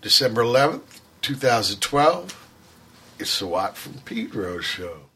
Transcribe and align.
December 0.00 0.42
11th, 0.42 1.00
2012. 1.20 2.48
It's 3.18 3.38
the 3.38 3.46
Watt 3.46 3.76
from 3.76 3.94
Pedro 4.06 4.60
show. 4.60 5.10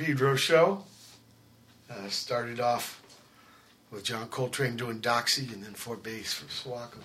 Pedro 0.00 0.34
show. 0.34 0.82
Uh, 1.90 2.08
started 2.08 2.58
off 2.58 3.02
with 3.90 4.02
John 4.02 4.28
Coltrane 4.28 4.74
doing 4.76 4.98
Doxy 5.00 5.52
and 5.52 5.62
then 5.62 5.74
Fort 5.74 6.02
Bass 6.02 6.32
for 6.32 6.46
Sawako. 6.46 7.02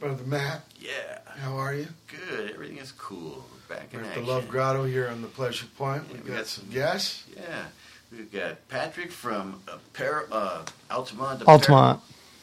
Brother 0.00 0.24
Matt, 0.24 0.62
Yeah, 0.80 1.18
how 1.40 1.56
are 1.56 1.72
you? 1.72 1.86
good. 2.08 2.50
Everything 2.52 2.78
is 2.78 2.90
cool. 2.92 3.44
We're 3.68 3.76
back 3.76 3.90
We're 3.92 4.00
at 4.02 4.14
the. 4.16 4.22
Love 4.22 4.48
Grotto 4.48 4.84
here 4.84 5.06
on 5.08 5.22
the 5.22 5.28
Pleasure 5.28 5.66
Point. 5.78 6.02
Yeah, 6.08 6.12
We've 6.14 6.24
we 6.24 6.30
got 6.30 6.36
got 6.38 6.46
some 6.46 6.64
some- 6.64 6.72
guests. 6.74 7.22
Yeah, 7.36 7.64
we've 8.10 8.32
got 8.32 8.66
Patrick 8.68 9.12
from 9.12 9.60
uh, 9.68 9.76
Par- 9.92 10.26
uh, 10.32 10.64
Altamont. 10.90 11.40
to 11.40 11.46
Altamont. 11.46 12.00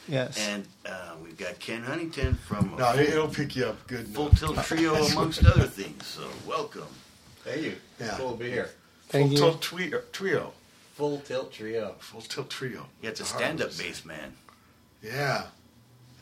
Yes. 0.07 0.37
And 0.47 0.65
uh, 0.85 1.15
we've 1.21 1.37
got 1.37 1.59
Ken 1.59 1.83
Huntington 1.83 2.35
from 2.35 2.73
No, 2.77 2.91
Full, 2.93 2.99
it'll 3.01 3.27
pick 3.27 3.55
you 3.57 3.65
up 3.65 3.85
good. 3.87 4.07
Full. 4.07 4.29
Tilt 4.29 4.55
Trio, 4.63 4.93
amongst 4.95 5.43
other 5.45 5.65
things. 5.65 6.05
So 6.05 6.25
welcome. 6.47 6.87
Thank 7.43 7.63
you. 7.63 7.75
Yeah. 7.99 8.15
Cool 8.17 8.31
to 8.31 8.37
be 8.37 8.49
here. 8.51 8.69
Thank 9.09 9.27
Full 9.27 9.31
you. 9.31 9.37
Tilt 9.37 9.61
trio, 9.61 10.01
trio. 10.11 10.53
Full 10.95 11.19
tilt 11.19 11.53
trio. 11.53 11.95
Full 11.99 12.21
Tilt 12.21 12.49
Trio. 12.49 12.87
You 13.01 13.09
got 13.09 13.19
It's 13.19 13.31
hard 13.31 13.43
stand-up 13.43 13.77
bass 13.77 14.03
man. 14.03 14.33
Yeah. 15.03 15.43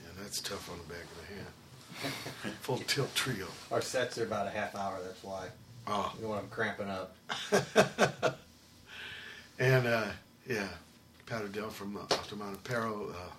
Yeah, 0.03 0.09
that's 0.21 0.41
tough 0.41 0.69
on 0.69 0.77
the 0.79 0.93
back 0.93 1.03
of 1.03 1.17
the 1.21 1.33
hand. 1.35 2.55
Full 2.61 2.77
Tilt 2.79 3.15
Trio. 3.15 3.47
Our 3.71 3.81
sets 3.81 4.17
are 4.17 4.25
about 4.25 4.47
a 4.47 4.49
half 4.49 4.75
hour. 4.75 4.99
That's 5.03 5.23
why. 5.23 5.47
Oh. 5.87 6.13
You 6.17 6.23
know 6.23 6.29
when 6.31 6.39
I'm 6.39 6.47
cramping 6.49 6.89
up. 6.89 7.15
And 9.59 9.87
uh, 9.87 10.07
yeah, 10.47 10.67
Pat 11.25 11.41
Odell 11.43 11.69
from 11.69 11.95
uh, 11.97 12.01
Altamont 12.11 12.55
Apparel. 12.55 13.09
Uh, 13.11 13.31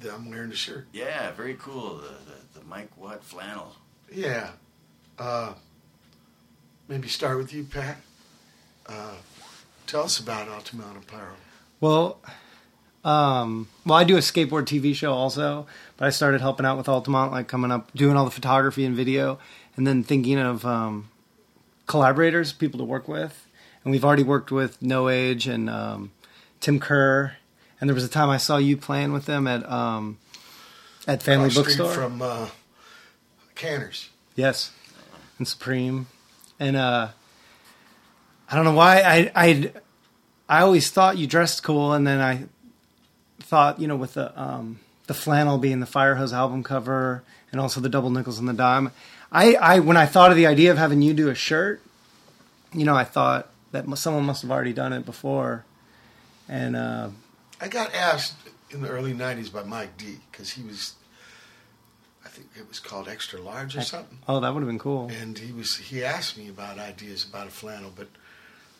that 0.00 0.12
I'm 0.12 0.28
wearing 0.28 0.50
the 0.50 0.56
shirt. 0.56 0.86
Yeah, 0.92 1.30
very 1.32 1.54
cool. 1.54 1.96
The, 1.96 2.08
the, 2.08 2.58
the 2.58 2.64
Mike 2.66 2.90
Watt 2.96 3.22
flannel. 3.22 3.76
Yeah. 4.12 4.50
Uh, 5.18 5.54
maybe 6.88 7.08
start 7.08 7.38
with 7.38 7.52
you, 7.52 7.64
Pat. 7.64 7.96
Uh, 8.86 9.14
tell 9.86 10.02
us 10.02 10.18
about 10.18 10.48
Altamont 10.48 10.96
Apparel. 10.98 11.36
Well, 11.80 12.20
um, 13.04 13.68
well, 13.84 13.98
I 13.98 14.04
do 14.04 14.16
a 14.16 14.20
skateboard 14.20 14.64
TV 14.64 14.94
show 14.94 15.12
also, 15.12 15.66
but 15.96 16.06
I 16.06 16.10
started 16.10 16.40
helping 16.40 16.64
out 16.64 16.76
with 16.78 16.88
Altamont, 16.88 17.32
like 17.32 17.48
coming 17.48 17.70
up, 17.70 17.92
doing 17.94 18.16
all 18.16 18.24
the 18.24 18.30
photography 18.30 18.84
and 18.84 18.96
video, 18.96 19.38
and 19.76 19.86
then 19.86 20.02
thinking 20.02 20.38
of 20.38 20.64
um, 20.64 21.08
collaborators, 21.86 22.52
people 22.52 22.78
to 22.78 22.84
work 22.84 23.08
with. 23.08 23.46
And 23.82 23.90
we've 23.90 24.04
already 24.04 24.22
worked 24.22 24.50
with 24.50 24.80
No 24.80 25.10
Age 25.10 25.46
and 25.46 25.68
um, 25.68 26.12
Tim 26.60 26.80
Kerr. 26.80 27.36
And 27.80 27.90
there 27.90 27.94
was 27.94 28.04
a 28.04 28.08
time 28.08 28.30
I 28.30 28.38
saw 28.38 28.56
you 28.56 28.78
playing 28.78 29.12
with 29.12 29.26
them 29.26 29.46
at 29.46 29.68
um, 29.70 30.16
at 31.06 31.22
Family 31.22 31.50
Bookstore. 31.50 31.92
from 31.92 32.22
uh, 32.22 32.48
Canners. 33.54 34.08
Yes, 34.36 34.72
and 35.38 35.46
Supreme, 35.46 36.06
and 36.58 36.76
uh, 36.76 37.08
I 38.50 38.56
don't 38.56 38.64
know 38.64 38.74
why 38.74 39.00
I 39.00 39.32
I 39.34 39.72
I 40.48 40.60
always 40.62 40.90
thought 40.90 41.18
you 41.18 41.26
dressed 41.26 41.62
cool, 41.62 41.92
and 41.92 42.06
then 42.06 42.20
I 42.20 42.44
thought 43.40 43.80
you 43.80 43.86
know 43.86 43.96
with 43.96 44.14
the 44.14 44.40
um, 44.40 44.80
the 45.06 45.14
flannel 45.14 45.58
being 45.58 45.80
the 45.80 45.86
Fire 45.86 46.16
Hose 46.16 46.32
album 46.32 46.62
cover, 46.62 47.22
and 47.52 47.60
also 47.60 47.80
the 47.80 47.88
double 47.88 48.10
nickels 48.10 48.38
and 48.38 48.48
the 48.48 48.52
dime. 48.52 48.90
I, 49.30 49.54
I 49.54 49.78
when 49.80 49.96
I 49.96 50.06
thought 50.06 50.30
of 50.30 50.36
the 50.36 50.46
idea 50.46 50.70
of 50.70 50.78
having 50.78 51.02
you 51.02 51.12
do 51.12 51.28
a 51.28 51.34
shirt, 51.34 51.82
you 52.72 52.84
know, 52.84 52.94
I 52.94 53.04
thought 53.04 53.48
that 53.72 53.86
someone 53.98 54.24
must 54.24 54.42
have 54.42 54.50
already 54.50 54.72
done 54.72 54.92
it 54.92 55.04
before, 55.04 55.64
and 56.48 56.76
uh, 56.76 57.08
I 57.60 57.68
got 57.68 57.94
asked 57.94 58.34
in 58.70 58.82
the 58.82 58.88
early 58.88 59.12
'90s 59.12 59.52
by 59.52 59.62
Mike 59.62 59.96
D 59.96 60.18
because 60.30 60.50
he 60.50 60.62
was, 60.62 60.94
think 62.34 62.48
it 62.56 62.68
was 62.68 62.78
called 62.80 63.08
Extra 63.08 63.40
Large 63.40 63.76
or 63.76 63.82
something, 63.82 64.18
oh, 64.28 64.40
that 64.40 64.52
would 64.52 64.60
have 64.60 64.68
been 64.68 64.78
cool. 64.78 65.10
and 65.20 65.38
he 65.38 65.52
was 65.52 65.76
he 65.76 66.04
asked 66.04 66.36
me 66.36 66.48
about 66.48 66.78
ideas 66.78 67.24
about 67.24 67.46
a 67.46 67.50
flannel, 67.50 67.92
but 67.94 68.08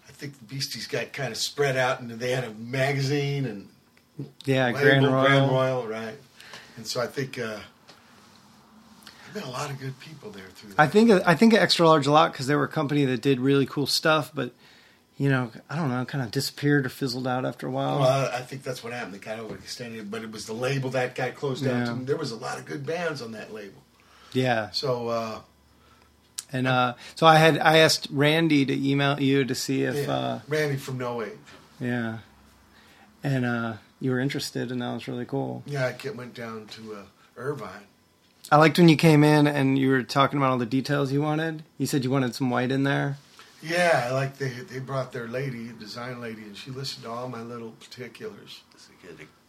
I 0.08 0.12
think 0.12 0.38
the 0.38 0.44
Beasties 0.44 0.86
got 0.86 1.12
kind 1.12 1.30
of 1.30 1.38
spread 1.38 1.76
out, 1.76 2.00
and 2.00 2.10
they 2.10 2.32
had 2.32 2.44
a 2.44 2.54
magazine 2.54 3.46
and 3.46 3.68
Yeah, 4.44 4.66
label, 4.66 4.80
Grand 4.80 5.06
Royal. 5.06 5.24
Grand 5.26 5.50
Royal, 5.50 5.86
right? 5.86 6.18
And 6.76 6.86
so 6.86 7.00
I 7.00 7.06
think 7.06 7.38
uh, 7.38 7.58
been 9.34 9.42
a 9.42 9.50
lot 9.50 9.70
of 9.70 9.78
good 9.78 9.98
people 9.98 10.30
there 10.30 10.46
through. 10.54 10.70
That. 10.70 10.80
I 10.80 10.86
think 10.86 11.10
I 11.26 11.34
think 11.34 11.54
extra 11.54 11.86
large 11.86 12.06
a 12.06 12.12
lot 12.12 12.32
because 12.32 12.46
they 12.46 12.54
were 12.54 12.64
a 12.64 12.68
company 12.68 13.04
that 13.04 13.20
did 13.20 13.40
really 13.40 13.66
cool 13.66 13.86
stuff, 13.86 14.30
but 14.34 14.52
you 15.16 15.28
know, 15.28 15.50
I 15.70 15.76
don't 15.76 15.90
know, 15.90 16.04
kind 16.04 16.24
of 16.24 16.30
disappeared 16.30 16.86
or 16.86 16.88
fizzled 16.88 17.26
out 17.26 17.44
after 17.44 17.66
a 17.66 17.70
while. 17.70 18.00
Well, 18.00 18.30
I 18.32 18.40
think 18.40 18.62
that's 18.62 18.82
what 18.82 18.92
happened. 18.92 19.14
They 19.14 19.18
kind 19.18 19.40
of 19.40 19.48
overextended, 19.48 20.10
but 20.10 20.22
it 20.22 20.32
was 20.32 20.46
the 20.46 20.52
label 20.54 20.90
that 20.90 21.14
got 21.14 21.34
closed 21.36 21.64
down. 21.64 21.86
Yeah. 21.86 21.94
too. 21.94 22.04
There 22.04 22.16
was 22.16 22.32
a 22.32 22.36
lot 22.36 22.58
of 22.58 22.64
good 22.66 22.84
bands 22.84 23.22
on 23.22 23.32
that 23.32 23.52
label. 23.54 23.82
yeah, 24.32 24.70
So 24.70 25.08
uh, 25.08 25.40
and 26.52 26.66
uh, 26.66 26.94
so 27.14 27.26
I 27.26 27.36
had 27.36 27.58
I 27.58 27.78
asked 27.78 28.08
Randy 28.10 28.64
to 28.66 28.72
email 28.90 29.20
you 29.20 29.44
to 29.44 29.54
see 29.54 29.84
if 29.84 30.06
yeah, 30.06 30.12
uh, 30.12 30.40
Randy 30.48 30.76
from 30.76 30.98
No 30.98 31.22
Age. 31.22 31.32
yeah, 31.80 32.18
and 33.22 33.44
uh, 33.44 33.74
you 34.00 34.10
were 34.10 34.20
interested, 34.20 34.70
and 34.72 34.82
that 34.82 34.92
was 34.92 35.06
really 35.08 35.24
cool. 35.24 35.62
Yeah, 35.66 35.86
I 36.04 36.10
went 36.10 36.34
down 36.34 36.66
to 36.66 36.94
uh, 36.94 37.02
Irvine. 37.36 37.86
I 38.52 38.56
liked 38.56 38.78
when 38.78 38.88
you 38.88 38.96
came 38.96 39.24
in 39.24 39.46
and 39.46 39.78
you 39.78 39.88
were 39.88 40.02
talking 40.02 40.38
about 40.38 40.50
all 40.50 40.58
the 40.58 40.66
details 40.66 41.10
you 41.10 41.22
wanted. 41.22 41.62
You 41.78 41.86
said 41.86 42.04
you 42.04 42.10
wanted 42.10 42.34
some 42.34 42.50
white 42.50 42.70
in 42.70 42.82
there. 42.84 43.16
Yeah, 43.64 44.06
I 44.08 44.12
like 44.12 44.36
they 44.38 44.50
they 44.50 44.78
brought 44.78 45.12
their 45.12 45.26
lady, 45.28 45.70
design 45.78 46.20
lady, 46.20 46.42
and 46.42 46.56
she 46.56 46.70
listened 46.70 47.04
to 47.04 47.10
all 47.10 47.28
my 47.28 47.40
little 47.40 47.70
particulars 47.80 48.60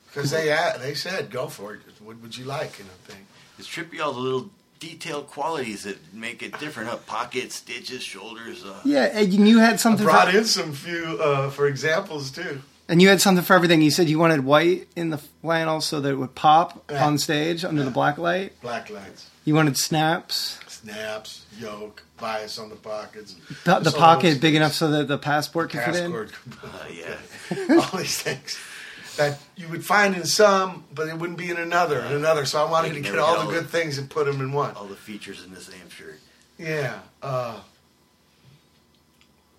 because 0.07 0.31
they 0.31 0.50
a- 0.50 0.77
they 0.79 0.93
said 0.93 1.29
go 1.29 1.48
for 1.48 1.74
it. 1.75 1.81
What 2.03 2.22
would 2.22 2.38
you 2.38 2.45
like? 2.45 2.79
And 2.79 2.88
I 2.89 3.12
think 3.12 3.25
It's 3.60 3.67
trippy 3.67 4.00
all 4.01 4.13
the 4.13 4.19
little 4.19 4.50
detailed 4.79 5.27
qualities 5.27 5.84
that 5.84 6.13
make 6.13 6.41
it 6.43 6.57
different. 6.60 6.89
Huh? 6.89 6.98
Pockets, 7.05 7.55
stitches, 7.55 8.03
shoulders. 8.03 8.63
Uh, 8.63 8.79
Yeah, 8.86 9.03
and 9.05 9.34
you 9.34 9.60
had 9.60 9.74
I 9.74 9.77
something. 9.77 10.05
brought 10.05 10.29
for, 10.31 10.38
in 10.38 10.45
some 10.45 10.74
few 10.74 11.17
uh, 11.22 11.50
for 11.50 11.67
examples 11.67 12.31
too. 12.31 12.62
And 12.88 13.01
you 13.01 13.10
had 13.10 13.19
something 13.19 13.43
for 13.43 13.53
everything. 13.55 13.81
You 13.81 13.89
said 13.91 14.10
you 14.10 14.19
wanted 14.19 14.45
white 14.45 14.88
in 14.95 15.10
the 15.10 15.17
flannel 15.17 15.81
so 15.81 16.00
that 16.01 16.10
it 16.10 16.15
would 16.17 16.36
pop 16.36 16.84
Yeah. 16.91 17.05
on 17.05 17.17
stage 17.17 17.65
under 17.65 17.84
the 17.84 17.91
black 17.91 18.17
light. 18.17 18.60
Black 18.62 18.89
lights, 18.89 19.27
You 19.43 19.55
wanted 19.55 19.75
snaps. 19.77 20.60
snaps, 20.67 21.45
yoke, 21.60 22.03
bias 22.17 22.57
on 22.60 22.69
the 22.69 22.75
pockets, 22.75 23.36
The, 23.63 23.79
the 23.79 23.91
pocket 23.91 24.29
those- 24.31 24.38
big 24.39 24.55
enough 24.55 24.74
so 24.74 24.89
that 24.91 25.07
the 25.07 25.17
passport 25.17 25.72
could 25.72 25.81
fit 25.81 25.95
in. 25.95 26.12
passport, 26.12 26.31
uh, 26.63 26.86
yeah. 26.91 27.79
all 27.91 28.00
these 28.00 28.22
things 28.22 28.57
that 29.17 29.39
you 29.55 29.67
would 29.69 29.86
find 29.86 30.15
in 30.15 30.25
some, 30.25 30.84
but 30.93 31.07
it 31.07 31.17
wouldn't 31.17 31.38
be 31.38 31.50
in 31.50 31.57
another, 31.57 32.00
and 32.00 32.13
another. 32.15 32.45
So 32.45 32.65
I 32.65 32.69
wanted 32.69 32.93
to 32.93 33.00
get 33.01 33.17
all 33.17 33.45
the 33.45 33.51
good 33.51 33.65
the- 33.65 33.69
things 33.69 33.98
and 33.98 34.10
put 34.10 34.25
them 34.25 34.41
in 34.41 34.51
one. 34.51 34.75
All 34.75 34.86
the 34.86 34.95
features 34.95 35.43
in 35.43 35.53
the 35.53 35.62
same 35.62 35.89
shirt. 35.89 36.19
Yeah. 36.57 37.00
Uh, 37.22 37.60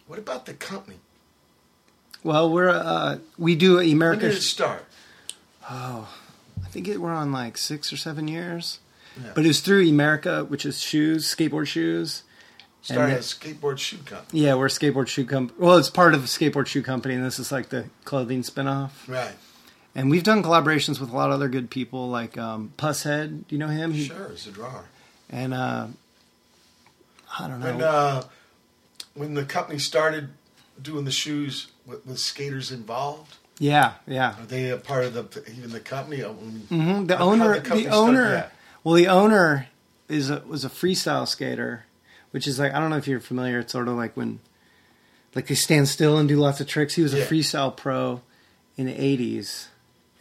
what 0.06 0.18
about 0.18 0.46
the 0.46 0.54
company? 0.54 0.98
Well, 2.22 2.50
we're 2.50 2.68
uh, 2.70 3.18
we 3.38 3.54
do 3.54 3.76
Emerica. 3.78 4.10
When 4.10 4.18
did 4.18 4.32
it 4.34 4.42
start? 4.42 4.84
Oh, 5.68 6.08
I 6.64 6.68
think 6.68 6.88
it, 6.88 7.00
we're 7.00 7.12
on 7.12 7.32
like 7.32 7.56
six 7.58 7.92
or 7.92 7.96
seven 7.96 8.28
years. 8.28 8.78
Yeah. 9.22 9.32
But 9.34 9.44
it 9.44 9.48
was 9.48 9.60
through 9.60 9.84
Emerica, 9.86 10.46
which 10.48 10.64
is 10.66 10.80
shoes, 10.80 11.26
skateboard 11.26 11.66
shoes. 11.66 12.22
Started 12.94 13.16
as 13.16 13.32
a 13.32 13.34
skateboard 13.34 13.78
shoe 13.78 13.98
company. 13.98 14.40
Yeah, 14.42 14.54
we're 14.54 14.66
a 14.66 14.68
skateboard 14.68 15.08
shoe 15.08 15.24
company. 15.24 15.58
Well, 15.58 15.76
it's 15.76 15.90
part 15.90 16.14
of 16.14 16.22
a 16.22 16.26
skateboard 16.28 16.66
shoe 16.68 16.82
company, 16.82 17.14
and 17.14 17.24
this 17.24 17.40
is 17.40 17.50
like 17.50 17.68
the 17.70 17.86
clothing 18.04 18.42
spinoff. 18.42 18.90
Right. 19.08 19.34
And 19.96 20.08
we've 20.08 20.22
done 20.22 20.40
collaborations 20.42 21.00
with 21.00 21.10
a 21.10 21.16
lot 21.16 21.30
of 21.30 21.34
other 21.34 21.48
good 21.48 21.68
people, 21.68 22.08
like 22.08 22.38
um, 22.38 22.72
Pushead. 22.78 23.48
Do 23.48 23.54
you 23.56 23.58
know 23.58 23.66
him? 23.66 23.92
He- 23.92 24.04
Sure, 24.04 24.30
as 24.32 24.46
a 24.46 24.52
drawer. 24.52 24.84
And 25.28 25.52
uh, 25.52 25.88
I 27.40 27.48
don't 27.48 27.58
know. 27.58 27.66
When 27.66 27.82
uh, 27.82 28.22
when 29.14 29.34
the 29.34 29.44
company 29.44 29.80
started 29.80 30.28
doing 30.80 31.04
the 31.06 31.10
shoes 31.10 31.72
with, 31.86 32.06
with 32.06 32.20
skaters 32.20 32.70
involved, 32.70 33.36
yeah, 33.58 33.94
yeah. 34.06 34.38
are 34.38 34.46
they 34.46 34.70
a 34.70 34.76
part 34.76 35.06
of 35.06 35.14
the 35.14 35.42
even 35.50 35.70
the 35.70 35.80
company? 35.80 36.22
I 36.22 36.28
mean, 36.28 36.66
hmm 36.68 37.06
The 37.06 37.18
owner, 37.18 37.58
the 37.58 37.68
the, 37.74 37.88
owner. 37.88 38.50
Well, 38.84 38.94
the 38.94 39.08
owner 39.08 39.66
is 40.08 40.30
a, 40.30 40.44
was 40.46 40.64
a 40.64 40.68
freestyle 40.68 41.26
skater, 41.26 41.85
which 42.36 42.46
is 42.46 42.58
like 42.58 42.74
I 42.74 42.80
don't 42.80 42.90
know 42.90 42.98
if 42.98 43.08
you're 43.08 43.18
familiar. 43.18 43.60
It's 43.60 43.72
sort 43.72 43.88
of 43.88 43.94
like 43.94 44.14
when, 44.14 44.40
like 45.34 45.46
they 45.46 45.54
stand 45.54 45.88
still 45.88 46.18
and 46.18 46.28
do 46.28 46.36
lots 46.36 46.60
of 46.60 46.66
tricks. 46.66 46.92
He 46.94 47.00
was 47.00 47.14
a 47.14 47.24
freestyle 47.24 47.74
pro 47.74 48.20
in 48.76 48.84
the 48.84 48.92
'80s, 48.92 49.68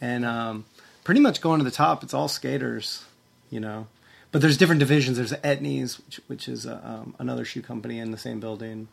and 0.00 0.24
um, 0.24 0.64
pretty 1.04 1.20
much 1.20 1.42
going 1.42 1.58
to 1.58 1.64
the 1.64 1.70
top. 1.70 2.02
It's 2.02 2.14
all 2.14 2.26
skaters, 2.26 3.04
you 3.50 3.60
know. 3.60 3.86
But 4.32 4.40
there's 4.40 4.56
different 4.56 4.78
divisions. 4.78 5.18
There's 5.18 5.34
Etnies, 5.34 5.98
which, 6.06 6.20
which 6.26 6.48
is 6.48 6.66
uh, 6.66 6.80
um, 6.82 7.14
another 7.18 7.44
shoe 7.44 7.60
company 7.60 7.98
in 7.98 8.12
the 8.12 8.18
same 8.18 8.40
building. 8.40 8.88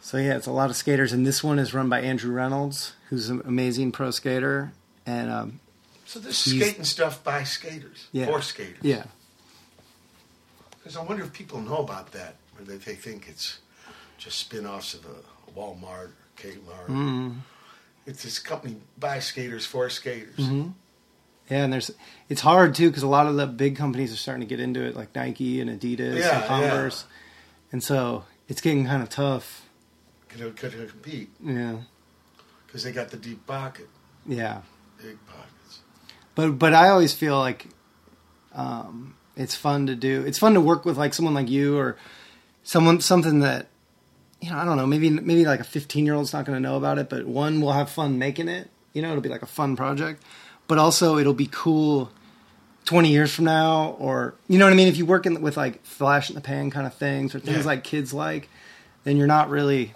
So 0.00 0.16
yeah, 0.16 0.36
it's 0.38 0.46
a 0.46 0.52
lot 0.52 0.70
of 0.70 0.76
skaters, 0.76 1.12
and 1.12 1.26
this 1.26 1.44
one 1.44 1.58
is 1.58 1.74
run 1.74 1.90
by 1.90 2.00
Andrew 2.00 2.32
Reynolds, 2.32 2.94
who's 3.10 3.28
an 3.28 3.42
amazing 3.44 3.92
pro 3.92 4.10
skater, 4.10 4.72
and 5.04 5.30
um, 5.30 5.60
So 6.06 6.18
this 6.18 6.38
skating 6.38 6.84
stuff 6.84 7.22
by 7.22 7.44
skaters, 7.44 8.08
Yeah. 8.12 8.24
for 8.24 8.40
skaters. 8.40 8.78
yeah, 8.80 9.04
Because 10.88 11.02
I 11.02 11.04
wonder 11.04 11.22
if 11.22 11.34
people 11.34 11.60
know 11.60 11.76
about 11.76 12.12
that, 12.12 12.36
or 12.58 12.64
they, 12.64 12.78
they 12.78 12.94
think 12.94 13.28
it's 13.28 13.58
just 14.16 14.38
spin-offs 14.38 14.94
of 14.94 15.04
a 15.04 15.50
Walmart, 15.54 15.82
or 16.08 16.12
Kmart. 16.38 16.86
mm 16.86 17.34
It's 18.06 18.22
this 18.22 18.38
company 18.38 18.76
by 18.98 19.18
skaters 19.18 19.66
for 19.66 19.90
skaters. 19.90 20.38
Mhm. 20.38 20.72
yeah, 21.50 21.64
and 21.64 21.70
there's 21.74 21.90
it's 22.30 22.40
hard 22.40 22.74
too 22.74 22.88
because 22.88 23.02
a 23.02 23.06
lot 23.06 23.26
of 23.26 23.36
the 23.36 23.46
big 23.46 23.76
companies 23.76 24.14
are 24.14 24.16
starting 24.16 24.40
to 24.40 24.46
get 24.46 24.60
into 24.60 24.80
it, 24.80 24.96
like 24.96 25.14
Nike 25.14 25.60
and 25.60 25.68
Adidas 25.68 26.20
Yeah, 26.20 26.38
and 26.38 26.46
Converse, 26.46 27.04
and 27.70 27.84
so 27.84 28.24
it's 28.48 28.62
getting 28.62 28.86
kind 28.86 29.02
of 29.02 29.10
tough. 29.10 29.68
Could, 30.30 30.56
could 30.56 30.72
compete 30.88 31.28
Yeah, 31.44 31.80
because 32.66 32.82
they 32.82 32.92
got 32.92 33.10
the 33.10 33.18
deep 33.18 33.46
pocket, 33.46 33.90
yeah. 34.24 34.62
big 34.96 35.18
pockets. 35.26 35.80
But 36.34 36.58
but 36.58 36.72
I 36.72 36.88
always 36.88 37.12
feel 37.12 37.38
like 37.38 37.66
um, 38.54 39.17
it's 39.38 39.54
fun 39.54 39.86
to 39.86 39.94
do. 39.94 40.22
It's 40.26 40.38
fun 40.38 40.54
to 40.54 40.60
work 40.60 40.84
with 40.84 40.98
like 40.98 41.14
someone 41.14 41.32
like 41.34 41.48
you 41.48 41.78
or 41.78 41.96
someone 42.64 43.00
something 43.00 43.40
that 43.40 43.68
you 44.40 44.50
know 44.50 44.58
I 44.58 44.64
don't 44.64 44.76
know. 44.76 44.86
Maybe 44.86 45.08
maybe 45.10 45.44
like 45.46 45.60
a 45.60 45.64
15 45.64 46.04
year 46.04 46.14
old's 46.14 46.32
not 46.32 46.44
going 46.44 46.56
to 46.56 46.60
know 46.60 46.76
about 46.76 46.98
it, 46.98 47.08
but 47.08 47.26
one 47.26 47.60
will 47.60 47.72
have 47.72 47.88
fun 47.90 48.18
making 48.18 48.48
it. 48.48 48.68
You 48.92 49.02
know, 49.02 49.10
it'll 49.10 49.22
be 49.22 49.28
like 49.28 49.42
a 49.42 49.46
fun 49.46 49.76
project. 49.76 50.22
But 50.66 50.76
also 50.78 51.16
it'll 51.16 51.32
be 51.32 51.48
cool 51.50 52.10
20 52.84 53.10
years 53.10 53.34
from 53.34 53.46
now, 53.46 53.96
or 53.98 54.34
you 54.48 54.58
know 54.58 54.66
what 54.66 54.72
I 54.72 54.76
mean. 54.76 54.88
If 54.88 54.96
you 54.98 55.06
work 55.06 55.24
in, 55.24 55.40
with 55.40 55.56
like 55.56 55.84
flash 55.84 56.28
in 56.28 56.34
the 56.34 56.40
pan 56.42 56.70
kind 56.70 56.86
of 56.86 56.94
things 56.94 57.34
or 57.34 57.40
things 57.40 57.58
Yeah. 57.58 57.64
like 57.64 57.84
kids 57.84 58.12
like, 58.12 58.48
then 59.04 59.16
you're 59.16 59.26
not 59.26 59.48
really 59.50 59.94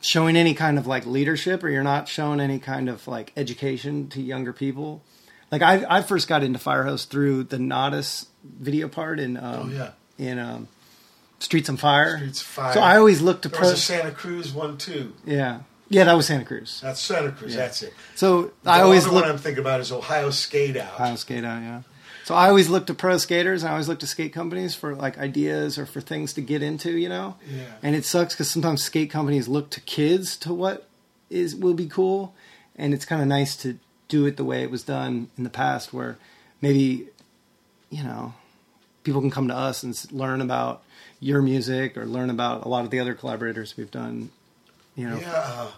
showing 0.00 0.34
any 0.36 0.54
kind 0.54 0.78
of 0.78 0.86
like 0.86 1.06
leadership 1.06 1.62
or 1.62 1.68
you're 1.68 1.84
not 1.84 2.08
showing 2.08 2.40
any 2.40 2.58
kind 2.58 2.88
of 2.88 3.06
like 3.06 3.32
education 3.36 4.08
to 4.08 4.20
younger 4.20 4.52
people. 4.52 5.02
Like 5.52 5.62
I, 5.62 5.84
I 5.88 6.02
first 6.02 6.26
got 6.28 6.42
into 6.42 6.58
Firehose 6.58 7.06
through 7.06 7.44
the 7.44 7.58
Natas 7.58 8.26
video 8.44 8.88
part 8.88 9.20
in 9.20 9.36
um, 9.36 9.44
Oh, 9.44 9.68
yeah. 9.70 9.90
in 10.18 10.38
um, 10.38 10.68
Streets 11.38 11.68
on 11.68 11.76
Fire. 11.76 12.18
Streets 12.18 12.40
of 12.40 12.46
Fire. 12.46 12.72
So 12.74 12.80
I 12.80 12.96
always 12.96 13.20
look 13.20 13.42
to 13.42 13.48
There 13.48 13.58
pro. 13.58 13.70
was 13.70 13.78
a 13.78 13.82
Santa 13.82 14.10
Cruz 14.12 14.52
one 14.52 14.78
too. 14.78 15.12
yeah, 15.24 15.60
yeah, 15.88 16.04
that 16.04 16.14
was 16.14 16.26
Santa 16.26 16.44
Cruz. 16.44 16.80
That's 16.82 17.00
Santa 17.00 17.32
Cruz. 17.32 17.52
Yeah. 17.54 17.60
That's 17.62 17.82
it. 17.82 17.92
So 18.14 18.52
The 18.62 18.70
I 18.70 18.80
always 18.82 19.04
look. 19.06 19.22
one 19.22 19.24
I'm 19.30 19.38
thinking 19.38 19.60
about 19.60 19.80
is 19.80 19.92
Ohio 19.92 20.30
Skate 20.30 20.76
Out. 20.76 20.94
Ohio 20.94 21.16
skate 21.16 21.44
out, 21.44 21.60
yeah. 21.62 21.82
So 22.24 22.36
I 22.36 22.48
always 22.48 22.68
look 22.68 22.86
to 22.86 22.94
pro 22.94 23.18
skaters 23.18 23.62
and 23.64 23.68
I 23.68 23.72
always 23.72 23.88
look 23.88 23.98
to 23.98 24.06
skate 24.06 24.32
companies 24.32 24.76
for 24.76 24.94
like 24.94 25.18
ideas 25.18 25.76
or 25.76 25.86
for 25.86 26.00
things 26.00 26.32
to 26.34 26.40
get 26.40 26.62
into, 26.62 26.92
you 26.96 27.08
know. 27.08 27.34
Yeah. 27.52 27.64
And 27.82 27.96
it 27.96 28.04
sucks 28.04 28.34
because 28.34 28.48
sometimes 28.48 28.82
skate 28.82 29.10
companies 29.10 29.48
look 29.48 29.70
to 29.70 29.80
kids 29.80 30.36
to 30.38 30.54
what 30.54 30.88
is 31.30 31.56
will 31.56 31.74
be 31.74 31.86
cool, 31.88 32.32
and 32.76 32.94
it's 32.94 33.04
kind 33.04 33.20
of 33.20 33.26
nice 33.26 33.56
to 33.56 33.78
do 34.08 34.24
it 34.26 34.36
the 34.36 34.44
way 34.44 34.62
it 34.62 34.70
was 34.70 34.84
done 34.84 35.28
in 35.36 35.42
the 35.44 35.50
past, 35.50 35.92
where 35.92 36.16
maybe 36.60 37.08
you 37.92 38.02
know 38.02 38.32
people 39.04 39.20
can 39.20 39.30
come 39.30 39.46
to 39.48 39.54
us 39.56 39.82
and 39.84 39.94
learn 40.12 40.40
about 40.40 40.82
your 41.20 41.42
music 41.42 41.96
or 41.96 42.06
learn 42.06 42.30
about 42.30 42.64
a 42.64 42.68
lot 42.68 42.84
of 42.84 42.90
the 42.90 42.98
other 43.00 43.14
collaborators 43.14 43.76
we've 43.76 43.90
done. 43.90 44.30
You 44.96 45.08
know, 45.10 45.18
Yeah, 45.18 45.32
uh, 45.34 45.70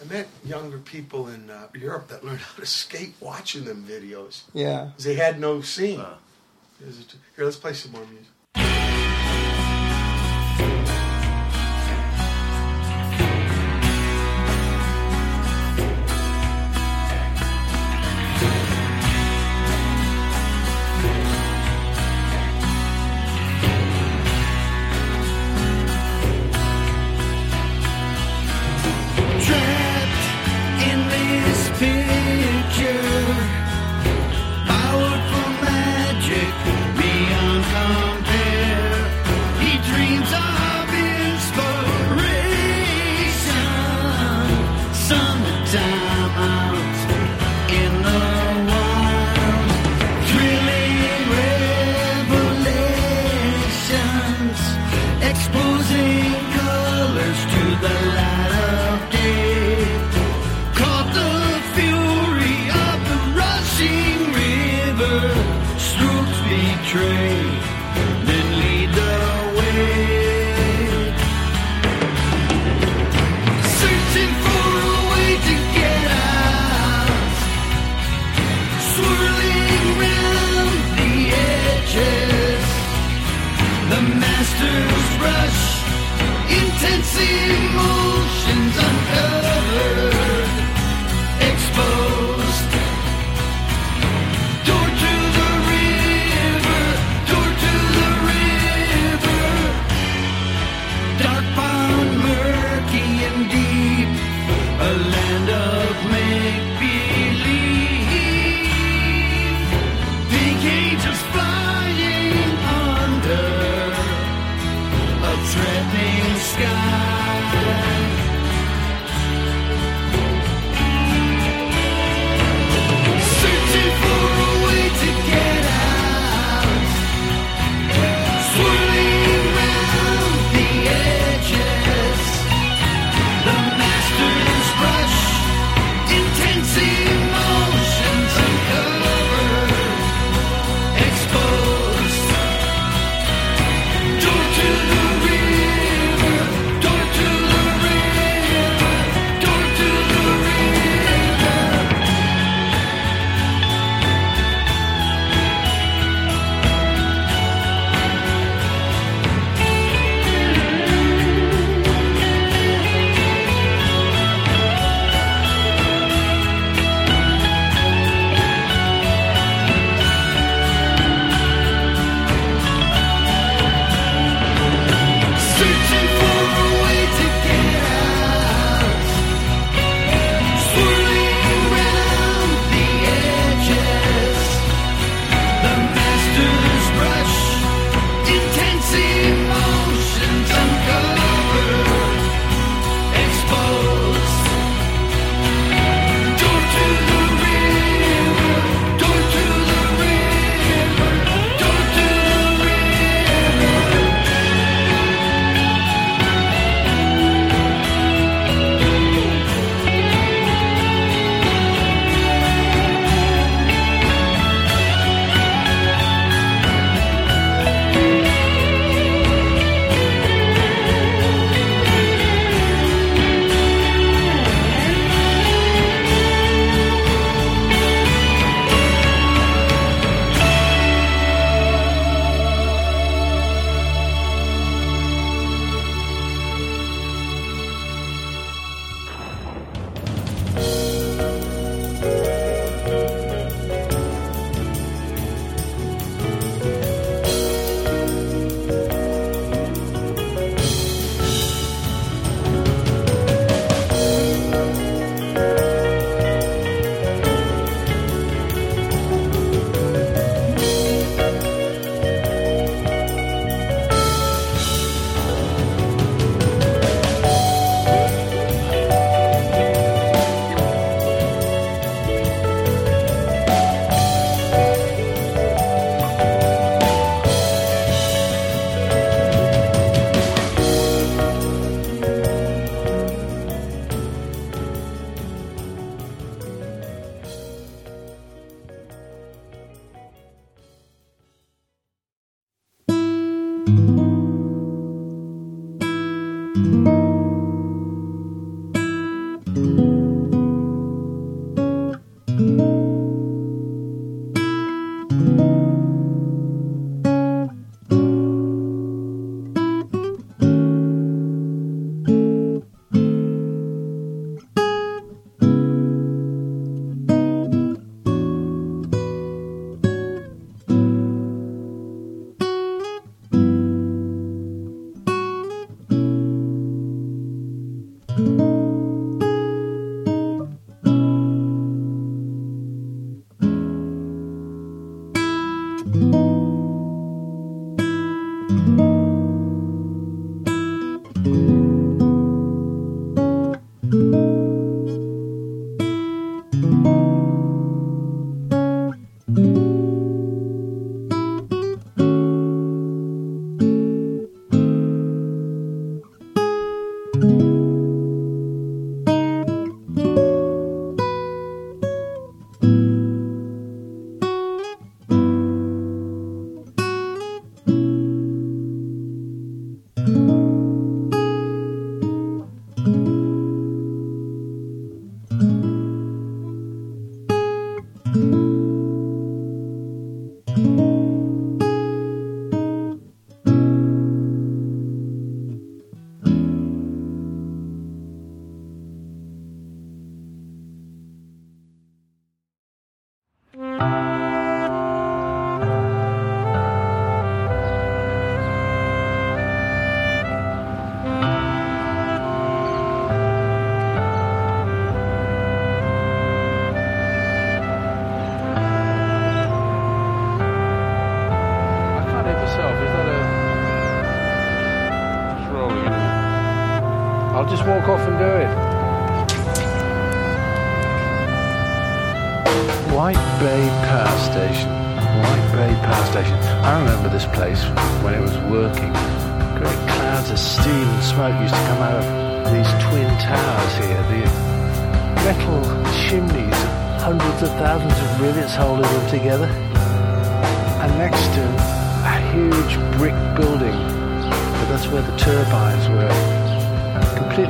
I 0.00 0.04
met 0.12 0.28
younger 0.44 0.78
people 0.78 1.28
in 1.28 1.50
uh, 1.50 1.68
Europe 1.74 2.08
that 2.08 2.24
learned 2.26 2.40
how 2.40 2.58
to 2.60 2.66
skate 2.66 3.14
watching 3.20 3.64
them 3.64 3.84
videos. 3.88 4.42
yeah. 4.52 4.90
'Cause 4.96 5.04
They 5.04 5.14
had 5.14 5.38
no 5.40 5.60
scene. 5.62 6.00
Uh. 6.00 6.16
Here, 7.36 7.44
let's 7.44 7.56
play 7.56 7.72
some 7.72 7.92
more 7.92 8.04
music. 8.06 8.26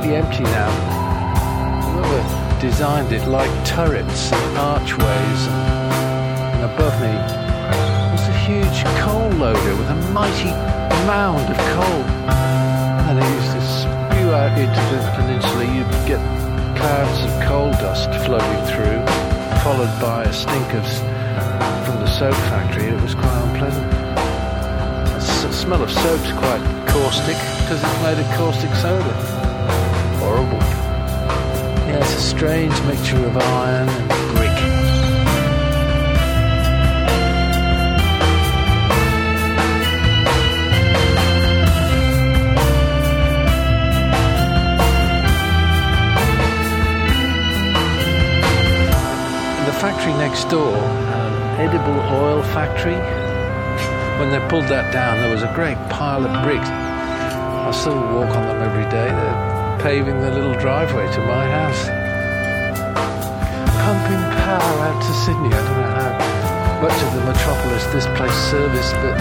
Completely 0.05 0.23
empty 0.23 0.43
now. 0.43 0.69
Whoever 1.97 2.61
designed 2.61 3.11
it 3.11 3.27
like 3.27 3.49
turrets 3.65 4.31
and 4.31 4.57
archways. 4.57 5.41
And, 5.49 6.53
and 6.53 6.63
above 6.71 6.93
me 7.01 7.09
was 8.13 8.27
a 8.29 8.37
huge 8.45 8.85
coal 9.01 9.29
loader 9.31 9.75
with 9.75 9.89
a 9.89 9.95
mighty 10.13 10.51
mound 11.09 11.49
of 11.49 11.57
coal. 11.73 12.03
And 13.09 13.17
it 13.17 13.25
used 13.33 13.51
to 13.57 13.61
spew 13.65 14.29
out 14.29 14.53
into 14.59 14.83
the 14.93 15.01
peninsula. 15.17 15.65
You'd 15.73 15.89
get 16.05 16.21
clouds 16.77 17.25
of 17.25 17.33
coal 17.47 17.71
dust 17.81 18.13
floating 18.25 18.63
through, 18.69 19.01
followed 19.63 19.89
by 19.99 20.25
a 20.25 20.33
stink 20.33 20.71
of 20.75 20.85
from 21.83 21.97
the 21.97 22.07
soap 22.07 22.35
factory. 22.53 22.89
It 22.89 23.01
was 23.01 23.15
quite 23.15 23.41
unpleasant. 23.49 23.91
The 25.41 25.51
smell 25.51 25.81
of 25.81 25.89
soap's 25.89 26.31
quite 26.33 26.61
caustic 26.89 27.37
because 27.65 27.81
it's 27.81 28.03
made 28.03 28.19
of 28.19 28.27
caustic 28.37 28.69
soda. 28.75 29.44
Horrible. 30.35 30.57
Yeah, 31.87 31.99
it's 32.01 32.13
a 32.13 32.19
strange 32.19 32.73
mixture 32.81 33.25
of 33.25 33.37
iron 33.37 33.87
and 33.87 34.07
brick. 34.35 34.57
The 49.65 49.71
factory 49.79 50.11
next 50.15 50.49
door, 50.49 50.75
an 50.75 51.61
edible 51.61 52.01
oil 52.13 52.43
factory, 52.43 52.95
when 54.19 54.31
they 54.31 54.45
pulled 54.49 54.65
that 54.65 54.91
down, 54.91 55.21
there 55.21 55.31
was 55.31 55.43
a 55.43 55.53
great 55.55 55.77
pile 55.89 56.25
of 56.25 56.43
bricks. 56.43 56.67
I 56.67 57.71
still 57.71 57.95
walk 57.95 58.35
on 58.35 58.47
them 58.47 58.61
every 58.61 58.83
day. 58.91 59.07
They're 59.07 59.54
paving 59.85 60.19
the 60.19 60.31
little 60.31 60.55
driveway 60.55 61.05
to 61.13 61.21
my 61.29 61.45
house. 61.45 61.85
Pumping 63.85 64.23
power 64.41 64.77
out 64.81 64.97
to 64.97 65.13
Sydney. 65.13 65.53
I 65.53 65.61
don't 65.61 65.77
know 65.77 65.93
how 66.01 66.81
much 66.81 66.97
of 67.05 67.13
the 67.13 67.21
metropolis 67.21 67.85
this 67.93 68.07
place 68.17 68.33
serviced, 68.49 68.97
but 69.05 69.13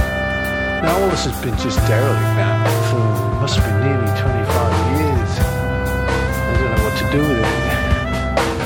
now 0.80 0.96
all 0.96 1.10
this 1.10 1.28
has 1.28 1.36
been 1.44 1.52
just 1.60 1.76
derelict 1.84 2.32
now 2.40 2.64
for 2.88 3.04
must 3.44 3.60
have 3.60 3.66
been 3.68 3.92
nearly 3.92 4.08
25 4.16 5.04
years. 5.04 5.32
I 5.36 6.52
don't 6.56 6.70
know 6.72 6.82
what 6.88 6.96
to 6.96 7.06
do 7.12 7.20
with 7.28 7.44
it. 7.44 7.60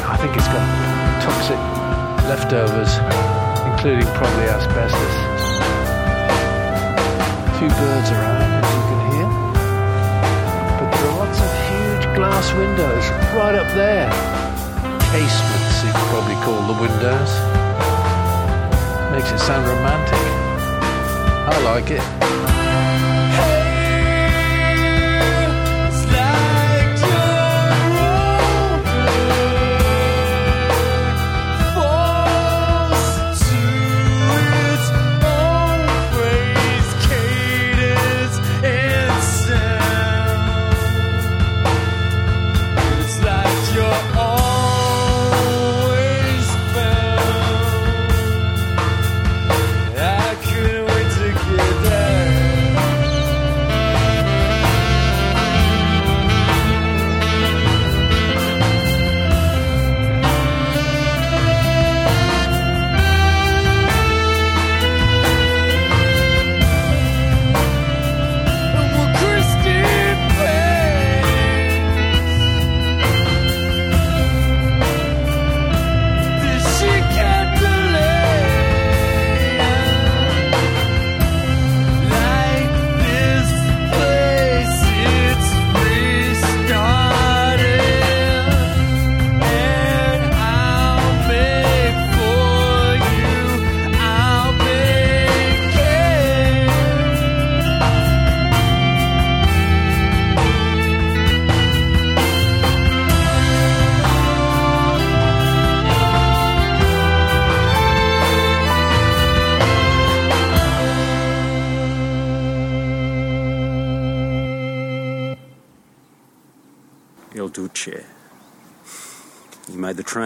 I 0.06 0.14
think 0.22 0.38
it's 0.38 0.50
got 0.54 0.66
toxic 1.26 1.58
leftovers, 2.30 2.94
including 3.74 4.06
probably 4.14 4.46
asbestos. 4.54 5.16
A 7.42 7.52
few 7.58 7.70
birds 7.74 8.10
around, 8.14 8.67
glass 12.18 12.52
windows 12.54 13.10
right 13.36 13.54
up 13.54 13.72
there. 13.76 14.10
Casements, 15.12 15.84
you 15.84 15.92
could 15.92 16.08
probably 16.10 16.34
call 16.42 16.60
the 16.66 16.80
windows. 16.80 17.30
Makes 19.12 19.30
it 19.30 19.38
sound 19.38 19.64
romantic. 19.68 20.18
I 21.46 21.60
like 21.62 21.92
it. 21.92 22.17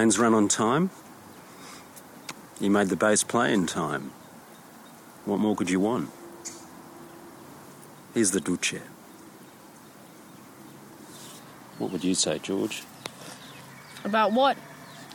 You 0.03 0.07
made 0.07 0.15
the 0.15 0.17
trains 0.17 0.19
run 0.19 0.35
on 0.35 0.49
time. 0.49 0.91
You 2.61 2.71
made 2.71 2.89
the 2.89 2.97
bass 2.97 3.23
play 3.23 3.53
in 3.53 3.67
time. 3.69 4.11
What 5.27 5.39
more 5.39 5.55
could 5.55 5.71
you 5.71 5.79
want? 5.79 6.11
Here's 8.13 8.33
the 8.33 8.41
Duce. 8.41 8.83
What 11.79 11.93
would 11.93 12.03
you 12.03 12.17
say, 12.17 12.41
George? 12.41 12.83
About 14.03 14.33
what? 14.33 14.57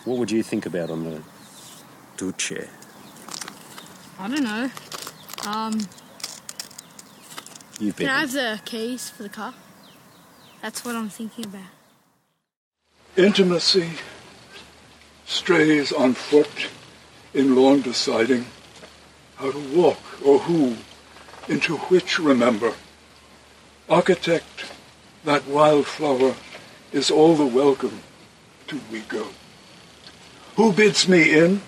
What 0.05 0.19
would 0.19 0.31
you 0.31 0.41
think 0.41 0.65
about 0.65 0.89
on 0.89 1.03
the 1.03 1.21
Duce? 2.15 2.69
I 4.17 4.27
don't 4.29 4.41
know. 4.41 4.71
Um, 5.45 5.79
You've 7.77 7.97
been. 7.97 8.07
Can 8.07 8.15
I 8.15 8.21
have 8.21 8.31
the 8.31 8.61
keys 8.63 9.09
for 9.09 9.23
the 9.23 9.29
car? 9.29 9.53
That's 10.61 10.85
what 10.85 10.95
I'm 10.95 11.09
thinking 11.09 11.43
about. 11.43 11.71
Intimacy 13.17 13.89
strays 15.27 15.91
on 15.91 16.13
foot 16.13 16.69
in 17.33 17.55
long 17.55 17.81
deciding 17.81 18.45
how 19.35 19.51
to 19.51 19.75
walk 19.75 19.99
or 20.25 20.39
who, 20.39 20.77
into 21.47 21.77
which 21.77 22.17
remember. 22.17 22.73
Architect, 23.89 24.65
that 25.23 25.45
wildflower 25.45 26.35
is 26.91 27.11
all 27.11 27.35
the 27.35 27.45
welcome 27.45 28.01
to 28.67 28.79
we 28.91 29.01
go. 29.01 29.27
Who 30.55 30.73
bids 30.73 31.07
me 31.07 31.37
in? 31.37 31.61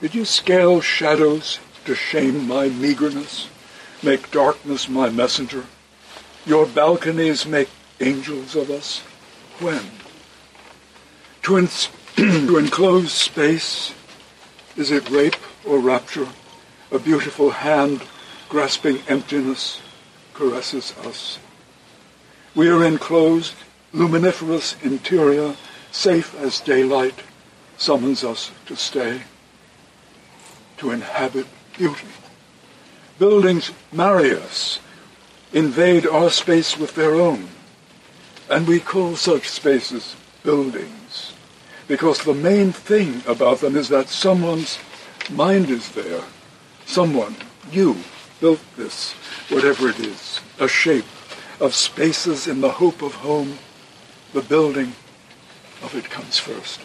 Did 0.00 0.14
you 0.14 0.24
scale 0.24 0.80
shadows 0.80 1.60
to 1.84 1.94
shame 1.94 2.48
my 2.48 2.68
meagerness, 2.68 3.48
make 4.02 4.30
darkness 4.30 4.88
my 4.88 5.10
messenger? 5.10 5.66
Your 6.46 6.66
balconies 6.66 7.46
make 7.46 7.68
angels 8.00 8.56
of 8.56 8.70
us? 8.70 9.00
When? 9.60 9.82
To, 11.42 11.56
ens- 11.58 11.88
to 12.18 12.58
enclose 12.58 13.12
space, 13.12 13.94
is 14.76 14.90
it 14.90 15.08
rape 15.08 15.36
or 15.64 15.78
rapture? 15.78 16.26
A 16.90 16.98
beautiful 16.98 17.50
hand 17.50 18.02
grasping 18.48 18.98
emptiness 19.06 19.80
caresses 20.34 20.92
us. 21.04 21.38
We 22.56 22.68
are 22.70 22.82
enclosed, 22.82 23.54
luminiferous 23.92 24.74
interior, 24.82 25.54
safe 25.92 26.34
as 26.40 26.60
daylight, 26.60 27.20
summons 27.76 28.24
us 28.24 28.50
to 28.66 28.74
stay, 28.74 29.22
to 30.78 30.90
inhabit 30.90 31.46
beauty. 31.76 32.08
Buildings 33.20 33.70
marry 33.92 34.32
us, 34.34 34.80
invade 35.52 36.04
our 36.04 36.30
space 36.30 36.76
with 36.76 36.96
their 36.96 37.14
own, 37.14 37.48
and 38.50 38.66
we 38.66 38.80
call 38.80 39.14
such 39.14 39.48
spaces 39.48 40.16
buildings, 40.42 40.97
because 41.88 42.22
the 42.22 42.34
main 42.34 42.70
thing 42.70 43.22
about 43.26 43.60
them 43.60 43.74
is 43.74 43.88
that 43.88 44.08
someone's 44.08 44.78
mind 45.30 45.70
is 45.70 45.88
there. 45.92 46.22
Someone, 46.84 47.34
you, 47.72 47.96
built 48.40 48.60
this, 48.76 49.12
whatever 49.48 49.88
it 49.88 49.98
is, 49.98 50.40
a 50.60 50.68
shape 50.68 51.06
of 51.60 51.74
spaces 51.74 52.46
in 52.46 52.60
the 52.60 52.72
hope 52.72 53.02
of 53.02 53.14
home. 53.14 53.58
The 54.32 54.42
building 54.42 54.92
of 55.82 55.94
it 55.94 56.10
comes 56.10 56.38
first. 56.38 56.80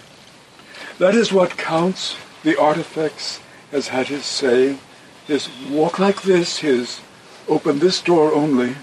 That 0.97 1.15
is 1.15 1.31
what 1.31 1.57
counts. 1.57 2.15
The 2.43 2.59
artifacts 2.59 3.39
has 3.71 3.89
had 3.89 4.07
his 4.07 4.25
say, 4.25 4.77
his 5.27 5.49
walk 5.69 5.99
like 5.99 6.21
this, 6.21 6.57
his 6.57 7.01
open 7.47 7.79
this 7.79 8.01
door 8.01 8.33
only, 8.33 8.75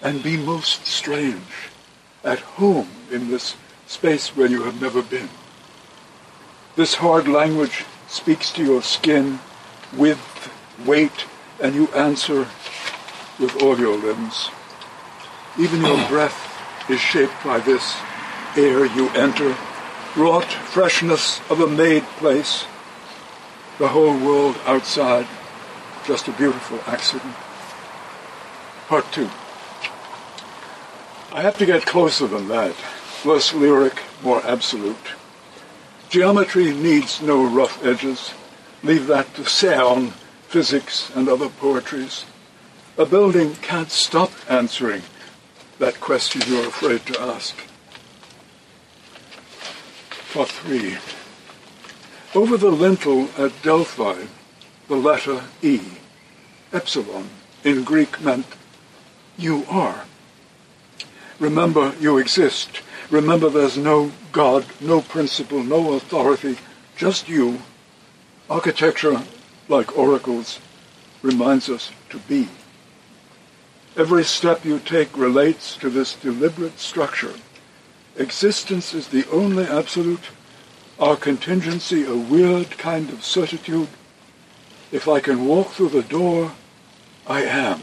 and 0.00 0.22
be 0.22 0.36
most 0.36 0.86
strange, 0.86 1.70
at 2.24 2.38
home 2.38 2.88
in 3.10 3.30
this 3.30 3.56
space 3.88 4.36
where 4.36 4.46
you 4.46 4.62
have 4.64 4.80
never 4.80 5.02
been. 5.02 5.30
This 6.76 6.94
hard 6.94 7.26
language 7.26 7.84
speaks 8.06 8.52
to 8.52 8.62
your 8.62 8.82
skin, 8.82 9.40
width, 9.96 10.52
weight, 10.86 11.24
and 11.60 11.74
you 11.74 11.88
answer 11.88 12.46
with 13.40 13.62
all 13.62 13.78
your 13.78 13.96
limbs. 13.96 14.50
Even 15.58 15.80
your 15.80 16.08
breath 16.08 16.90
is 16.90 17.00
shaped 17.00 17.42
by 17.42 17.58
this 17.60 17.96
air 18.56 18.84
you 18.86 19.08
enter, 19.10 19.56
wrought 20.16 20.44
freshness 20.44 21.40
of 21.50 21.60
a 21.60 21.66
made 21.66 22.04
place. 22.20 22.64
The 23.78 23.88
whole 23.88 24.16
world 24.18 24.56
outside, 24.66 25.26
just 26.04 26.28
a 26.28 26.32
beautiful 26.32 26.78
accident. 26.86 27.34
Part 28.86 29.10
two. 29.12 29.30
I 31.32 31.42
have 31.42 31.58
to 31.58 31.66
get 31.66 31.86
closer 31.86 32.26
than 32.26 32.48
that, 32.48 32.74
less 33.24 33.52
lyric, 33.52 34.02
more 34.22 34.44
absolute. 34.46 35.14
Geometry 36.08 36.72
needs 36.72 37.20
no 37.20 37.44
rough 37.44 37.84
edges. 37.84 38.32
Leave 38.82 39.06
that 39.08 39.34
to 39.34 39.44
sound, 39.44 40.12
physics, 40.48 41.10
and 41.14 41.28
other 41.28 41.48
poetries. 41.48 42.24
A 42.96 43.04
building 43.04 43.54
can't 43.56 43.90
stop 43.90 44.32
answering 44.48 45.02
that 45.78 46.00
question 46.00 46.42
you're 46.46 46.66
afraid 46.66 47.04
to 47.06 47.20
ask. 47.20 47.56
Part 50.32 50.48
three. 50.48 50.98
Over 52.34 52.56
the 52.56 52.70
lintel 52.70 53.28
at 53.38 53.62
Delphi, 53.62 54.24
the 54.88 54.96
letter 54.96 55.44
E, 55.62 55.80
epsilon, 56.72 57.28
in 57.64 57.84
Greek 57.84 58.20
meant 58.20 58.46
you 59.36 59.64
are. 59.68 60.04
Remember 61.38 61.94
you 62.00 62.18
exist. 62.18 62.82
Remember 63.10 63.48
there's 63.48 63.78
no 63.78 64.12
God, 64.32 64.66
no 64.80 65.00
principle, 65.00 65.62
no 65.62 65.94
authority, 65.94 66.58
just 66.96 67.28
you. 67.28 67.62
Architecture, 68.50 69.22
like 69.68 69.96
oracles, 69.96 70.60
reminds 71.22 71.70
us 71.70 71.90
to 72.10 72.18
be. 72.18 72.48
Every 73.96 74.24
step 74.24 74.64
you 74.64 74.78
take 74.78 75.16
relates 75.16 75.74
to 75.76 75.88
this 75.88 76.14
deliberate 76.14 76.78
structure. 76.78 77.32
Existence 78.16 78.92
is 78.92 79.08
the 79.08 79.26
only 79.30 79.64
absolute. 79.64 80.28
Our 81.00 81.16
contingency 81.16 82.04
a 82.04 82.14
weird 82.14 82.76
kind 82.76 83.08
of 83.10 83.24
certitude. 83.24 83.88
If 84.92 85.08
I 85.08 85.20
can 85.20 85.46
walk 85.46 85.70
through 85.70 85.90
the 85.90 86.02
door, 86.02 86.52
I 87.26 87.42
am. 87.42 87.80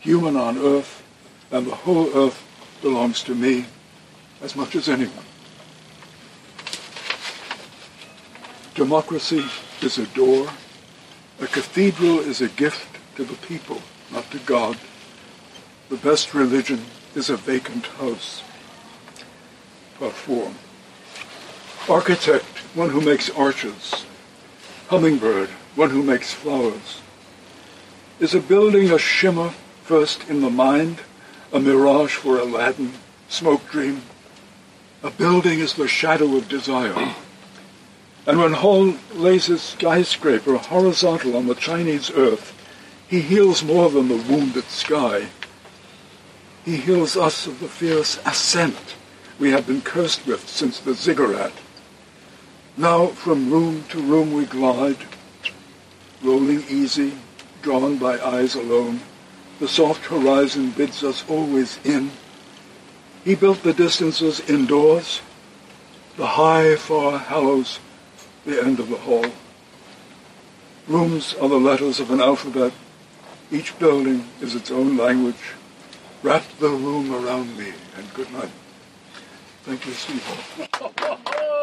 Human 0.00 0.36
on 0.36 0.58
earth, 0.58 1.02
and 1.50 1.66
the 1.66 1.74
whole 1.74 2.08
earth 2.16 2.42
belongs 2.80 3.22
to 3.24 3.34
me 3.34 3.66
as 4.44 4.54
much 4.54 4.76
as 4.76 4.90
anyone. 4.90 5.24
Democracy 8.74 9.42
is 9.80 9.96
a 9.96 10.06
door. 10.08 10.46
A 11.40 11.46
cathedral 11.46 12.18
is 12.20 12.42
a 12.42 12.48
gift 12.48 12.98
to 13.16 13.24
the 13.24 13.36
people, 13.46 13.80
not 14.12 14.30
to 14.32 14.38
God. 14.40 14.76
The 15.88 15.96
best 15.96 16.34
religion 16.34 16.84
is 17.14 17.30
a 17.30 17.38
vacant 17.38 17.86
house. 17.86 18.42
Part 19.98 20.12
four. 20.12 20.52
Architect, 21.88 22.58
one 22.74 22.90
who 22.90 23.00
makes 23.00 23.30
arches. 23.30 24.04
Hummingbird, 24.88 25.48
one 25.74 25.88
who 25.88 26.02
makes 26.02 26.34
flowers. 26.34 27.00
Is 28.20 28.34
a 28.34 28.40
building 28.40 28.90
a 28.90 28.98
shimmer 28.98 29.54
first 29.84 30.28
in 30.28 30.42
the 30.42 30.50
mind, 30.50 30.98
a 31.50 31.58
mirage 31.58 32.14
for 32.14 32.38
Aladdin, 32.38 32.92
smoke 33.28 33.68
dream? 33.70 34.02
A 35.04 35.10
building 35.10 35.60
is 35.60 35.74
the 35.74 35.86
shadow 35.86 36.34
of 36.34 36.48
desire. 36.48 37.14
And 38.26 38.38
when 38.38 38.54
Holl 38.54 38.94
lays 39.12 39.46
his 39.46 39.60
skyscraper 39.60 40.56
horizontal 40.56 41.36
on 41.36 41.46
the 41.46 41.54
Chinese 41.54 42.10
earth, 42.10 42.54
he 43.06 43.20
heals 43.20 43.62
more 43.62 43.90
than 43.90 44.08
the 44.08 44.16
wounded 44.16 44.64
sky. 44.64 45.26
He 46.64 46.78
heals 46.78 47.18
us 47.18 47.46
of 47.46 47.60
the 47.60 47.68
fierce 47.68 48.18
ascent 48.24 48.94
we 49.38 49.50
have 49.50 49.66
been 49.66 49.82
cursed 49.82 50.26
with 50.26 50.48
since 50.48 50.80
the 50.80 50.94
ziggurat. 50.94 51.52
Now 52.78 53.08
from 53.08 53.52
room 53.52 53.84
to 53.90 54.00
room 54.00 54.32
we 54.32 54.46
glide, 54.46 54.96
rolling 56.22 56.64
easy, 56.70 57.12
drawn 57.60 57.98
by 57.98 58.18
eyes 58.20 58.54
alone. 58.54 59.00
The 59.60 59.68
soft 59.68 60.06
horizon 60.06 60.70
bids 60.70 61.04
us 61.04 61.28
always 61.28 61.78
in. 61.84 62.10
He 63.24 63.34
built 63.34 63.62
the 63.62 63.72
distances 63.72 64.40
indoors. 64.50 65.22
The 66.16 66.26
high, 66.26 66.76
far 66.76 67.18
hallows 67.18 67.80
the 68.44 68.62
end 68.62 68.78
of 68.78 68.90
the 68.90 68.98
hall. 68.98 69.24
Rooms 70.86 71.34
are 71.40 71.48
the 71.48 71.56
letters 71.56 72.00
of 72.00 72.10
an 72.10 72.20
alphabet. 72.20 72.72
Each 73.50 73.76
building 73.78 74.28
is 74.42 74.54
its 74.54 74.70
own 74.70 74.98
language. 74.98 75.54
Wrap 76.22 76.44
the 76.58 76.68
room 76.68 77.14
around 77.14 77.56
me, 77.56 77.72
and 77.96 78.14
good 78.14 78.30
night. 78.32 78.50
Thank 79.62 79.86
you, 79.86 79.92
Steve. 79.92 81.50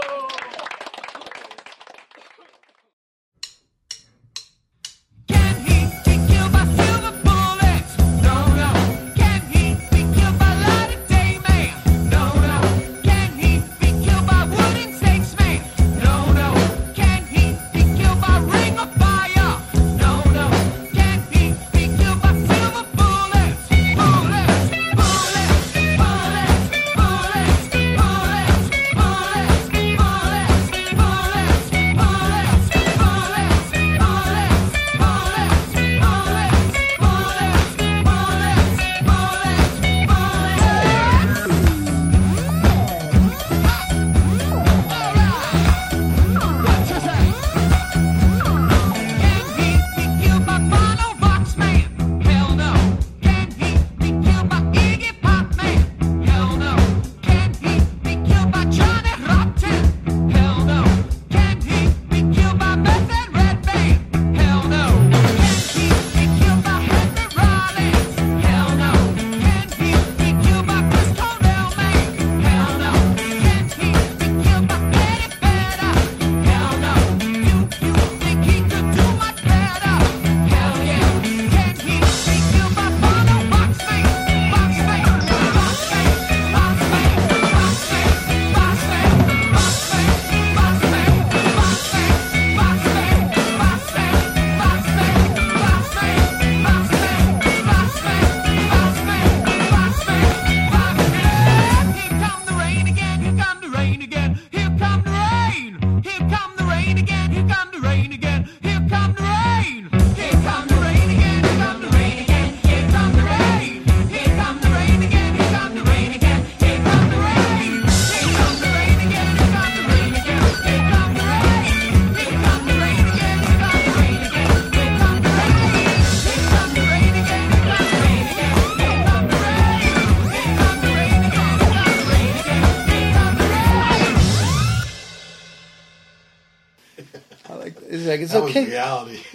it's 138.22 138.34
that 138.34 138.44
okay. 138.44 138.62
was 138.62 138.70
reality. 138.70 139.20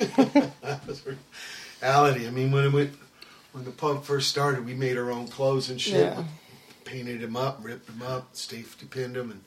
that 0.63 0.87
was 0.87 1.03
reality. 1.83 2.27
I 2.27 2.31
mean, 2.31 2.51
when 2.53 2.65
it 2.65 2.73
went, 2.73 2.95
when 3.53 3.65
the 3.65 3.71
punk 3.71 4.05
first 4.05 4.29
started, 4.29 4.65
we 4.65 4.75
made 4.75 4.97
our 4.97 5.11
own 5.11 5.29
clothes 5.29 5.71
and 5.71 5.81
shit. 5.81 5.95
Yeah. 5.95 6.25
Painted 6.85 7.21
them 7.21 7.37
up, 7.37 7.59
ripped 7.63 7.87
them 7.87 8.03
up, 8.03 8.37
safety 8.37 8.87
pinned 8.87 9.17
them, 9.17 9.31
and 9.31 9.43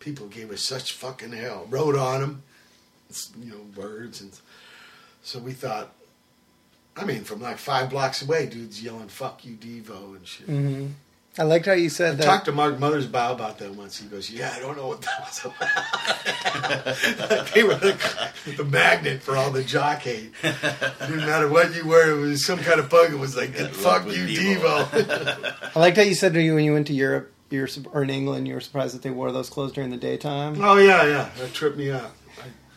people 0.00 0.26
gave 0.26 0.50
us 0.50 0.62
such 0.62 0.92
fucking 0.92 1.32
hell. 1.32 1.66
Wrote 1.68 1.96
on 1.96 2.20
them, 2.20 2.42
you 3.38 3.52
know, 3.52 3.66
words, 3.76 4.20
and 4.20 4.32
so 5.22 5.38
we 5.38 5.52
thought. 5.52 5.92
I 6.96 7.04
mean, 7.04 7.22
from 7.22 7.40
like 7.40 7.58
five 7.58 7.90
blocks 7.90 8.22
away, 8.22 8.46
dudes 8.46 8.82
yelling 8.82 9.08
"fuck 9.08 9.44
you, 9.44 9.54
Devo" 9.54 10.16
and 10.16 10.26
shit. 10.26 10.46
hmm 10.46 10.86
I 11.38 11.44
liked 11.44 11.66
how 11.66 11.72
you 11.72 11.88
said 11.88 12.14
I 12.14 12.16
that. 12.16 12.24
talked 12.24 12.46
to 12.46 12.52
Mark 12.52 12.78
Mothersbaugh 12.78 13.32
about 13.32 13.58
that 13.58 13.72
once. 13.74 13.98
He 13.98 14.08
goes, 14.08 14.28
"Yeah, 14.28 14.52
I 14.54 14.58
don't 14.58 14.76
know 14.76 14.88
what 14.88 15.02
that 15.02 15.20
was 15.20 15.44
about." 15.44 15.56
they 17.54 17.62
were 17.62 17.76
the, 17.76 17.96
the 18.56 18.64
magnet 18.64 19.22
for 19.22 19.36
all 19.36 19.50
the 19.50 19.62
jock 19.62 20.00
hate. 20.00 20.32
Didn't 20.42 21.18
matter 21.18 21.48
what 21.48 21.74
you 21.76 21.86
were, 21.86 22.10
it 22.10 22.20
was 22.20 22.44
some 22.44 22.58
kind 22.58 22.80
of 22.80 22.90
pug. 22.90 23.12
It 23.12 23.18
was 23.18 23.36
like, 23.36 23.54
"Fuck 23.54 24.06
you, 24.06 24.26
Devo." 24.26 24.84
Devo." 24.86 25.70
I 25.76 25.78
liked 25.78 25.96
how 25.96 26.02
you 26.02 26.14
said 26.14 26.34
to 26.34 26.42
you 26.42 26.56
when 26.56 26.64
you 26.64 26.72
went 26.72 26.88
to 26.88 26.92
Europe, 26.92 27.32
you 27.50 27.60
were, 27.60 27.68
or 27.92 28.02
in 28.02 28.10
England, 28.10 28.48
you 28.48 28.54
were 28.54 28.60
surprised 28.60 28.96
that 28.96 29.02
they 29.02 29.10
wore 29.10 29.30
those 29.30 29.48
clothes 29.48 29.72
during 29.72 29.90
the 29.90 29.96
daytime. 29.96 30.62
oh 30.62 30.76
yeah, 30.78 31.04
yeah, 31.06 31.30
that 31.38 31.54
tripped 31.54 31.76
me 31.76 31.92
out. 31.92 32.10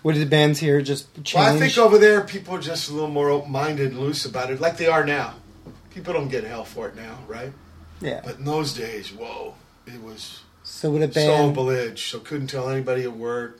What 0.03 0.13
did 0.13 0.21
the 0.21 0.29
bands 0.29 0.59
here 0.59 0.81
just 0.81 1.13
change? 1.23 1.35
Well, 1.35 1.55
I 1.55 1.59
think 1.59 1.77
over 1.77 1.97
there, 1.97 2.21
people 2.21 2.55
are 2.55 2.61
just 2.61 2.89
a 2.89 2.93
little 2.93 3.09
more 3.09 3.29
open-minded 3.29 3.91
and 3.91 3.99
loose 3.99 4.25
about 4.25 4.49
it, 4.51 4.59
like 4.59 4.77
they 4.77 4.87
are 4.87 5.05
now. 5.05 5.35
People 5.91 6.13
don't 6.13 6.27
get 6.29 6.43
hell 6.43 6.63
for 6.63 6.87
it 6.87 6.95
now, 6.95 7.19
right? 7.27 7.51
Yeah. 8.01 8.21
But 8.23 8.37
in 8.39 8.45
those 8.45 8.73
days, 8.73 9.11
whoa, 9.13 9.53
it 9.85 10.01
was 10.01 10.41
So 10.63 10.91
would 10.91 11.03
a 11.03 11.07
so 11.13 11.13
band? 11.13 11.53
belligerent, 11.55 11.99
so 11.99 12.19
couldn't 12.19 12.47
tell 12.47 12.69
anybody 12.69 13.03
a 13.03 13.11
word. 13.11 13.59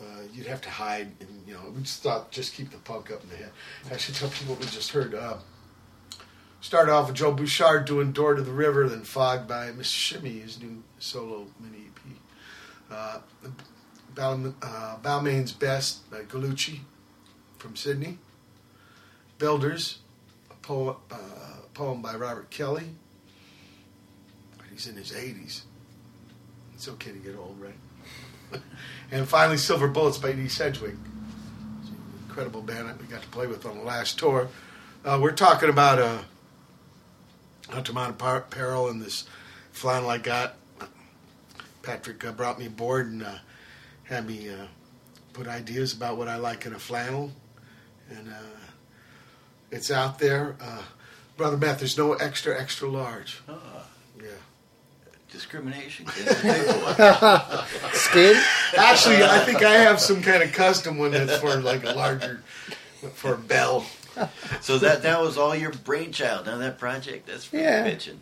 Uh, 0.00 0.04
you'd 0.32 0.46
have 0.46 0.60
to 0.62 0.70
hide, 0.70 1.12
and 1.20 1.42
you 1.46 1.54
know, 1.54 1.60
we 1.74 1.82
just 1.82 2.02
thought 2.02 2.30
just 2.30 2.54
keep 2.54 2.70
the 2.70 2.78
punk 2.78 3.10
up 3.10 3.22
in 3.24 3.30
the 3.30 3.36
head. 3.36 3.50
I 3.90 3.96
should 3.96 4.14
tell 4.14 4.28
people 4.28 4.54
we 4.54 4.66
just 4.66 4.90
heard. 4.92 5.14
Uh, 5.14 5.36
started 6.60 6.92
off 6.92 7.08
with 7.08 7.16
Joe 7.16 7.32
Bouchard 7.32 7.84
doing 7.84 8.12
"Door 8.12 8.34
to 8.34 8.42
the 8.42 8.52
River," 8.52 8.88
then 8.88 9.02
fogged 9.02 9.48
by 9.48 9.70
Mr. 9.70 9.84
Shimmy, 9.84 10.38
his 10.40 10.60
new 10.60 10.82
solo 10.98 11.46
mini 11.60 11.86
EP. 11.86 12.16
Uh, 12.90 13.18
uh, 14.16 14.96
Balmain's 15.02 15.52
Best 15.52 16.08
by 16.10 16.22
Gallucci 16.22 16.80
from 17.58 17.74
Sydney. 17.76 18.18
Builders, 19.38 19.98
a 20.50 20.54
poem, 20.54 20.96
uh, 21.10 21.16
poem 21.72 22.00
by 22.00 22.14
Robert 22.14 22.50
Kelly. 22.50 22.90
He's 24.74 24.88
in 24.88 24.96
his 24.96 25.12
80s. 25.12 25.60
It's 26.74 26.88
okay 26.88 27.12
to 27.12 27.18
get 27.18 27.36
old, 27.36 27.56
right? 27.60 28.60
and 29.12 29.28
finally, 29.28 29.56
Silver 29.56 29.86
Bullets 29.86 30.18
by 30.18 30.30
Edie 30.30 30.48
Sedgwick. 30.48 30.96
Incredible 32.26 32.60
band 32.60 32.88
that 32.88 33.00
we 33.00 33.06
got 33.06 33.22
to 33.22 33.28
play 33.28 33.46
with 33.46 33.64
on 33.66 33.78
the 33.78 33.84
last 33.84 34.18
tour. 34.18 34.48
Uh, 35.04 35.20
we're 35.22 35.30
talking 35.30 35.68
about 35.68 36.00
uh, 36.00 36.18
Altamont 37.72 38.20
Apparel 38.20 38.88
and 38.88 39.00
this 39.00 39.28
flannel 39.70 40.10
I 40.10 40.18
got. 40.18 40.56
Patrick 41.82 42.24
uh, 42.24 42.32
brought 42.32 42.58
me 42.58 42.66
aboard 42.66 43.06
and 43.06 43.22
uh, 43.22 43.34
had 44.02 44.26
me 44.26 44.48
uh, 44.48 44.66
put 45.34 45.46
ideas 45.46 45.92
about 45.92 46.16
what 46.16 46.26
I 46.26 46.34
like 46.34 46.66
in 46.66 46.72
a 46.74 46.80
flannel. 46.80 47.30
And 48.10 48.28
uh, 48.28 48.58
it's 49.70 49.92
out 49.92 50.18
there. 50.18 50.56
Uh, 50.60 50.82
Brother 51.36 51.56
Matt, 51.56 51.78
there's 51.78 51.96
no 51.96 52.14
extra, 52.14 52.60
extra 52.60 52.88
large. 52.88 53.40
Yeah. 53.48 53.54
Discrimination. 55.34 56.06
It's 56.16 56.40
a 56.40 56.42
big 56.42 56.66
one. 56.82 57.92
Skin? 57.92 58.40
Actually, 58.78 59.22
I 59.24 59.40
think 59.40 59.62
I 59.62 59.72
have 59.74 60.00
some 60.00 60.22
kind 60.22 60.42
of 60.42 60.52
custom 60.52 60.96
one 60.98 61.10
that's 61.10 61.36
for 61.38 61.56
like 61.56 61.84
a 61.84 61.92
larger, 61.92 62.42
for 63.14 63.34
a 63.34 63.38
bell. 63.38 63.84
so 64.60 64.78
that 64.78 65.02
that 65.02 65.20
was 65.20 65.36
all 65.36 65.54
your 65.56 65.72
brainchild. 65.72 66.46
Now 66.46 66.56
that 66.58 66.78
project, 66.78 67.26
that's 67.26 67.46
pretty 67.46 67.64
Yeah. 67.64 67.86
bitchin'. 67.88 68.18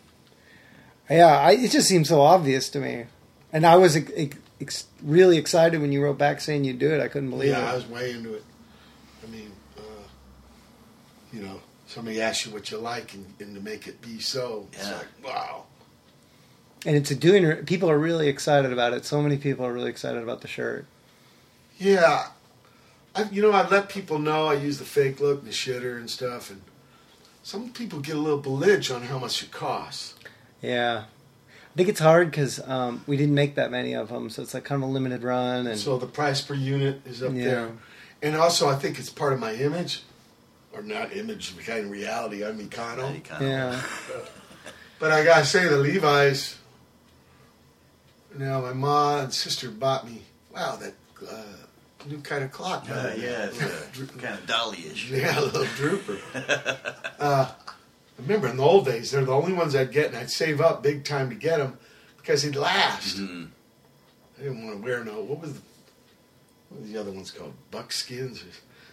Yeah, 1.09 1.27
I, 1.27 1.51
it 1.51 1.69
just 1.71 1.87
seems 1.87 2.09
so 2.09 2.21
obvious 2.21 2.67
to 2.69 2.79
me. 2.79 3.05
And 3.51 3.65
I 3.65 3.75
was 3.75 3.95
ex- 3.95 4.11
ex- 4.59 4.85
really 5.03 5.37
excited 5.37 5.79
when 5.81 5.91
you 5.91 6.01
wrote 6.03 6.17
back 6.17 6.41
saying 6.41 6.63
you'd 6.63 6.79
do 6.79 6.91
it. 6.93 6.99
I 7.01 7.07
couldn't 7.09 7.29
believe 7.29 7.51
yeah, 7.51 7.71
I 7.71 7.75
was 7.75 7.87
way 7.87 8.11
into 8.11 8.33
it. 8.33 8.43
I 9.23 9.27
mean, 9.29 9.51
uh, 9.77 9.81
you 11.31 11.43
know, 11.43 11.59
somebody 11.85 12.19
asks 12.21 12.47
you 12.47 12.51
what 12.53 12.71
you 12.71 12.77
like 12.79 13.13
and, 13.13 13.31
and 13.39 13.53
to 13.55 13.61
make 13.61 13.85
it 13.87 14.01
be 14.01 14.19
so, 14.19 14.67
it's 14.73 14.87
Yeah. 14.87 14.95
like, 14.97 15.07
wow. 15.23 15.65
And 16.85 16.95
it's 16.97 17.11
a 17.11 17.15
doing. 17.15 17.65
People 17.65 17.89
are 17.89 17.97
really 17.97 18.27
excited 18.27 18.73
about 18.73 18.93
it. 18.93 19.05
So 19.05 19.21
many 19.21 19.37
people 19.37 19.65
are 19.65 19.71
really 19.73 19.89
excited 19.89 20.21
about 20.21 20.41
the 20.41 20.47
shirt. 20.47 20.85
Yeah. 21.77 22.27
I, 23.15 23.23
you 23.31 23.41
know, 23.41 23.51
I 23.51 23.67
let 23.67 23.89
people 23.89 24.19
know 24.19 24.47
I 24.47 24.55
use 24.55 24.79
the 24.79 24.85
fake 24.85 25.19
look 25.19 25.39
and 25.39 25.47
the 25.47 25.51
shitter 25.53 25.97
and 25.97 26.09
stuff, 26.09 26.49
and 26.49 26.61
some 27.43 27.69
people 27.69 27.99
get 27.99 28.15
a 28.15 28.19
little 28.19 28.39
belligerent 28.39 28.89
on 29.03 29.07
how 29.07 29.19
much 29.19 29.43
it 29.43 29.51
costs. 29.51 30.15
Yeah, 30.63 31.03
I 31.03 31.77
think 31.77 31.89
it's 31.89 31.99
hard 31.99 32.31
because 32.31 32.59
um, 32.67 33.03
we 33.05 33.15
didn't 33.15 33.35
make 33.35 33.53
that 33.55 33.69
many 33.69 33.93
of 33.93 34.09
them, 34.09 34.31
so 34.31 34.41
it's 34.41 34.55
like 34.55 34.63
kind 34.63 34.81
of 34.83 34.89
a 34.89 34.91
limited 34.91 35.21
run. 35.23 35.67
And 35.67 35.79
So 35.79 35.97
the 35.99 36.07
price 36.07 36.41
per 36.41 36.55
unit 36.55 37.01
is 37.05 37.21
up 37.21 37.33
Yeah. 37.35 37.43
there. 37.45 37.71
And 38.23 38.35
also, 38.35 38.67
I 38.67 38.75
think 38.75 38.97
it's 38.97 39.11
part 39.11 39.33
of 39.33 39.39
my 39.39 39.53
image, 39.53 40.01
or 40.73 40.81
not 40.81 41.15
image, 41.15 41.55
but 41.55 41.65
kind 41.65 41.85
of 41.85 41.91
reality. 41.91 42.43
I'm 42.43 42.57
Econo. 42.67 43.21
yeah, 43.39 43.79
But 44.97 45.11
I 45.11 45.23
gotta 45.23 45.45
say, 45.45 45.67
the 45.67 45.77
Levi's. 45.77 46.57
Now, 48.37 48.61
my 48.61 48.73
mom 48.73 49.19
and 49.25 49.33
sister 49.33 49.69
bought 49.69 50.05
me. 50.05 50.23
Wow, 50.53 50.77
that 50.77 50.93
uh, 51.29 51.43
new 52.07 52.19
kind 52.19 52.43
of 52.43 52.51
clock. 52.51 52.85
Uh, 52.89 53.11
yeah, 53.17 53.45
it's 53.51 53.59
kind 54.17 54.33
of 54.35 54.45
dolly-ish. 54.47 55.11
Yeah, 55.11 55.39
a 55.39 55.41
little 55.41 55.63
drooper. 55.63 56.95
uh, 57.19 57.51
remember, 58.17 58.47
in 58.47 58.57
the 58.57 58.63
old 58.63 58.85
days, 58.85 59.11
they're 59.11 59.25
the 59.25 59.31
only 59.33 59.53
ones 59.53 59.75
I'd 59.75 59.91
get, 59.91 60.07
and 60.07 60.17
I'd 60.17 60.31
save 60.31 60.61
up 60.61 60.81
big 60.83 61.03
time 61.05 61.29
to 61.29 61.35
get 61.35 61.57
them 61.59 61.77
because 62.17 62.43
they'd 62.43 62.55
last. 62.55 63.17
Mhm. 63.17 63.49
I 64.39 64.41
didn't 64.43 64.65
want 64.65 64.77
to 64.79 64.83
wear 64.83 65.03
no. 65.03 65.21
What 65.21 65.41
was 65.41 65.53
the, 65.53 65.61
what 66.69 66.81
was 66.81 66.91
the 66.91 66.97
other 66.99 67.11
ones 67.11 67.29
called? 67.31 67.53
Buckskins. 67.71 68.43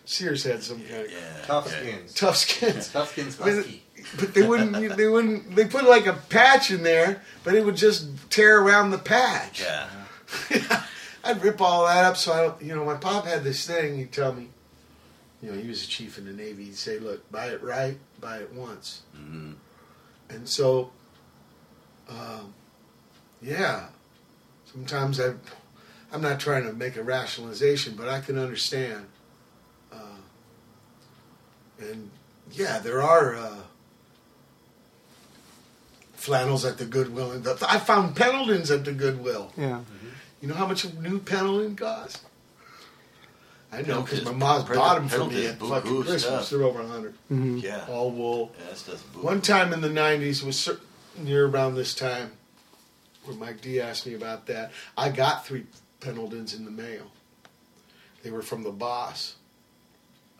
Sears 0.04 0.44
had 0.44 0.62
some 0.62 0.80
kind 0.80 1.04
of 1.06 1.10
Yeah. 1.12 1.18
Tough 1.46 1.66
yeah. 1.72 1.78
skins. 1.82 2.14
tough 2.14 2.36
skins. 2.36 2.88
Tough 2.92 3.12
skins 3.12 3.36
But- 3.36 3.54
husky. 3.54 3.82
But 4.18 4.34
they 4.34 4.42
wouldn't. 4.42 4.96
They 4.96 5.08
wouldn't. 5.08 5.54
They 5.54 5.66
put 5.66 5.84
like 5.84 6.06
a 6.06 6.14
patch 6.14 6.70
in 6.70 6.82
there, 6.82 7.22
but 7.44 7.54
it 7.54 7.64
would 7.64 7.76
just 7.76 8.30
tear 8.30 8.60
around 8.60 8.90
the 8.90 8.98
patch. 8.98 9.62
Yeah. 9.62 9.88
I'd 11.24 11.42
rip 11.42 11.60
all 11.60 11.86
that 11.86 12.04
up. 12.04 12.16
So 12.16 12.56
I, 12.60 12.64
you 12.64 12.74
know, 12.74 12.84
my 12.84 12.94
pop 12.94 13.26
had 13.26 13.44
this 13.44 13.66
thing. 13.66 13.98
He'd 13.98 14.12
tell 14.12 14.32
me, 14.32 14.48
you 15.42 15.50
know, 15.50 15.58
he 15.58 15.68
was 15.68 15.84
a 15.84 15.88
chief 15.88 16.18
in 16.18 16.24
the 16.24 16.32
Navy. 16.32 16.64
He'd 16.64 16.76
say, 16.76 16.98
"Look, 16.98 17.30
buy 17.30 17.46
it 17.46 17.62
right, 17.62 17.98
buy 18.20 18.38
it 18.38 18.52
once." 18.52 19.02
hmm 19.14 19.52
And 20.28 20.48
so, 20.48 20.90
um, 22.08 22.54
yeah, 23.42 23.86
sometimes 24.72 25.20
I, 25.20 25.34
I'm 26.12 26.22
not 26.22 26.40
trying 26.40 26.64
to 26.64 26.72
make 26.72 26.96
a 26.96 27.02
rationalization, 27.02 27.94
but 27.96 28.08
I 28.08 28.20
can 28.20 28.38
understand. 28.38 29.06
Uh, 29.92 30.18
and 31.80 32.10
yeah, 32.52 32.78
there 32.78 33.02
are 33.02 33.36
uh, 33.36 33.56
flannels 36.20 36.64
at 36.64 36.78
the 36.78 36.84
Goodwill. 36.84 37.32
And 37.32 37.42
the, 37.44 37.56
I 37.68 37.78
found 37.78 38.14
Pendletons 38.16 38.70
at 38.70 38.84
the 38.84 38.92
Goodwill. 38.92 39.52
yeah. 39.56 39.80
You 40.40 40.48
know 40.48 40.54
how 40.54 40.66
much 40.66 40.84
a 40.84 41.00
new 41.02 41.18
Pendleton 41.18 41.76
costs? 41.76 42.22
I 43.72 43.82
know 43.82 44.00
because 44.02 44.24
my 44.24 44.30
Pendleton's- 44.32 44.68
mom 44.68 44.76
bought 44.76 44.94
them 44.96 45.08
for 45.08 45.26
me 45.26 45.46
at 45.46 45.58
fucking 45.60 45.96
Christmas. 46.02 46.22
stuff. 46.24 46.50
They're 46.50 46.62
over 46.62 46.80
a 46.80 46.86
hundred. 46.86 47.14
hmm 47.28 47.58
Yeah. 47.58 47.84
All 47.88 48.10
wool. 48.10 48.52
Yeah, 48.58 48.66
that 48.70 48.78
stuff's. 48.78 49.02
One 49.22 49.40
time 49.42 49.72
in 49.72 49.80
the 49.80 49.88
'90s 49.88 50.42
was 50.42 50.58
cer- 50.58 50.80
near 51.18 51.46
around 51.46 51.74
this 51.74 51.94
time, 51.94 52.32
where 53.24 53.36
Mike 53.36 53.60
D 53.60 53.80
asked 53.80 54.06
me 54.06 54.14
about 54.14 54.46
that. 54.46 54.72
I 54.96 55.10
got 55.10 55.46
three 55.46 55.66
Pendletons 56.00 56.54
in 56.54 56.64
the 56.64 56.70
mail. 56.70 57.10
They 58.22 58.30
were 58.30 58.42
from 58.42 58.62
the 58.64 58.72
boss 58.72 59.36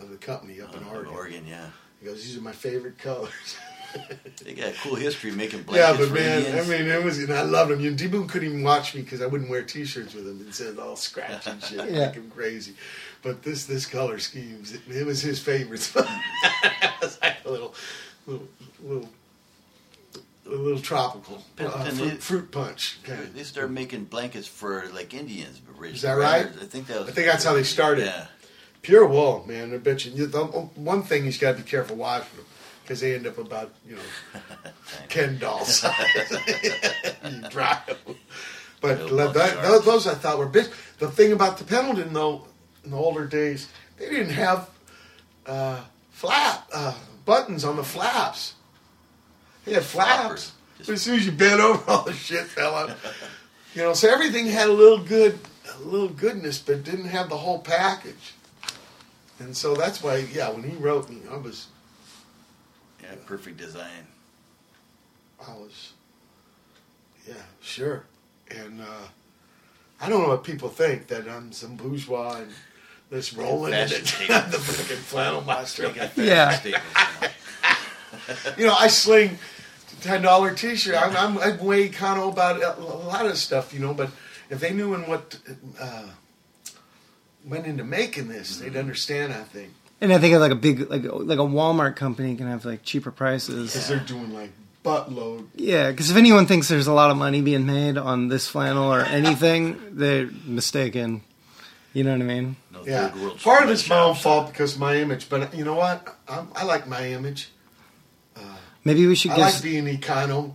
of 0.01 0.09
the 0.11 0.17
company 0.17 0.61
up 0.61 0.75
in 0.75 0.83
Oregon. 0.85 1.13
Oregon, 1.13 1.47
yeah. 1.47 1.67
He 2.01 2.07
goes, 2.07 2.25
"These 2.25 2.37
are 2.39 2.41
my 2.43 2.53
favorite 2.53 2.99
colors." 2.99 3.57
They 4.45 4.55
got 4.55 4.69
a 4.73 4.77
cool 4.83 4.95
history 4.95 5.33
making 5.33 5.65
blankets. 5.65 5.99
yeah, 6.01 6.07
but 6.07 6.15
man, 6.15 6.39
Indians. 6.45 6.69
I 6.69 6.71
mean, 6.79 6.87
it 6.89 7.05
was, 7.05 7.19
and 7.19 7.33
I 7.33 7.43
loved 7.43 7.73
him. 7.73 7.81
You 7.81 7.91
know, 7.91 7.97
D-Boon 7.97 8.27
couldn't 8.27 8.49
even 8.49 8.63
watch 8.63 8.95
me 8.95 9.03
because 9.03 9.21
I 9.21 9.27
wouldn't 9.27 9.51
wear 9.51 9.63
T-shirts 9.63 10.15
with 10.15 10.27
him. 10.27 10.45
It 10.49 10.55
said 10.55 10.79
all 10.79 10.97
scratch 10.97 11.47
and 11.47 11.63
shit, 11.63 11.91
Yeah. 11.91 12.07
like 12.07 12.15
him 12.15 12.31
crazy. 12.35 12.75
But 13.23 13.43
this 13.43 13.67
this 13.67 13.85
color 13.85 14.19
schemes, 14.19 14.73
it, 14.73 14.81
it 14.89 15.05
was 15.07 15.21
his 15.21 15.39
favorite. 15.41 15.81
it 15.97 16.91
was 17.03 17.19
like 17.21 17.37
a 17.45 17.51
little, 17.51 17.75
little, 18.27 18.49
little, 18.83 19.09
a 20.47 20.51
little 20.51 20.81
tropical 20.81 21.43
uh, 21.59 21.85
fruit, 21.91 22.13
it- 22.15 22.23
fruit 22.23 22.51
punch. 22.51 22.99
Kind 23.05 23.35
They 23.35 23.43
started 23.43 23.73
making 23.73 24.05
blankets 24.05 24.47
for 24.49 24.87
like 24.95 25.13
Indians. 25.13 25.61
originally, 25.69 25.91
Is 25.97 26.03
that 26.03 26.15
right? 26.15 26.47
I 26.47 26.65
think 26.65 26.87
that 26.87 27.01
was. 27.01 27.09
I 27.09 27.13
think 27.13 27.27
that's 27.27 27.45
how 27.45 27.53
they 27.55 27.63
started. 27.65 28.07
Yeah. 28.07 28.27
Pure 28.83 29.07
wool, 29.09 29.45
man. 29.47 29.69
They're 29.71 29.79
bitching. 29.79 30.17
You, 30.17 30.27
the, 30.27 30.45
one 30.47 31.03
thing 31.03 31.27
you 31.27 31.33
got 31.35 31.53
to 31.57 31.63
be 31.63 31.69
careful 31.69 31.97
washing 31.97 32.37
them 32.37 32.47
because 32.91 33.03
they 33.03 33.15
end 33.15 33.25
up 33.25 33.39
about 33.39 33.73
you 33.89 33.95
know 33.95 34.03
Ken 35.09 35.39
doll 35.39 35.65
size. 35.65 35.95
you 36.33 36.73
'em. 37.89 38.17
But 38.81 39.09
that, 39.33 39.83
those, 39.85 40.09
I 40.09 40.15
thought 40.15 40.39
were 40.39 40.49
bitch. 40.49 40.73
The 40.99 41.09
thing 41.09 41.31
about 41.31 41.57
the 41.59 41.63
Pendleton 41.63 42.13
though, 42.13 42.47
in 42.83 42.91
the 42.91 42.97
older 42.97 43.27
days, 43.27 43.69
they 43.97 44.11
didn't 44.11 44.33
have 44.33 44.69
uh, 45.47 45.83
flap 46.11 46.69
uh, 46.75 46.95
buttons 47.25 47.65
on 47.65 47.77
the 47.77 47.85
flaps. 47.85 48.55
They 49.65 49.75
had 49.75 49.85
flaps. 49.85 50.51
But 50.79 50.89
as 50.89 51.03
soon 51.03 51.15
as 51.21 51.27
you 51.27 51.31
bent 51.31 51.61
over, 51.61 51.81
all 51.89 52.03
the 52.03 52.13
shit 52.13 52.47
fell 52.47 52.75
out. 52.75 52.91
You 53.73 53.83
know, 53.83 53.95
so 53.95 54.13
everything 54.13 54.47
had 54.47 54.69
a 54.69 54.73
little 54.73 54.99
good, 54.99 55.39
a 55.77 55.79
little 55.79 56.09
goodness, 56.09 56.59
but 56.59 56.83
didn't 56.83 57.05
have 57.05 57.29
the 57.29 57.37
whole 57.37 57.61
package. 57.61 58.35
And 59.39 59.57
so 59.57 59.77
that's 59.77 60.03
why, 60.03 60.27
yeah, 60.33 60.51
when 60.51 60.65
he 60.65 60.75
wrote 60.75 61.09
me, 61.09 61.19
I 61.31 61.37
was, 61.37 61.69
Yeah, 63.11 63.19
perfect 63.27 63.57
design. 63.57 64.07
I 65.47 65.53
was, 65.55 65.93
yeah, 67.27 67.35
sure. 67.61 68.05
And 68.51 68.81
uh, 68.81 69.09
I 70.01 70.09
don't 70.09 70.23
know 70.23 70.29
what 70.29 70.45
people 70.45 70.69
think 70.69 71.09
that 71.09 71.29
I'm 71.29 71.53
some 71.53 71.77
bourgeois 71.77 72.39
and 72.39 72.51
this 73.11 73.33
rolling 73.33 73.73
in 73.73 73.89
Fashion 73.89 74.03
it, 74.03 74.07
statement. 74.07 74.51
the 74.53 74.59
freaking 74.59 74.99
flannel 74.99 75.41
monster. 75.41 75.85
Make 75.85 75.97
a 75.97 76.09
fashion 76.09 76.73
Yeah. 76.73 77.31
You 78.57 78.67
know, 78.67 78.75
I 78.75 78.87
sling 78.89 79.39
ten 80.01 80.23
dollar 80.23 80.55
T-shirt. 80.55 80.95
I'm, 80.95 81.17
I'm, 81.17 81.39
I'm 81.39 81.59
way 81.65 81.89
kind 81.89 82.21
of 82.21 82.33
about 82.33 82.61
a, 82.61 82.79
a 82.79 82.83
lot 82.83 83.27
of 83.27 83.37
stuff, 83.37 83.75
you 83.75 83.81
know. 83.81 83.95
But 83.95 84.11
if 84.51 84.61
they 84.61 84.73
knew 84.73 84.95
in 84.95 85.09
what 85.09 85.39
uh, 85.81 86.07
went 87.45 87.67
into 87.67 87.85
making 87.85 88.29
this, 88.29 88.59
they'd 88.59 88.77
understand. 88.77 89.33
I 89.33 89.43
think 89.43 89.71
And 90.01 90.13
I 90.13 90.19
think 90.19 90.35
of 90.35 90.41
like 90.41 90.53
a 90.53 90.57
big 90.57 90.91
like 90.91 91.05
like 91.05 91.39
a 91.39 91.43
Walmart 91.43 91.97
company 91.97 92.35
can 92.37 92.47
have 92.47 92.65
like 92.65 92.83
cheaper 92.83 93.11
prices. 93.11 93.73
because 93.73 93.89
they're 93.89 93.99
doing 93.99 94.33
like 94.33 94.51
buttload. 94.85 95.47
Yeah, 95.55 95.91
because 95.91 96.11
if 96.11 96.17
anyone 96.17 96.47
thinks 96.47 96.69
there's 96.69 96.87
a 96.87 96.93
lot 96.93 97.11
of 97.11 97.17
money 97.19 97.43
being 97.43 97.67
made 97.67 97.99
on 97.99 98.29
this 98.29 98.47
flannel 98.49 98.93
or 98.93 99.01
anything, 99.03 99.79
they're 99.93 100.31
mistaken. 100.47 101.23
You 101.93 102.05
know 102.05 102.13
what 102.13 102.21
I 102.23 102.25
mean? 102.25 102.57
No 102.73 102.83
Yeah, 102.87 103.09
third 103.09 103.39
part 103.41 103.65
of 103.65 103.71
it's 103.71 103.89
my 103.89 103.99
own 103.99 104.15
fault 104.15 104.49
because 104.53 104.79
my 104.79 104.97
image. 104.97 105.29
But 105.29 105.53
you 105.55 105.65
know 105.65 105.75
what? 105.75 106.17
I'm, 106.29 106.49
I 106.55 106.65
like 106.65 106.87
my 106.87 107.09
image. 107.09 107.51
Uh, 108.37 108.41
maybe 108.85 109.07
we 109.07 109.15
should 109.17 109.33
I 109.33 109.37
give 109.37 109.45
like 109.45 109.63
being 109.63 109.85
econo. 109.87 110.55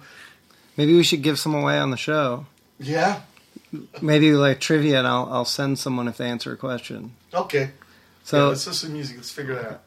maybe 0.77 0.95
we 0.95 1.03
should 1.03 1.21
give 1.21 1.37
some 1.37 1.53
away 1.53 1.77
on 1.77 1.91
the 1.91 1.97
show. 1.97 2.45
Yeah. 2.79 3.21
Maybe 4.01 4.31
like 4.31 4.59
trivia, 4.61 4.99
and 4.99 5.07
I'll 5.07 5.27
I'll 5.31 5.45
send 5.45 5.77
someone 5.77 6.07
if 6.07 6.17
they 6.17 6.27
answer 6.29 6.53
a 6.53 6.57
question. 6.57 7.11
Okay. 7.33 7.71
So 8.25 8.37
yeah, 8.37 8.43
let's 8.45 8.65
listen 8.65 8.89
to 8.89 8.95
music. 8.95 9.17
Let's 9.17 9.29
figure 9.29 9.53
that 9.53 9.65
out. 9.65 9.81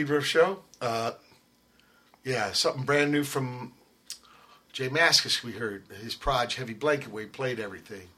From 0.00 0.06
Pedro 0.06 0.20
Show. 0.20 0.58
Uh, 0.80 1.12
yeah, 2.24 2.52
something 2.52 2.84
brand 2.84 3.12
new 3.12 3.22
from 3.22 3.74
J 4.72 4.88
Mascis. 4.88 5.42
We 5.42 5.52
heard 5.52 5.84
his 6.02 6.14
Proj 6.14 6.54
Heavy 6.54 6.72
Blanket 6.72 7.12
where 7.12 7.24
he 7.24 7.28
played 7.28 7.60
everything. 7.60 8.08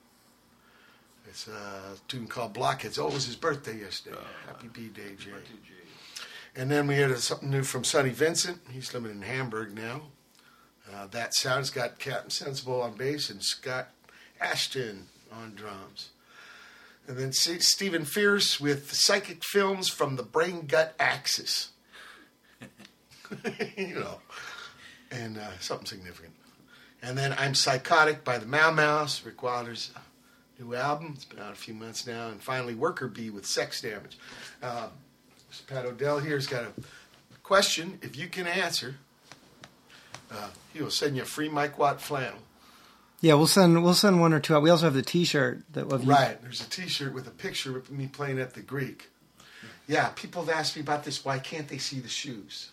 It's 1.27 1.49
a 1.49 1.97
tune 2.07 2.29
called 2.29 2.53
Blockheads. 2.53 3.01
Oh, 3.01 3.09
it 3.09 3.15
was 3.15 3.27
his 3.27 3.35
birthday 3.35 3.81
yesterday. 3.81 4.17
Happy 4.47 4.69
B-Day, 4.69 5.17
Jay. 5.19 5.31
And 6.55 6.71
then 6.71 6.87
we 6.87 6.95
had 6.95 7.17
something 7.19 7.51
new 7.51 7.65
from 7.65 7.83
Sonny 7.83 8.11
Vincent. 8.11 8.61
He's 8.71 8.95
living 8.95 9.11
in 9.11 9.23
Hamburg 9.23 9.75
now. 9.75 10.03
Uh, 10.95 11.09
that 11.09 11.35
sound's 11.35 11.71
got 11.71 11.99
Captain 11.99 12.31
Sensible 12.31 12.81
on 12.83 12.93
bass 12.93 13.29
and 13.29 13.43
Scott 13.43 13.89
Asheton 14.41 15.07
on 15.33 15.55
drums. 15.57 16.11
And 17.09 17.19
then 17.19 17.33
Stephen 17.33 18.05
Fierce 18.05 18.61
with 18.61 18.93
Psychic 18.93 19.43
Films 19.45 19.89
from 19.89 20.15
the 20.15 20.23
Brain 20.23 20.67
Gut 20.67 20.95
Axis. 21.01 21.71
you 23.77 23.95
know, 23.95 24.21
and 25.11 25.39
uh, 25.39 25.59
something 25.61 25.87
significant. 25.87 26.33
And 27.03 27.19
then 27.19 27.35
I'm 27.39 27.55
Psychotic 27.55 28.25
by 28.25 28.39
the 28.39 28.47
Mau 28.47 28.71
Maus, 28.71 29.25
Rick 29.25 29.43
Wilder's 29.43 29.91
new 30.59 30.75
album. 30.75 31.13
It's 31.15 31.25
been 31.25 31.41
out 31.41 31.53
a 31.53 31.57
few 31.57 31.75
months 31.75 32.07
now. 32.07 32.29
And 32.29 32.41
finally, 32.41 32.75
Worker 32.75 33.09
Bee 33.09 33.31
with 33.31 33.47
Sex 33.47 33.81
Damage. 33.83 34.19
Uh. 34.63 34.89
Pat 35.67 35.85
Odell 35.85 36.19
here's 36.19 36.47
got 36.47 36.65
a 36.65 36.73
question. 37.43 37.99
If 38.01 38.17
you 38.17 38.27
can 38.29 38.47
answer, 38.47 38.97
uh, 40.31 40.49
he 40.73 40.83
will 40.83 40.91
send 40.91 41.15
you 41.15 41.23
a 41.23 41.27
free 41.27 41.49
Mike 41.51 41.79
Watt 41.79 42.01
flannel. 42.01 42.39
Yeah, 43.21 43.35
we'll 43.35 43.47
send 43.47 43.85
we'll 43.85 43.95
send 43.95 44.21
one 44.21 44.33
or 44.33 44.41
two 44.41 44.57
out. 44.57 44.63
We 44.63 44.71
also 44.71 44.87
have 44.87 44.95
the 44.95 45.03
T-shirt 45.03 45.63
that 45.75 45.93
of 45.93 46.05
you- 46.05 46.11
Right. 46.11 46.41
There's 46.43 46.61
a 46.63 46.71
T-shirt 46.71 47.13
with 47.13 47.27
a 47.29 47.31
picture 47.31 47.77
of 47.77 47.91
me 47.91 48.07
playing 48.07 48.41
at 48.41 48.55
the 48.55 48.63
Greek. 48.63 49.11
Yeah, 49.87 50.09
people 50.17 50.45
have 50.45 50.57
asked 50.57 50.75
me 50.75 50.83
about 50.83 51.05
this. 51.05 51.23
Why 51.25 51.39
can't 51.39 51.69
they 51.69 51.79
see 51.79 52.01
the 52.01 52.09
shoes? 52.09 52.71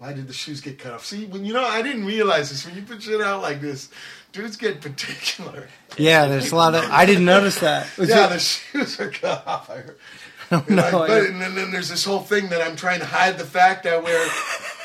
Why 0.00 0.14
did 0.14 0.26
the 0.26 0.32
shoes 0.32 0.62
get 0.62 0.78
cut 0.78 0.94
off? 0.94 1.04
See, 1.04 1.26
when 1.26 1.44
you 1.44 1.52
know, 1.52 1.62
I 1.62 1.82
didn't 1.82 2.06
realize 2.06 2.48
this. 2.48 2.64
When 2.64 2.74
you 2.74 2.80
put 2.80 3.02
shit 3.02 3.20
out 3.20 3.42
like 3.42 3.60
this, 3.60 3.90
dudes 4.32 4.56
get 4.56 4.80
particular. 4.80 5.68
Yeah, 5.98 6.26
there's 6.26 6.52
a 6.52 6.56
lot 6.56 6.74
of. 6.74 6.84
I 6.90 7.04
didn't 7.04 7.26
notice 7.26 7.58
that. 7.60 7.86
Was 7.98 8.08
yeah, 8.08 8.24
it- 8.26 8.30
the 8.30 8.38
shoes 8.38 8.98
are 8.98 9.10
cut 9.10 9.46
off. 9.46 9.68
I 9.70 9.76
heard. 9.76 9.96
Oh, 10.52 10.64
And, 10.66 10.76
no, 10.78 10.82
I 10.82 11.06
but, 11.06 11.22
and 11.26 11.40
then, 11.40 11.54
then 11.54 11.70
there's 11.70 11.88
this 11.90 12.04
whole 12.04 12.18
thing 12.18 12.48
that 12.48 12.60
I'm 12.60 12.74
trying 12.74 12.98
to 12.98 13.06
hide 13.06 13.38
the 13.38 13.44
fact 13.44 13.84
that 13.84 13.92
I 13.92 13.98
wear 13.98 14.28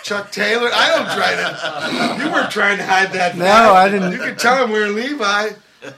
Chuck 0.03 0.32
Taylor. 0.32 0.70
I 0.72 0.89
don't 0.89 1.07
try 1.16 2.20
to. 2.20 2.24
You 2.24 2.32
weren't 2.32 2.51
trying 2.51 2.78
to 2.78 2.86
hide 2.86 3.11
that. 3.13 3.36
No, 3.36 3.45
fact. 3.45 3.74
I 3.76 3.89
didn't- 3.89 4.11
You 4.11 4.20
could 4.20 4.38
tell 4.38 4.63
I'm 4.63 4.70
wearing 4.70 4.93
Levi. 4.93 5.49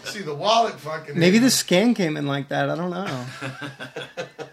See 0.05 0.22
the 0.22 0.34
wallet 0.34 0.80
fucking. 0.80 1.20
Maybe 1.20 1.38
the 1.39 1.49
scan 1.51 1.95
came 1.95 2.15
in 2.15 2.28
like 2.28 2.47
that. 2.47 2.70
I 2.70 2.76
don't 2.76 2.91
know. 2.91 3.26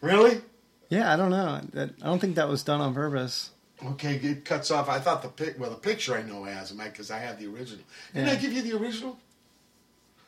Really? 0.00 0.40
Yeah, 0.88 1.12
I 1.12 1.16
don't 1.16 1.30
know. 1.30 1.60
I 1.76 1.86
don't 2.04 2.18
think 2.18 2.34
that 2.36 2.48
was 2.48 2.62
done 2.64 2.80
on 2.80 2.92
purpose. 2.94 3.50
Okay, 3.90 4.14
it 4.16 4.44
cuts 4.44 4.70
off. 4.70 4.88
I 4.88 4.98
thought 5.00 5.22
the 5.22 5.28
pic. 5.28 5.58
Well, 5.58 5.70
the 5.70 5.76
picture 5.76 6.14
I 6.14 6.22
know 6.22 6.44
has 6.44 6.68
them 6.70 6.78
because 6.84 7.10
I 7.10 7.18
have 7.18 7.38
the 7.38 7.46
original. 7.46 7.84
Didn't 8.14 8.28
Yeah. 8.28 8.32
I 8.32 8.36
give 8.36 8.52
you 8.52 8.62
the 8.62 8.76
original? 8.76 9.18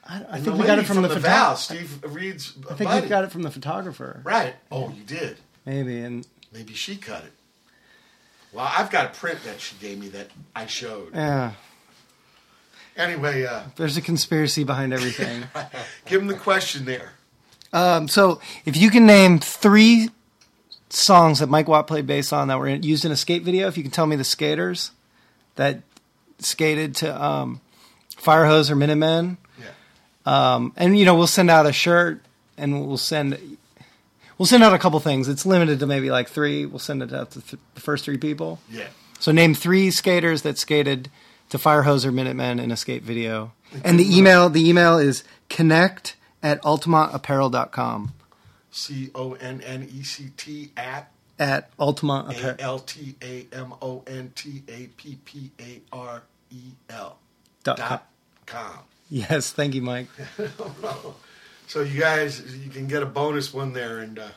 I, 0.07 0.22
I 0.32 0.40
think 0.40 0.59
we 0.59 0.66
got 0.66 0.78
it 0.78 0.84
from, 0.86 0.96
the, 0.96 1.02
the 1.09 1.14
photo- 1.14 1.20
Val, 1.28 1.57
Steve 1.57 2.02
Reed's 2.05 2.52
I 2.70 2.74
think 2.74 2.90
buddy. 2.90 3.02
we 3.02 3.09
got 3.09 3.24
it 3.24 3.32
from 3.32 3.42
the 3.42 3.50
photographer. 3.50 4.20
Right. 4.24 4.55
Oh, 4.70 4.90
you 4.90 5.02
did. 5.02 5.38
Maybe, 5.64 6.00
and 6.00 6.26
Maybe 6.52 6.74
she 6.74 6.96
cut 6.96 7.24
it. 7.24 7.32
Well, 8.52 8.70
I've 8.76 8.90
got 8.90 9.07
a 9.07 9.18
print 9.18 9.42
that 9.44 9.61
she 9.61 9.74
gave 9.80 9.98
me 9.98 10.09
that 10.09 10.28
I 10.55 10.66
showed. 10.66 11.14
yeah, 11.14 11.52
Anyway, 12.96 13.44
uh, 13.44 13.62
there's 13.76 13.96
a 13.96 14.00
conspiracy 14.02 14.62
behind 14.62 14.92
everything. 14.92 15.44
give 16.07 16.20
him 16.20 16.28
the 16.28 16.34
question 16.34 16.84
there. 16.84 17.12
um, 17.72 18.07
so, 18.07 18.40
if 18.64 18.76
you 18.76 18.90
can 18.90 19.05
name 19.07 19.38
three 19.40 20.11
songs 20.95 21.40
that 21.40 21.49
Mike 21.49 21.68
Watt 21.68 21.86
played 21.86 22.07
bass 22.07 22.32
on 22.32 22.49
that 22.49 22.59
were 22.59 22.66
in, 22.68 22.82
used 22.82 23.05
in 23.05 23.12
a 23.12 23.16
skate 23.16 23.42
video, 23.42 23.66
if 23.68 23.76
you 23.76 23.82
can 23.82 23.92
tell 23.92 24.07
me 24.07 24.16
the 24.16 24.24
skaters 24.24 24.90
that 25.57 25.80
skated 26.38 26.97
to 26.97 27.22
um, 27.24 27.61
Firehose 28.16 28.70
or 28.70 28.76
Minutemen, 28.76 29.36
Yeah. 29.61 29.66
um, 30.55 30.72
and 30.76 30.99
you 30.99 31.05
know 31.05 31.14
we'll 31.14 31.26
send 31.26 31.51
out 31.51 31.66
a 31.66 31.72
shirt 31.72 32.20
and 32.57 32.86
we'll 32.86 32.97
send 32.97 33.38
we'll 34.38 34.47
send 34.47 34.62
out 34.62 34.72
a 34.74 34.78
couple 34.78 34.99
things. 35.01 35.28
It's 35.28 35.45
limited 35.47 35.80
to 35.80 35.86
maybe 35.86 36.11
like 36.11 36.28
three. 36.28 36.66
We'll 36.66 36.78
send 36.78 37.03
it 37.03 37.12
out 37.12 37.32
to 37.32 37.40
th- 37.40 37.61
the 37.74 37.80
first 37.80 38.05
three 38.05 38.18
people. 38.18 38.59
Yeah. 38.70 38.88
So 39.20 39.32
name 39.32 39.55
three 39.55 39.90
skaters 39.90 40.42
that 40.42 40.59
skated 40.59 41.11
to 41.51 41.59
Firehose 41.59 42.05
or 42.05 42.12
Minutemen 42.12 42.59
in 42.59 42.70
a 42.70 42.76
skate 42.76 43.03
video. 43.03 43.53
And 43.84 43.99
the 43.99 44.16
email 44.16 44.49
the 44.51 44.68
email 44.68 44.99
is 44.99 45.24
connect 45.49 46.16
at 46.42 46.61
altamontapparel.com. 46.62 48.12
C 48.74 49.10
O 49.14 49.34
N 49.34 49.60
N 49.60 49.88
E 49.94 50.02
C 50.02 50.30
T 50.36 50.72
at 50.76 51.12
At 51.38 51.70
Altamont 51.78 52.28
A 52.28 52.30
Apparel. 52.32 52.56
L 52.58 52.78
T 52.80 53.14
A 53.22 53.46
M 53.52 53.72
O 53.80 54.02
N 54.06 54.32
T 54.34 54.64
A 54.68 54.88
P 54.96 55.16
P 55.24 55.52
A 55.60 55.80
R 55.92 56.22
E 56.50 56.72
L 56.90 57.16
Dot 57.62 57.78
com. 57.78 58.00
com. 58.46 58.78
Yes, 59.08 59.52
thank 59.52 59.74
you, 59.74 59.82
Mike. 59.82 60.08
So 61.66 61.80
you 61.80 61.98
guys, 61.98 62.42
you 62.62 62.68
can 62.68 62.86
get 62.86 63.02
a 63.02 63.06
bonus 63.06 63.54
one 63.54 63.72
there 63.72 64.00
and 64.00 64.18
uh, 64.18 64.28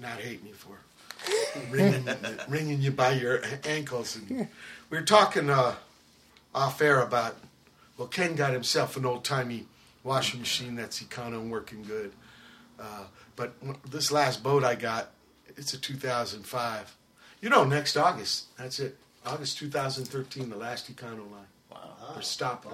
not 0.00 0.18
hate 0.18 0.42
me 0.42 0.50
for 0.50 0.76
ringing, 1.70 2.08
ringing 2.48 2.80
you 2.80 2.90
by 2.90 3.12
your 3.12 3.42
ankles. 3.64 4.16
And 4.16 4.48
we 4.90 4.98
were 4.98 5.04
talking 5.04 5.48
uh, 5.48 5.76
off 6.52 6.82
air 6.82 7.00
about 7.00 7.36
well, 7.96 8.08
Ken 8.08 8.34
got 8.34 8.52
himself 8.52 8.96
an 8.96 9.06
old 9.06 9.22
timey 9.24 9.66
washing 10.02 10.40
machine 10.40 10.74
that's 10.74 11.00
econo 11.00 11.40
and 11.40 11.50
working 11.50 11.84
good. 11.84 12.12
Uh, 12.80 13.04
but 13.36 13.54
this 13.90 14.10
last 14.10 14.42
boat 14.42 14.64
I 14.64 14.74
got, 14.74 15.10
it's 15.56 15.74
a 15.74 15.78
2005. 15.78 16.96
You 17.40 17.48
know, 17.48 17.64
next 17.64 17.96
August, 17.96 18.46
that's 18.56 18.80
it. 18.80 18.96
August 19.24 19.58
2013, 19.58 20.48
the 20.48 20.56
last 20.56 20.94
Econoline. 20.94 21.46
Wow. 21.70 21.78
They're 22.14 22.22
stopping. 22.22 22.72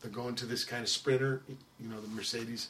They're 0.00 0.10
going 0.10 0.34
to 0.36 0.46
this 0.46 0.64
kind 0.64 0.82
of 0.82 0.88
sprinter, 0.88 1.42
you 1.80 1.88
know, 1.88 2.00
the 2.00 2.08
Mercedes 2.08 2.68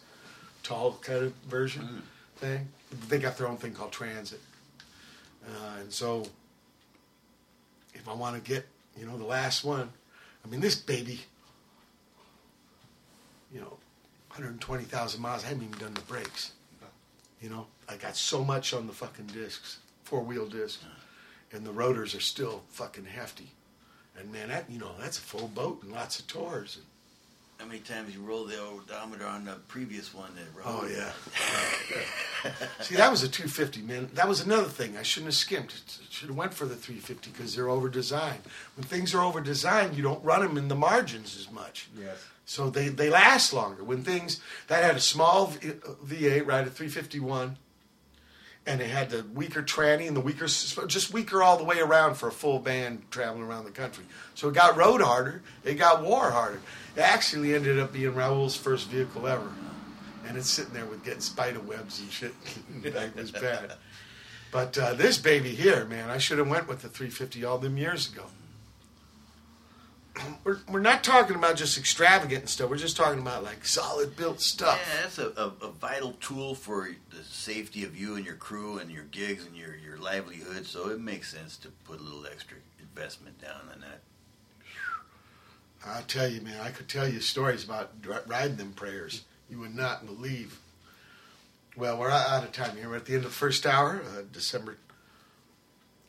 tall 0.63 0.99
kind 1.03 1.25
of 1.25 1.33
version 1.49 2.03
thing. 2.37 2.69
They 3.09 3.19
got 3.19 3.37
their 3.37 3.49
own 3.49 3.57
thing 3.57 3.73
called 3.73 3.93
Transit. 3.93 4.41
Uh, 5.47 5.81
and 5.81 5.93
so, 5.93 6.27
if 7.93 8.09
I 8.09 8.15
want 8.15 8.43
to 8.43 8.51
get, 8.51 8.67
you 8.99 9.07
know, 9.07 9.19
the 9.19 9.25
last 9.25 9.65
one, 9.65 9.91
I 10.45 10.49
mean, 10.49 10.61
this 10.61 10.75
baby, 10.75 11.21
you 13.53 13.61
know, 13.61 13.77
120,000 14.35 15.21
miles, 15.21 15.45
I 15.45 15.49
haven't 15.49 15.63
even 15.63 15.79
done 15.79 15.95
the 15.95 16.01
brakes. 16.03 16.53
You 17.41 17.51
know, 17.51 17.67
I 17.89 17.97
got 17.97 18.17
so 18.17 18.45
much 18.45 18.75
on 18.75 18.87
the 18.89 18.93
fucking 18.93 19.27
discs, 19.27 19.79
four 20.03 20.23
wheel 20.23 20.47
discs, 20.47 20.83
and 21.53 21.65
the 21.65 21.71
rotors 21.71 22.15
are 22.17 22.21
still 22.21 22.63
fucking 22.71 23.05
hefty. 23.05 23.53
And 24.19 24.33
man, 24.33 24.49
that 24.49 24.69
you 24.69 24.79
know, 24.81 24.93
that's 24.99 25.19
a 25.19 25.23
full 25.23 25.49
boat 25.49 25.83
and 25.83 25.93
lots 25.93 26.19
of 26.19 26.27
tours. 26.27 26.77
And, 26.77 26.85
How 27.61 27.67
many 27.67 27.79
times 27.81 28.13
you 28.15 28.23
rolled 28.23 28.49
the 28.49 28.61
odometer 28.61 29.25
on 29.27 29.45
the 29.45 29.55
previous 29.69 30.13
one 30.13 30.31
that 30.35 30.45
Oh 30.65 30.89
yeah. 30.91 31.13
See, 32.81 32.97
that 32.97 33.11
was 33.11 33.23
a 33.23 33.29
250, 33.29 33.83
man. 33.83 34.11
That 34.15 34.29
was 34.29 34.41
another 34.41 34.69
thing. 34.69 34.97
I 34.97 35.03
shouldn't 35.03 35.29
have 35.29 35.37
skimped. 35.37 36.01
Should 36.11 36.29
have 36.29 36.37
went 36.37 36.55
for 36.55 36.67
the 36.67 36.75
350 36.75 37.31
because 37.31 37.55
they're 37.55 37.69
over 37.69 37.89
designed. 37.89 38.43
When 38.77 38.85
things 38.85 39.15
are 39.15 39.23
over 39.23 39.41
designed, 39.41 39.97
you 39.97 40.03
don't 40.03 40.25
run 40.25 40.43
them 40.43 40.57
in 40.59 40.67
the 40.67 40.75
margins 40.75 41.37
as 41.39 41.53
much. 41.53 41.89
Yes. 41.97 42.19
So 42.47 42.71
they, 42.71 42.89
they 42.89 43.09
last 43.11 43.53
longer. 43.53 43.83
When 43.83 44.03
things 44.03 44.41
that 44.69 44.85
had 44.85 44.97
a 44.97 45.01
small 45.01 45.47
V- 45.47 45.69
V8, 45.71 46.47
right, 46.47 46.67
a 46.67 46.71
351, 46.71 47.57
and 48.67 48.81
it 48.81 48.89
had 48.89 49.11
the 49.11 49.25
weaker 49.35 49.63
tranny 49.63 50.07
and 50.07 50.17
the 50.17 50.21
weaker, 50.21 50.47
just 50.47 51.13
weaker 51.13 51.43
all 51.43 51.57
the 51.57 51.65
way 51.65 51.81
around 51.81 52.15
for 52.15 52.29
a 52.29 52.33
full 52.33 52.59
band 52.59 53.03
traveling 53.11 53.43
around 53.43 53.65
the 53.65 53.71
country. 53.71 54.05
So 54.35 54.49
it 54.49 54.55
got 54.55 54.77
rode 54.77 55.01
harder, 55.03 55.43
it 55.65 55.75
got 55.75 56.03
war 56.03 56.31
harder. 56.31 56.61
It 56.97 57.01
actually 57.01 57.55
ended 57.55 57.79
up 57.79 57.93
being 57.93 58.15
Raoul's 58.15 58.57
first 58.57 58.89
vehicle 58.89 59.27
ever. 59.27 59.51
And 60.27 60.39
it's 60.39 60.49
sitting 60.49 60.73
there 60.73 60.87
with 60.87 61.05
getting 61.05 61.21
spider 61.21 61.61
webs 61.61 62.01
and 62.01 62.11
shit. 62.11 62.33
that 62.83 63.15
was 63.15 63.31
bad. 63.31 63.75
But 64.51 64.79
uh, 64.79 64.95
this 64.95 65.19
baby 65.19 65.51
here, 65.51 65.85
man, 65.85 66.09
I 66.09 66.19
should 66.19 66.39
have 66.39 66.49
went 66.49 66.69
with 66.69 66.81
the 66.81 66.89
350 66.89 67.45
all 67.45 67.59
them 67.59 67.77
years 67.77 68.11
ago. 68.11 68.25
We're, 70.45 70.59
we're 70.69 70.81
not 70.81 71.03
talking 71.03 71.37
about 71.37 71.57
just 71.57 71.77
extravagant 71.77 72.41
and 72.41 72.49
stuff. 72.49 72.71
We're 72.71 72.77
just 72.77 72.97
talking 72.97 73.21
about 73.21 73.43
like 73.43 73.65
solid 73.65 74.17
built 74.17 74.41
stuff. 74.41 74.81
Yeah, 74.87 75.03
that's 75.03 75.19
a, 75.19 75.29
a, 75.37 75.67
a 75.67 75.71
vital 75.71 76.13
tool 76.21 76.55
for 76.55 76.91
the 77.11 77.25
safety 77.25 77.85
of 77.85 77.99
you 77.99 78.15
and 78.15 78.25
your 78.25 78.37
crew 78.37 78.79
and 78.79 78.91
your 78.91 79.05
gigs 79.05 79.45
and 79.47 79.57
your, 79.57 79.75
your 79.75 79.99
livelihood. 79.99 80.67
So 80.67 80.91
it 80.91 81.01
makes 81.01 81.33
sense 81.33 81.57
to 81.59 81.69
put 81.85 81.99
a 81.99 82.03
little 82.03 82.27
extra 82.27 82.59
investment 82.79 83.41
down 83.41 83.61
on 83.73 83.81
that. 83.81 84.01
I 85.87 86.03
tell 86.03 86.29
you, 86.29 86.41
man, 86.41 86.61
I 86.61 86.71
could 86.71 86.89
tell 86.89 87.09
you 87.09 87.21
stories 87.21 87.65
about 87.65 87.93
riding 88.27 88.57
them 88.57 88.73
prayers. 88.73 89.25
You 89.51 89.59
would 89.61 89.75
not 89.75 90.07
believe. 90.07 90.59
Well, 91.77 91.99
we're 91.99 92.11
out 92.11 92.45
of 92.45 92.53
time 92.53 92.77
here. 92.77 92.89
We're 92.89 92.97
at 92.97 93.07
the 93.07 93.15
end 93.15 93.25
of 93.25 93.31
the 93.31 93.37
first 93.37 93.67
hour, 93.67 94.01
uh, 94.17 94.23
December 94.33 94.79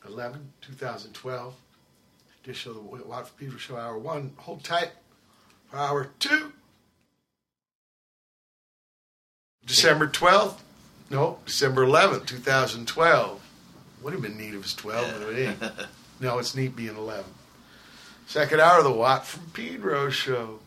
11, 0.06 0.52
2012. 0.62 1.54
This 2.46 2.58
show, 2.58 2.74
the 2.74 2.80
Watt 2.80 3.26
from 3.26 3.38
Pedro 3.38 3.58
Show 3.58 3.76
Hour 3.76 3.98
1. 3.98 4.34
Hold 4.36 4.62
tight 4.62 4.92
for 5.68 5.78
Hour 5.78 6.10
2. 6.20 6.52
December 9.66 10.06
12th? 10.06 10.60
No, 11.10 11.40
December 11.44 11.84
11th, 11.84 12.26
2012. 12.26 13.42
Would 14.00 14.12
have 14.12 14.22
been 14.22 14.38
neat 14.38 14.50
if 14.50 14.54
it 14.54 14.58
was 14.58 14.74
12, 14.74 15.14
but 15.18 15.34
it 15.34 15.48
ain't. 15.48 15.72
no, 16.20 16.38
it's 16.38 16.54
neat 16.54 16.76
being 16.76 16.96
11. 16.96 17.24
Second 18.28 18.60
hour 18.60 18.78
of 18.78 18.84
the 18.84 18.92
Watt 18.92 19.26
from 19.26 19.50
Pedro 19.50 20.08
Show. 20.10 20.60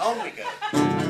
Oh 0.00 0.14
my 0.14 0.30
God. 0.30 1.07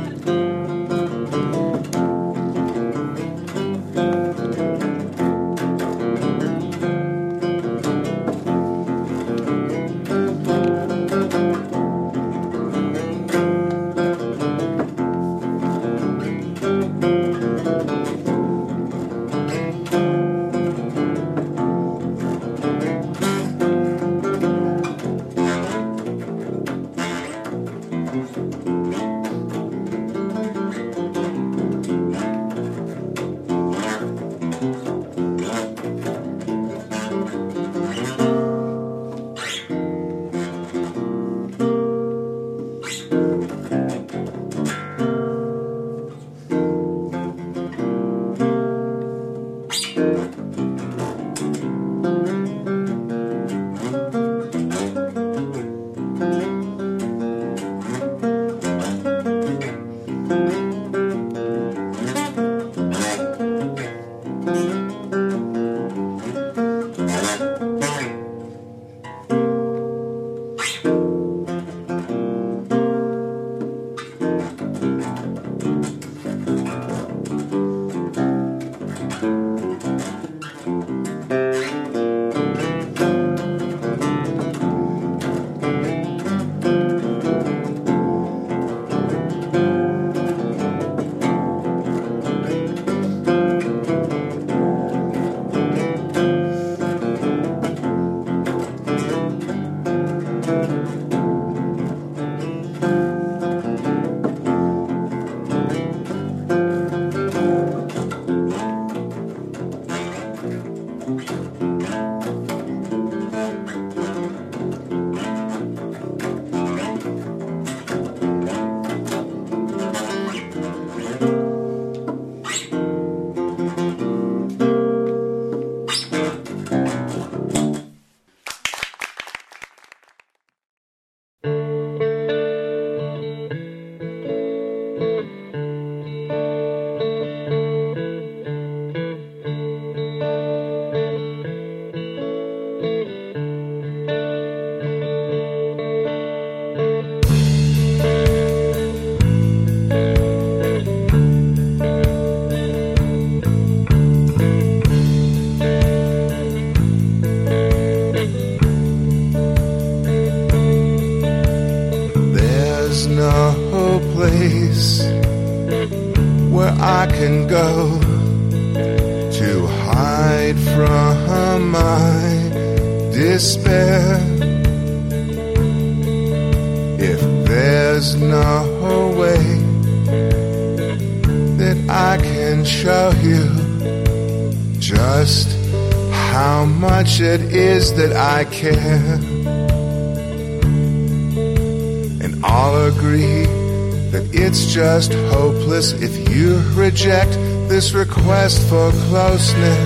just 198.49 198.67
for 198.67 198.91
closeness. 198.93 199.78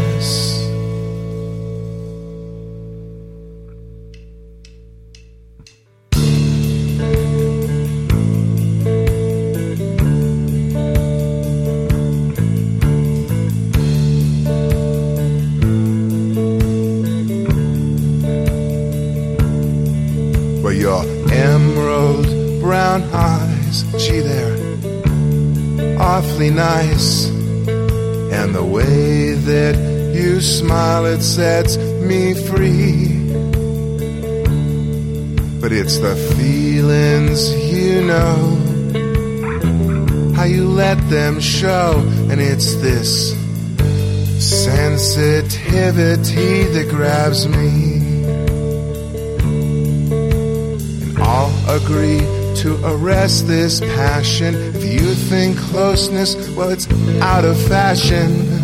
passion. 53.80 54.54
If 54.54 54.84
you 54.84 55.14
think 55.14 55.58
closeness, 55.58 56.36
well, 56.50 56.70
it's 56.70 56.88
out 57.20 57.44
of 57.44 57.56
fashion. 57.68 58.61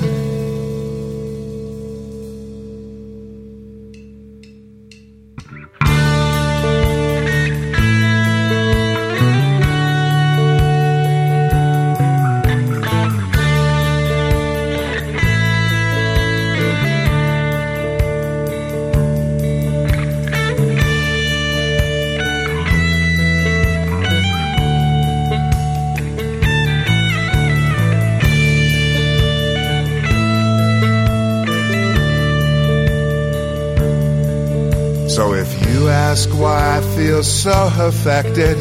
Affected, 38.09 38.57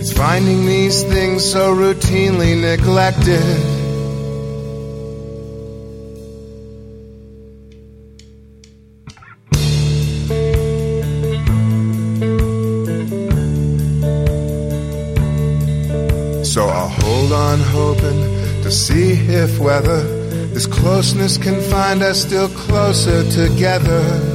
it's 0.00 0.14
finding 0.14 0.64
these 0.64 1.02
things 1.02 1.44
so 1.44 1.74
routinely 1.74 2.58
neglected. 2.58 3.44
So 16.46 16.64
I'll 16.64 16.88
hold 16.88 17.32
on 17.32 17.58
hoping 17.58 18.22
to 18.62 18.70
see 18.70 19.12
if 19.12 19.58
whether 19.58 20.02
this 20.54 20.66
closeness 20.66 21.36
can 21.36 21.60
find 21.70 22.02
us 22.02 22.22
still 22.22 22.48
closer 22.48 23.22
together. 23.30 24.27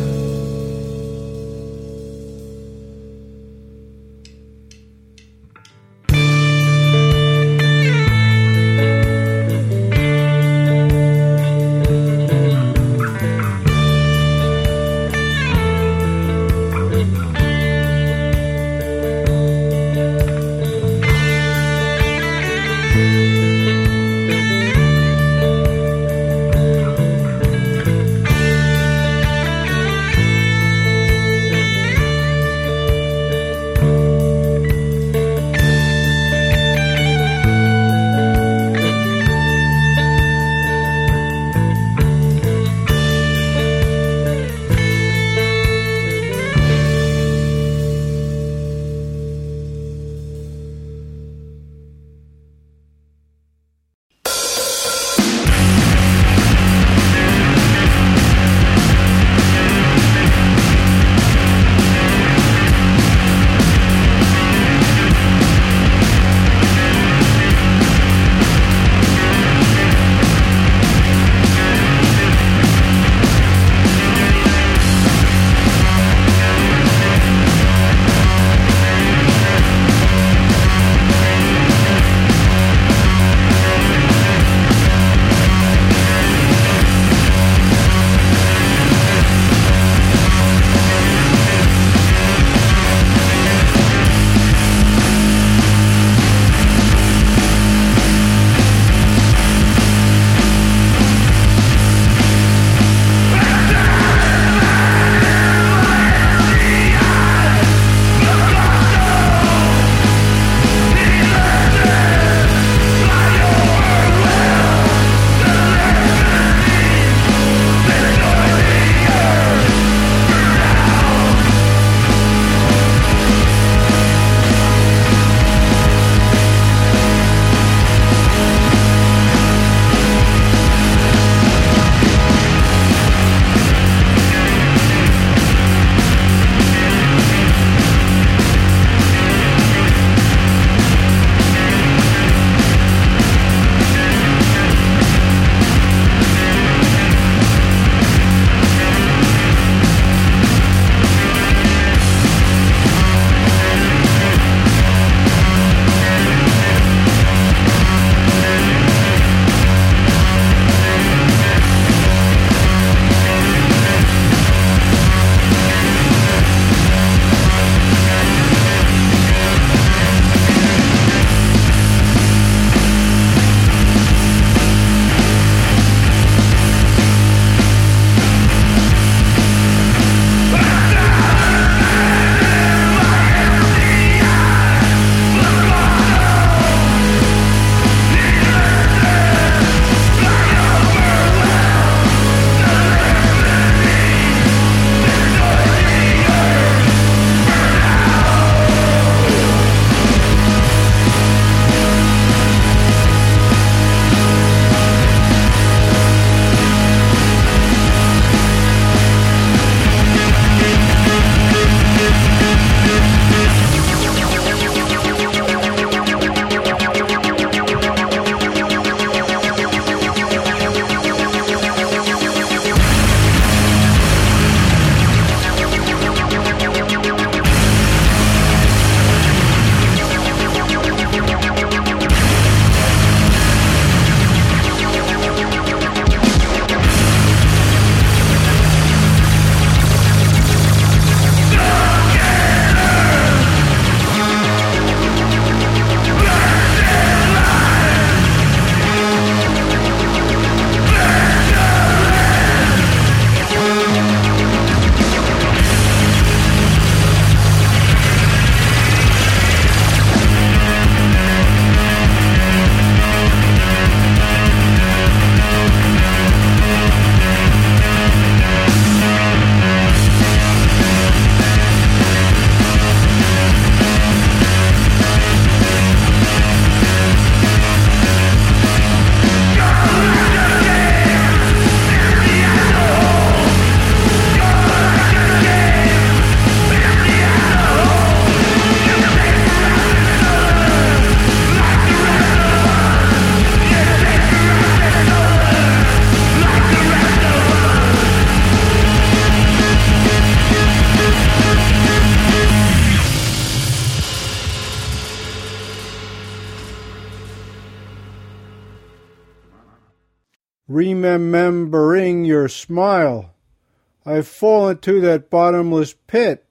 To 314.83 314.99
that 314.99 315.29
bottomless 315.29 315.95
pit. 316.07 316.45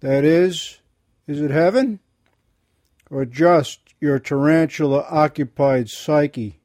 That 0.00 0.24
is, 0.24 0.78
is 1.26 1.40
it 1.40 1.50
heaven? 1.50 1.98
Or 3.10 3.24
just 3.24 3.80
your 4.00 4.20
tarantula 4.20 5.04
occupied 5.10 5.90
psyche? 5.90 6.60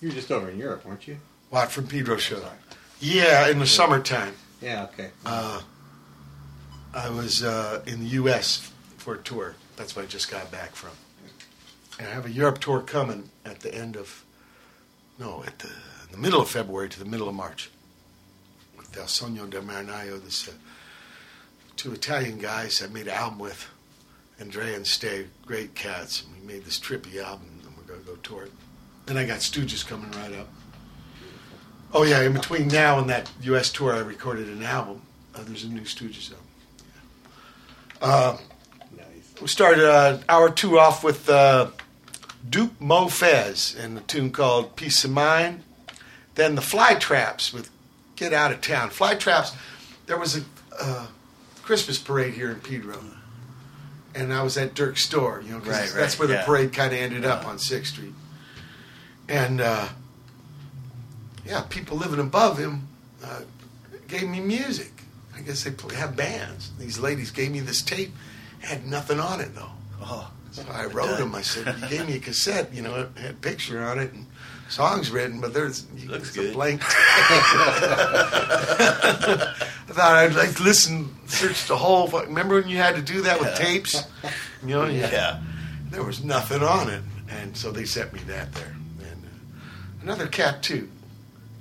You 0.00 0.08
were 0.08 0.14
just 0.14 0.30
over 0.30 0.48
in 0.48 0.58
Europe, 0.58 0.84
weren't 0.84 1.08
you? 1.08 1.18
Watt 1.50 1.72
from 1.72 1.88
Pedro 1.88 2.18
show? 2.18 2.40
Yeah, 3.00 3.48
in 3.48 3.58
the 3.58 3.66
summertime. 3.66 4.34
Yeah, 4.62 4.84
okay. 4.84 5.10
Uh, 5.26 5.60
I 6.94 7.10
was 7.10 7.42
uh, 7.42 7.82
in 7.86 8.00
the 8.00 8.10
U.S. 8.10 8.72
for 8.96 9.14
a 9.14 9.18
tour. 9.18 9.56
That's 9.76 9.96
what 9.96 10.04
I 10.04 10.08
just 10.08 10.30
got 10.30 10.52
back 10.52 10.76
from. 10.76 10.90
And 11.98 12.06
I 12.06 12.12
have 12.12 12.26
a 12.26 12.30
Europe 12.30 12.60
tour 12.60 12.80
coming 12.80 13.30
at 13.44 13.60
the 13.60 13.74
end 13.74 13.96
of, 13.96 14.24
no, 15.18 15.42
at 15.44 15.58
the, 15.58 15.68
in 15.68 16.12
the 16.12 16.18
middle 16.18 16.40
of 16.40 16.48
February 16.48 16.88
to 16.90 16.98
the 16.98 17.04
middle 17.04 17.28
of 17.28 17.34
March. 17.34 17.70
Del 18.94 19.04
Sogno 19.06 19.48
del 19.50 19.62
Marinaio, 19.62 20.22
this 20.22 20.48
uh, 20.48 20.52
two 21.76 21.92
Italian 21.92 22.38
guys 22.38 22.80
I 22.82 22.86
made 22.86 23.08
an 23.08 23.14
album 23.14 23.40
with, 23.40 23.68
Andrea 24.38 24.76
and 24.76 24.86
Stave, 24.86 25.28
great 25.44 25.74
cats. 25.74 26.22
And 26.22 26.40
we 26.40 26.54
made 26.54 26.64
this 26.64 26.78
trippy 26.78 27.22
album, 27.22 27.60
and 27.66 27.76
we're 27.76 27.82
going 27.82 28.00
to 28.00 28.06
go 28.06 28.16
tour 28.16 28.44
it. 28.44 28.52
Then 29.06 29.16
I 29.16 29.26
got 29.26 29.40
Stooges 29.40 29.84
coming 29.86 30.10
right 30.12 30.32
up. 30.34 30.48
Oh 31.92 32.04
yeah, 32.04 32.22
in 32.22 32.32
between 32.32 32.68
now 32.68 32.98
and 32.98 33.10
that 33.10 33.30
U.S. 33.42 33.70
tour, 33.70 33.94
I 33.94 34.00
recorded 34.00 34.48
an 34.48 34.62
album. 34.62 35.02
Uh, 35.34 35.42
there's 35.44 35.64
a 35.64 35.68
new 35.68 35.82
Stooges 35.82 36.30
album. 36.32 36.46
Yeah. 38.00 38.06
Uh, 38.06 38.38
We 39.40 39.48
started 39.48 39.84
uh, 39.84 40.18
hour 40.28 40.50
two 40.50 40.78
off 40.78 41.02
with 41.02 41.28
uh, 41.28 41.70
Doop 42.48 42.70
Moe 42.78 43.08
Fez 43.08 43.74
and 43.74 43.98
a 43.98 44.00
tune 44.02 44.30
called 44.30 44.76
"Peace 44.76 45.04
of 45.04 45.10
Mind." 45.10 45.62
Then 46.36 46.54
the 46.54 46.62
Fly 46.62 46.94
Traps 46.94 47.52
with 47.52 47.70
"Get 48.16 48.32
Out 48.32 48.52
of 48.52 48.60
Town." 48.60 48.90
Fly 48.90 49.14
Traps. 49.14 49.52
There 50.06 50.18
was 50.18 50.36
a 50.38 50.42
uh, 50.80 51.06
Christmas 51.62 51.98
parade 51.98 52.34
here 52.34 52.50
in 52.50 52.60
Pedro, 52.60 52.98
and 54.14 54.32
I 54.32 54.42
was 54.42 54.56
at 54.58 54.74
Dirk's 54.74 55.04
store. 55.04 55.42
You 55.44 55.52
know, 55.52 55.58
'cause 55.60 55.68
Right, 55.68 55.92
that's 55.94 56.18
where 56.18 56.28
the 56.28 56.34
yeah. 56.34 56.44
parade 56.44 56.72
kind 56.72 56.92
of 56.92 56.98
ended 56.98 57.24
up 57.24 57.46
on 57.46 57.58
Sixth 57.58 57.92
Street, 57.94 58.14
and. 59.28 59.60
Uh, 59.60 59.88
yeah, 61.46 61.60
people 61.68 61.98
living 61.98 62.20
above 62.20 62.56
him 62.56 62.88
uh, 63.22 63.40
gave 64.08 64.26
me 64.28 64.40
music. 64.40 64.90
I 65.36 65.42
guess 65.42 65.62
they 65.64 65.72
play, 65.72 65.94
have 65.96 66.16
bands. 66.16 66.70
These 66.78 66.98
ladies 66.98 67.30
gave 67.30 67.50
me 67.50 67.60
this 67.60 67.82
tape. 67.82 68.14
It 68.62 68.66
had 68.66 68.86
nothing 68.86 69.20
on 69.20 69.42
it 69.42 69.54
though. 69.54 69.68
Oh, 70.00 70.30
so 70.52 70.64
I 70.72 70.86
wrote 70.86 71.18
them. 71.18 71.34
I 71.34 71.42
said, 71.42 71.76
"You 71.82 71.88
gave 71.88 72.06
me 72.08 72.16
a 72.16 72.18
cassette. 72.18 72.72
You 72.72 72.80
know, 72.80 72.94
it 72.94 73.18
had 73.20 73.30
a 73.32 73.34
picture 73.34 73.82
on 73.84 73.98
it 73.98 74.12
and 74.14 74.24
songs 74.68 75.10
written, 75.10 75.40
but 75.40 75.54
there's 75.54 75.86
Looks 76.06 76.36
a 76.36 76.52
blank." 76.52 76.82
I 76.84 76.88
thought 79.88 80.16
I'd 80.16 80.34
like 80.34 80.58
listen, 80.60 81.10
search 81.26 81.66
the 81.66 81.76
whole. 81.76 82.08
Remember 82.08 82.56
when 82.60 82.68
you 82.68 82.78
had 82.78 82.96
to 82.96 83.02
do 83.02 83.22
that 83.22 83.40
with 83.40 83.54
tapes? 83.56 84.02
You 84.62 84.68
know, 84.68 84.86
you- 84.86 85.00
Yeah. 85.00 85.40
There 85.90 86.02
was 86.02 86.24
nothing 86.24 86.62
on 86.62 86.88
it, 86.90 87.02
and 87.28 87.56
so 87.56 87.70
they 87.70 87.84
sent 87.84 88.12
me 88.12 88.20
that 88.26 88.52
there. 88.54 88.74
And 89.00 89.24
uh, 89.24 89.62
another 90.02 90.26
cat 90.26 90.62
too. 90.62 90.88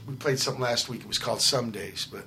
We 0.07 0.15
played 0.15 0.39
something 0.39 0.61
last 0.61 0.89
week. 0.89 1.01
It 1.01 1.07
was 1.07 1.19
called 1.19 1.41
Some 1.41 1.69
Days, 1.69 2.07
but 2.11 2.23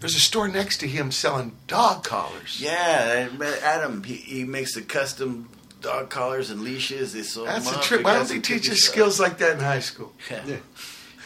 there's 0.00 0.16
a 0.16 0.20
store 0.20 0.48
next 0.48 0.78
to 0.78 0.88
him 0.88 1.10
selling 1.10 1.52
dog 1.66 2.04
collars. 2.04 2.60
Yeah, 2.60 3.28
Adam. 3.62 4.02
He, 4.02 4.16
he 4.16 4.44
makes 4.44 4.74
the 4.74 4.82
custom 4.82 5.48
dog 5.84 6.08
collars 6.08 6.50
and 6.50 6.62
leashes. 6.62 7.12
They 7.12 7.22
sold 7.22 7.46
That's 7.48 7.70
a 7.70 7.78
trip. 7.80 8.02
Why 8.02 8.14
don't 8.14 8.28
they 8.28 8.40
teach 8.40 8.70
us 8.70 8.78
skills 8.78 9.20
like 9.20 9.38
that 9.38 9.58
in 9.58 9.60
high 9.60 9.80
school? 9.80 10.12
Yeah. 10.30 10.56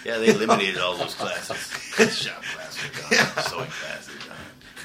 Yeah, 0.05 0.19
they 0.19 0.29
eliminated 0.29 0.79
all 0.79 0.97
those 0.97 1.15
classes. 1.17 2.19
Shop 2.19 2.41
classes, 2.43 3.51
sewing 3.51 3.67
classes. 3.67 4.15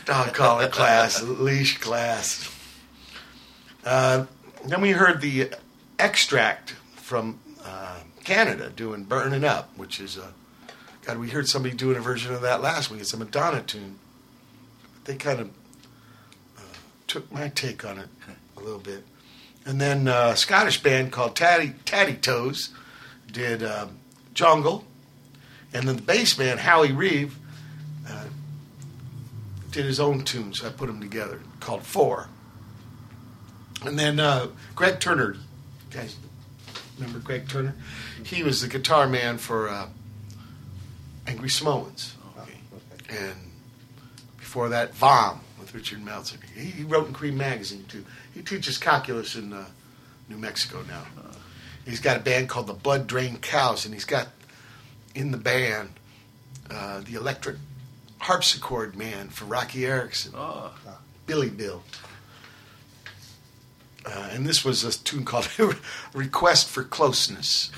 Dog 0.05 0.33
collar 0.33 0.67
class, 0.67 1.21
leash 1.21 1.77
class. 1.77 2.49
Uh, 3.85 4.25
then 4.65 4.81
we 4.81 4.91
heard 4.91 5.21
the 5.21 5.51
extract 5.99 6.71
from 6.95 7.39
uh, 7.63 7.99
Canada 8.23 8.71
doing 8.75 9.03
"Burning 9.03 9.43
Up," 9.43 9.69
which 9.77 9.99
is 9.99 10.17
a 10.17 10.33
God. 11.05 11.19
We 11.19 11.29
heard 11.29 11.47
somebody 11.47 11.75
doing 11.75 11.95
a 11.95 12.01
version 12.01 12.33
of 12.33 12.41
that 12.41 12.61
last 12.61 12.89
week. 12.89 13.01
It's 13.01 13.13
a 13.13 13.17
Madonna 13.17 13.61
tune. 13.61 13.99
They 15.05 15.15
kind 15.15 15.39
of 15.39 15.49
uh, 16.57 16.61
took 17.07 17.31
my 17.31 17.49
take 17.49 17.85
on 17.85 17.99
it 17.99 18.07
a 18.57 18.59
little 18.59 18.79
bit. 18.79 19.05
And 19.65 19.79
then 19.79 20.07
uh, 20.07 20.31
a 20.33 20.37
Scottish 20.37 20.83
band 20.83 21.11
called 21.11 21.35
Tattie 21.35 21.73
Tattie 21.85 22.15
Toes 22.15 22.69
did 23.31 23.63
um, 23.63 23.97
"Jungle," 24.33 24.85
and 25.73 25.87
then 25.87 25.95
the 25.95 26.01
bass 26.01 26.37
man 26.37 26.57
Howie 26.57 26.91
Reeve 26.91 27.37
uh, 28.07 28.25
did 29.71 29.85
his 29.85 29.99
own 29.99 30.23
tunes. 30.23 30.63
I 30.63 30.69
put 30.69 30.87
them 30.87 30.99
together 30.99 31.39
called 31.59 31.83
Four. 31.83 32.27
And 33.85 33.99
then 33.99 34.19
uh, 34.19 34.47
Greg 34.75 34.99
Turner, 34.99 35.35
guys, 35.91 36.15
remember 36.97 37.19
Greg 37.19 37.49
Turner? 37.49 37.75
He 38.23 38.43
was 38.43 38.61
the 38.61 38.67
guitar 38.67 39.07
man 39.07 39.37
for 39.37 39.69
uh, 39.69 39.87
Angry 41.27 41.49
Samoans. 41.49 42.15
And 43.09 43.51
before 44.37 44.69
that, 44.69 44.95
Vom 44.95 45.41
with 45.59 45.73
Richard 45.75 46.03
Meltzer. 46.03 46.37
He, 46.55 46.65
he 46.65 46.83
wrote 46.83 47.07
in 47.07 47.13
Creem 47.13 47.35
Magazine 47.35 47.85
too. 47.87 48.05
He 48.33 48.41
teaches 48.41 48.77
calculus 48.77 49.35
in 49.35 49.53
uh, 49.53 49.65
New 50.29 50.37
Mexico 50.37 50.83
now. 50.87 51.03
He's 51.85 51.99
got 51.99 52.17
a 52.17 52.19
band 52.21 52.49
called 52.49 52.67
the 52.67 52.73
Blood 52.73 53.07
Drain 53.07 53.37
Cows, 53.37 53.85
and 53.85 53.93
he's 53.93 54.05
got 54.05 54.29
in 55.13 55.31
the 55.31 55.37
band 55.37 55.89
uh, 56.71 57.01
the 57.01 57.15
electric 57.15 57.57
harpsichord 58.19 58.95
man 58.95 59.29
for 59.29 59.45
Roky 59.45 59.85
Erickson, 59.85 60.33
Billy 61.25 61.49
Bill. 61.49 61.83
Uh, 64.05 64.29
and 64.31 64.45
this 64.45 64.65
was 64.65 64.83
a 64.83 64.91
tune 65.03 65.25
called 65.25 65.47
Request 66.13 66.69
for 66.69 66.83
Closeness. 66.83 67.69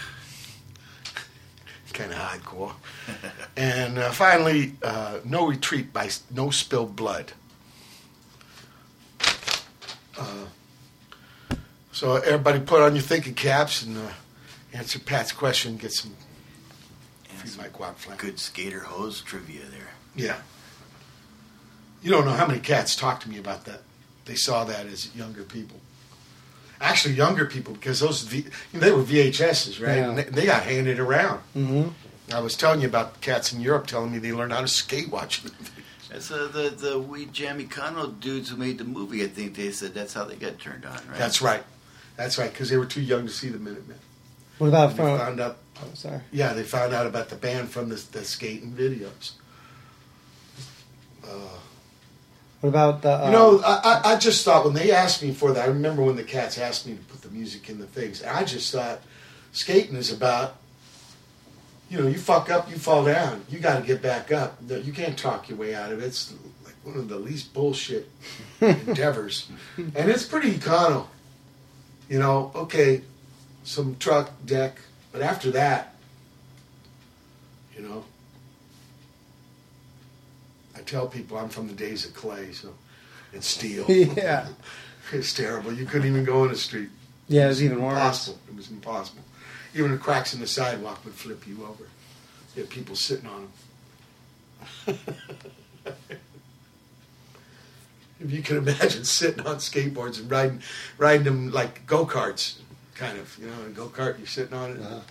kind 1.94 2.12
of 2.12 2.18
hardcore. 2.18 2.74
and 3.58 3.98
uh, 3.98 4.12
finally, 4.12 4.74
uh, 4.84 5.20
No 5.24 5.48
Retreat 5.48 5.94
by 5.94 6.10
No 6.32 6.50
Spilled 6.50 6.96
Blood. 6.96 7.34
Uh, 10.18 11.56
so 11.92 12.16
everybody 12.16 12.60
put 12.60 12.82
on 12.82 12.94
your 12.94 13.02
thinking 13.02 13.34
caps 13.34 13.84
and 13.84 13.98
uh, 13.98 14.10
answer 14.74 15.00
Pat's 15.00 15.32
question, 15.32 15.78
get 15.78 15.92
some 15.92 16.12
feed 17.46 17.58
my 17.58 17.68
guac 17.70 17.96
flank. 17.96 18.20
Good 18.20 18.40
skater 18.40 18.82
hose 18.82 19.22
trivia 19.22 19.62
there. 19.72 19.92
Yeah. 20.16 20.38
You 22.02 22.12
don't 22.12 22.26
know 22.26 22.32
how 22.32 22.48
many 22.48 22.60
cats 22.60 22.96
talked 22.96 23.24
to 23.24 23.30
me 23.30 23.38
about 23.38 23.66
that. 23.66 23.82
They 24.26 24.36
saw 24.36 24.64
that 24.66 24.86
as 24.88 25.16
younger 25.16 25.44
people. 25.44 25.80
Actually, 26.82 27.14
younger 27.14 27.46
people 27.46 27.74
because 27.74 28.00
those 28.00 28.24
v, 28.24 28.46
they 28.74 28.92
were 28.92 29.04
VHSs, 29.04 29.86
right? 29.86 29.98
Yeah. 29.98 30.10
And 30.10 30.18
they, 30.18 30.24
they 30.24 30.46
got 30.46 30.64
handed 30.64 31.00
around. 31.00 31.40
Mm-hmm. 31.56 31.90
I 32.34 32.40
was 32.40 32.58
telling 32.58 32.82
you 32.82 32.88
about 32.88 33.22
cats 33.22 33.54
in 33.54 33.62
Europe 33.62 33.88
telling 33.88 34.12
me 34.12 34.18
they 34.18 34.34
learned 34.34 34.52
how 34.52 34.62
to 34.62 34.68
skate 34.68 35.10
watching. 35.10 35.52
That's 36.16 36.32
uh, 36.32 36.48
the 36.54 36.70
the 36.70 36.98
We 36.98 37.26
Jam 37.26 37.60
Econo 37.60 38.18
dudes 38.22 38.50
who 38.50 38.56
made 38.56 38.78
the 38.78 38.86
movie. 38.86 39.22
I 39.24 39.28
think 39.28 39.54
they 39.56 39.72
said 39.72 39.94
that's 39.94 40.14
how 40.14 40.24
they 40.24 40.36
got 40.38 40.58
turned 40.60 40.86
on, 40.86 40.94
right? 40.94 41.18
That's 41.18 41.42
right. 41.42 41.62
That's 42.16 42.38
right 42.38 42.50
because 42.50 42.70
they 42.70 42.78
were 42.78 42.86
too 42.86 43.02
young 43.02 43.26
to 43.28 43.32
see 43.34 43.50
the 43.50 43.60
Minutemen. 43.60 43.98
What 44.60 44.68
about 44.68 44.92
And 44.92 45.00
they 45.00 45.04
from? 45.04 45.18
found 45.20 45.40
out? 45.42 45.58
Oh, 45.82 45.90
sorry. 45.94 46.22
Yeah, 46.32 46.54
they 46.54 46.64
found 46.64 46.94
out 46.94 47.06
about 47.06 47.28
the 47.28 47.36
band 47.36 47.70
from 47.70 47.90
the, 47.90 47.96
the 48.14 48.24
skating 48.24 48.72
videos. 48.72 49.32
Uh, 51.22 51.28
What 52.62 52.70
about 52.70 53.02
the? 53.02 53.12
Uh, 53.12 53.26
You 53.26 53.32
know, 53.34 53.62
I, 53.66 53.82
I- 54.06 54.14
I 54.14 54.16
just 54.16 54.46
thought 54.46 54.64
when 54.64 54.74
they 54.74 54.92
asked 54.92 55.22
me 55.22 55.34
for 55.34 55.52
that, 55.52 55.66
I 55.66 55.68
remember 55.68 56.02
when 56.02 56.16
the 56.16 56.24
cats 56.24 56.58
asked 56.58 56.88
me 56.88 56.94
to 56.96 57.02
put 57.04 57.22
the 57.24 57.30
music 57.30 57.70
in 57.70 57.78
the 57.80 57.88
things. 57.88 58.22
And 58.22 58.30
I 58.30 58.46
just 58.46 58.72
thought 58.72 59.02
skating 59.52 59.98
is 59.98 60.14
about, 60.14 60.56
you 61.90 62.00
know, 62.00 62.08
you 62.08 62.18
fuck 62.18 62.50
up, 62.50 62.70
you 62.70 62.78
fall 62.78 63.06
down. 63.06 63.44
You 63.50 63.60
got 63.60 63.80
to 63.80 63.86
get 63.86 64.02
back 64.02 64.32
up. 64.32 64.62
No, 64.62 64.78
You 64.78 64.92
can't 64.92 65.18
talk 65.18 65.50
your 65.50 65.58
way 65.58 65.76
out 65.76 65.92
of 65.92 66.02
it. 66.02 66.06
It's 66.06 66.34
like 66.66 66.74
one 66.84 66.98
of 66.98 67.08
the 67.10 67.18
least 67.18 67.54
bullshit 67.54 68.10
endeavors. 68.62 69.50
And 69.78 70.10
it's 70.10 70.26
pretty 70.26 70.54
econo. 70.54 71.08
You 72.10 72.20
know, 72.20 72.52
okay, 72.56 73.02
some 73.64 73.96
truck, 73.98 74.32
deck. 74.46 74.78
But 75.12 75.22
after 75.22 75.52
that, 75.52 75.96
you 77.76 77.82
know, 77.82 78.04
I 80.76 80.82
tell 80.82 81.08
people 81.08 81.38
I'm 81.38 81.50
from 81.50 81.68
the 81.68 81.74
days 81.74 82.06
of 82.06 82.14
clay, 82.14 82.52
so 82.52 82.74
and 83.34 83.44
steel. 83.44 83.86
Yeah. 83.90 84.48
it's 85.12 85.34
terrible. 85.34 85.72
You 85.74 85.86
couldn't 85.86 86.08
even 86.08 86.24
go 86.26 86.44
in 86.46 86.52
the 86.52 86.58
street. 86.58 86.90
Yeah, 87.28 87.46
it 87.46 87.50
was 87.50 87.64
even 87.64 87.82
worse. 87.82 87.94
Impossible. 87.94 88.40
It 88.50 88.56
was 88.56 88.72
impossible. 88.72 89.24
Even 89.76 89.92
the 89.92 89.98
cracks 89.98 90.34
in 90.34 90.40
the 90.40 90.48
sidewalk 90.48 91.04
would 91.06 91.14
flip 91.14 91.46
you 91.46 91.66
over. 91.66 91.84
You 92.56 92.64
had 92.64 92.70
people 92.70 92.96
sitting 92.96 93.28
on 93.28 93.50
them. 94.86 94.98
if 98.20 98.32
you 98.32 98.42
can 98.42 98.58
imagine 98.58 99.04
sitting 99.04 99.46
on 99.46 99.58
skateboards 99.58 100.20
and 100.20 100.32
riding, 100.32 100.62
riding 100.98 101.26
them 101.26 101.52
like 101.52 101.86
go 101.86 102.06
karts, 102.06 102.56
kind 102.96 103.20
of. 103.20 103.38
You 103.38 103.48
know, 103.48 103.54
a 103.68 103.70
go 103.70 103.88
kart, 103.88 104.18
you're 104.18 104.28
sitting 104.28 104.54
on 104.54 104.72
it. 104.72 104.80
Uh-huh. 104.80 105.02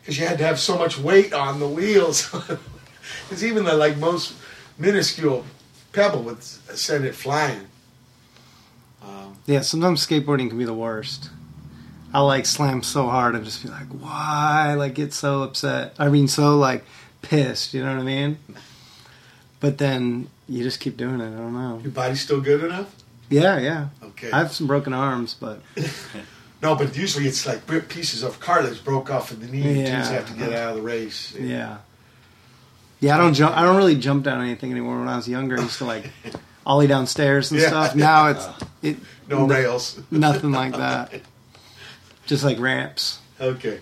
because 0.00 0.18
you 0.18 0.26
had 0.26 0.38
to 0.38 0.44
have 0.44 0.60
so 0.60 0.76
much 0.78 0.98
weight 0.98 1.32
on 1.32 1.58
the 1.58 1.68
wheels. 1.68 2.34
Because 3.28 3.44
even 3.44 3.64
the 3.64 3.74
like 3.74 3.96
most 3.98 4.34
minuscule 4.78 5.44
pebble 5.92 6.22
would 6.24 6.42
send 6.42 7.04
it 7.04 7.14
flying. 7.14 7.66
Um, 9.02 9.36
yeah, 9.46 9.60
sometimes 9.60 10.04
skateboarding 10.06 10.48
can 10.48 10.58
be 10.58 10.64
the 10.64 10.74
worst. 10.74 11.30
I'll 12.16 12.26
like 12.26 12.46
slam 12.46 12.82
so 12.82 13.08
hard 13.08 13.34
and 13.34 13.44
just 13.44 13.62
be 13.62 13.68
like, 13.68 13.88
why? 13.88 14.74
Like 14.78 14.94
get 14.94 15.12
so 15.12 15.42
upset. 15.42 15.94
I 15.98 16.08
mean, 16.08 16.28
so 16.28 16.56
like 16.56 16.84
pissed. 17.20 17.74
You 17.74 17.84
know 17.84 17.92
what 17.94 18.00
I 18.00 18.04
mean? 18.04 18.38
But 19.60 19.76
then 19.78 20.28
you 20.48 20.62
just 20.62 20.80
keep 20.80 20.96
doing 20.96 21.20
it. 21.20 21.26
I 21.34 21.36
don't 21.36 21.52
know. 21.52 21.78
Your 21.82 21.92
body's 21.92 22.20
still 22.22 22.40
good 22.40 22.64
enough? 22.64 22.94
Yeah, 23.28 23.58
yeah. 23.58 23.88
Okay. 24.02 24.30
I 24.30 24.38
have 24.38 24.52
some 24.52 24.66
broken 24.66 24.92
arms, 24.94 25.34
but 25.34 25.60
No, 26.62 26.74
but 26.74 26.96
usually 26.96 27.26
it's 27.26 27.46
like 27.46 27.66
pieces 27.90 28.22
of 28.22 28.40
cartilage 28.40 28.82
broke 28.82 29.10
off 29.10 29.30
in 29.32 29.40
the 29.40 29.46
knee. 29.48 29.62
You 29.80 29.82
Yeah. 29.84 29.98
just 29.98 30.12
have 30.12 30.26
to 30.28 30.32
get 30.38 30.52
out 30.54 30.70
of 30.70 30.76
the 30.76 30.82
race. 30.82 31.34
yeah, 31.38 31.78
yeah. 33.00 33.14
I 33.14 33.18
don't 33.18 33.34
jump. 33.34 33.54
I 33.56 33.62
don't 33.62 33.76
really 33.76 33.96
jump 33.96 34.24
down 34.24 34.40
anything 34.40 34.70
anymore. 34.70 34.98
When 35.00 35.08
I 35.08 35.16
was 35.16 35.28
younger, 35.28 35.58
I 35.58 35.62
used 35.62 35.78
to 35.78 35.84
like 35.84 36.10
ollie 36.66 36.86
downstairs 36.86 37.50
and 37.52 37.60
Yeah. 37.60 37.68
stuff. 37.68 37.94
Now 37.94 38.28
it's 38.28 38.46
it 38.82 38.96
No 39.28 39.42
n- 39.42 39.48
rails. 39.48 40.00
nothing 40.10 40.52
like 40.52 40.72
that. 40.78 41.12
Just 42.26 42.44
like 42.44 42.58
ramps. 42.58 43.20
Okay. 43.40 43.80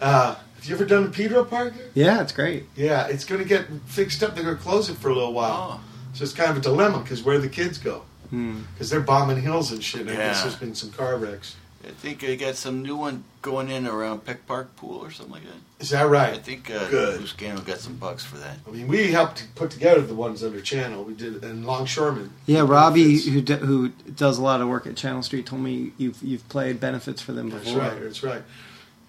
Uh, 0.00 0.34
have 0.56 0.64
you 0.64 0.74
ever 0.74 0.84
done 0.84 1.04
a 1.04 1.08
Pedro 1.08 1.44
Park? 1.44 1.74
Yeah, 1.94 2.20
it's 2.22 2.32
great. 2.32 2.64
Yeah, 2.74 3.06
it's 3.06 3.24
going 3.24 3.40
to 3.42 3.48
get 3.48 3.66
fixed 3.86 4.22
up. 4.22 4.34
They're 4.34 4.44
going 4.44 4.56
to 4.56 4.62
close 4.62 4.88
it 4.88 4.96
for 4.96 5.08
a 5.10 5.14
little 5.14 5.32
while. 5.32 5.80
So 6.14 6.24
it's 6.24 6.32
kind 6.32 6.50
of 6.50 6.56
a 6.56 6.60
dilemma 6.60 7.00
because 7.00 7.22
where 7.22 7.38
the 7.38 7.48
kids 7.48 7.78
go? 7.78 8.02
Hmm. 8.30 8.62
Because 8.74 8.90
they're 8.90 9.00
bombing 9.00 9.40
hills 9.42 9.72
and 9.72 9.82
shit. 9.82 10.02
And 10.02 10.10
I 10.10 10.16
guess 10.16 10.36
Yeah. 10.38 10.42
there's 10.42 10.56
been 10.56 10.74
some 10.74 10.90
car 10.90 11.16
wrecks. 11.16 11.56
I 11.82 11.92
think 11.92 12.22
I 12.24 12.34
got 12.34 12.56
some 12.56 12.82
new 12.82 12.94
one 12.94 13.24
going 13.40 13.70
in 13.70 13.86
around 13.86 14.26
Peck 14.26 14.46
Park 14.46 14.76
Pool 14.76 14.98
or 14.98 15.10
something 15.10 15.32
like 15.32 15.44
that. 15.44 15.82
Is 15.82 15.90
that 15.90 16.08
right? 16.08 16.34
I 16.34 16.38
think 16.38 16.70
uh, 16.70 16.88
Good. 16.90 17.20
Buscano 17.20 17.64
got 17.64 17.78
some 17.78 17.96
bucks 17.96 18.22
for 18.22 18.36
that. 18.36 18.58
I 18.66 18.70
mean, 18.70 18.86
we 18.86 19.10
helped 19.10 19.46
put 19.54 19.70
together 19.70 20.02
the 20.02 20.14
ones 20.14 20.44
under 20.44 20.60
Channel. 20.60 21.04
We 21.04 21.14
did, 21.14 21.42
and 21.42 21.64
Longshoreman. 21.64 22.34
Yeah, 22.44 22.66
Robbie, 22.68 23.18
who 23.18 23.40
d- 23.40 23.54
who 23.54 23.88
does 23.88 24.36
a 24.36 24.42
lot 24.42 24.60
of 24.60 24.68
work 24.68 24.86
at 24.86 24.96
Channel 24.96 25.22
Street, 25.22 25.46
told 25.46 25.62
me 25.62 25.92
you've 25.96 26.22
you've 26.22 26.46
played 26.50 26.80
benefits 26.80 27.22
for 27.22 27.32
them 27.32 27.48
That's 27.48 27.64
before. 27.64 27.80
That's 27.80 27.94
right. 27.94 28.02
That's 28.02 28.22
right. 28.22 28.42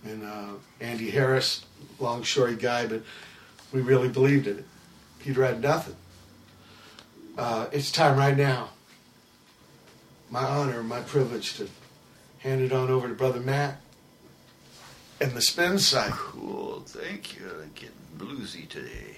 And 0.06 0.24
uh, 0.24 0.54
Andy 0.80 1.10
Harris, 1.10 1.66
longshore 2.00 2.54
guy, 2.54 2.88
but 2.88 3.02
we 3.74 3.82
really 3.82 4.08
believed 4.08 4.48
in 4.48 4.60
it. 4.60 4.66
Peter 5.20 5.46
had 5.46 5.62
nothing. 5.62 5.96
Uh, 7.38 7.68
it's 7.72 7.92
time 7.92 8.18
right 8.18 8.36
now. 8.36 8.70
My 10.30 10.44
honor, 10.44 10.82
my 10.82 11.02
privilege 11.02 11.58
to 11.58 11.68
hand 12.44 12.62
it 12.62 12.72
on 12.72 12.90
over 12.90 13.08
to 13.08 13.14
Brother 13.14 13.40
Matt 13.40 13.80
and 15.20 15.32
the 15.34 15.42
spin 15.42 15.78
cycle. 15.78 16.16
Cool, 16.18 16.84
thank 16.86 17.40
you. 17.40 17.46
I'm 17.62 17.72
getting 17.76 17.96
bluesy 18.18 18.68
today. 18.68 19.18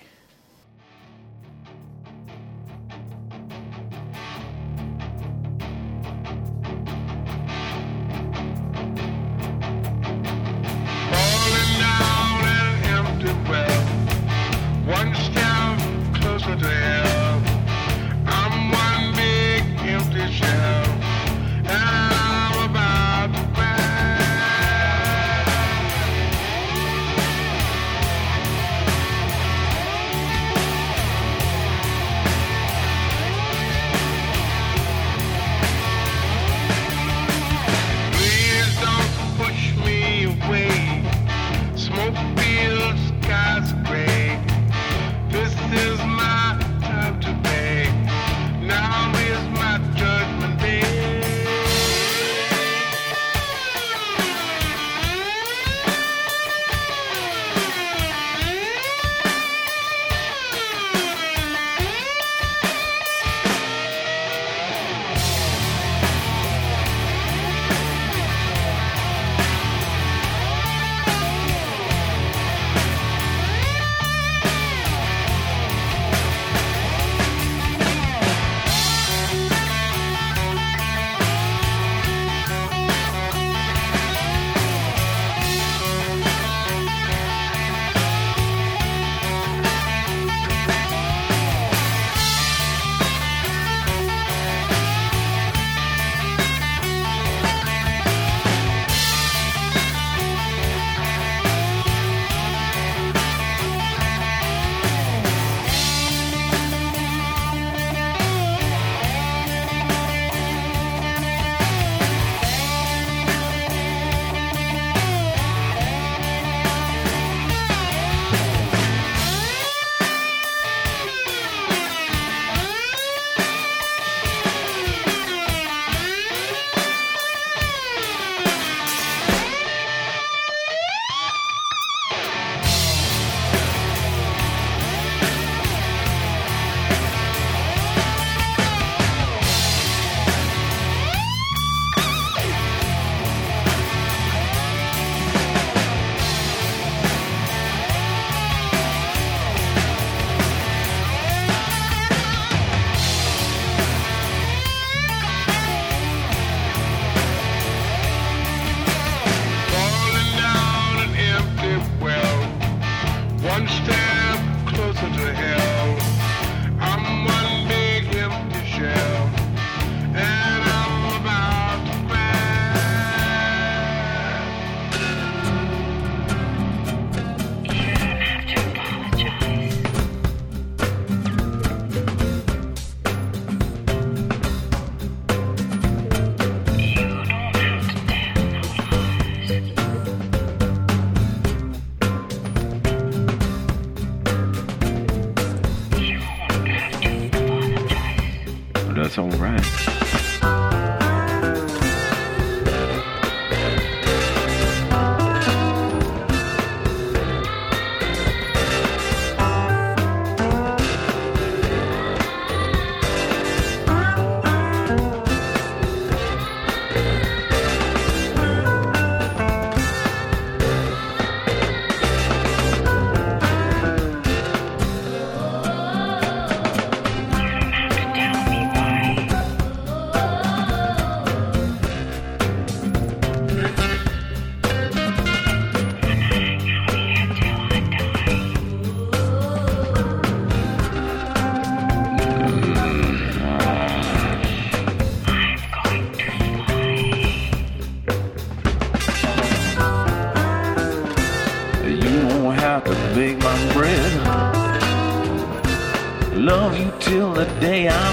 day 257.59 257.87
I'm 257.89 258.12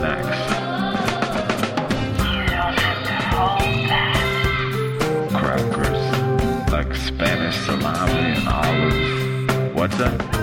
snacks. 0.00 0.38
Crackers, 5.34 6.72
like 6.72 6.94
Spanish 6.94 7.56
salami 7.66 8.38
and 8.38 8.48
olives. 8.48 9.74
What's 9.74 10.00
up? 10.00 10.39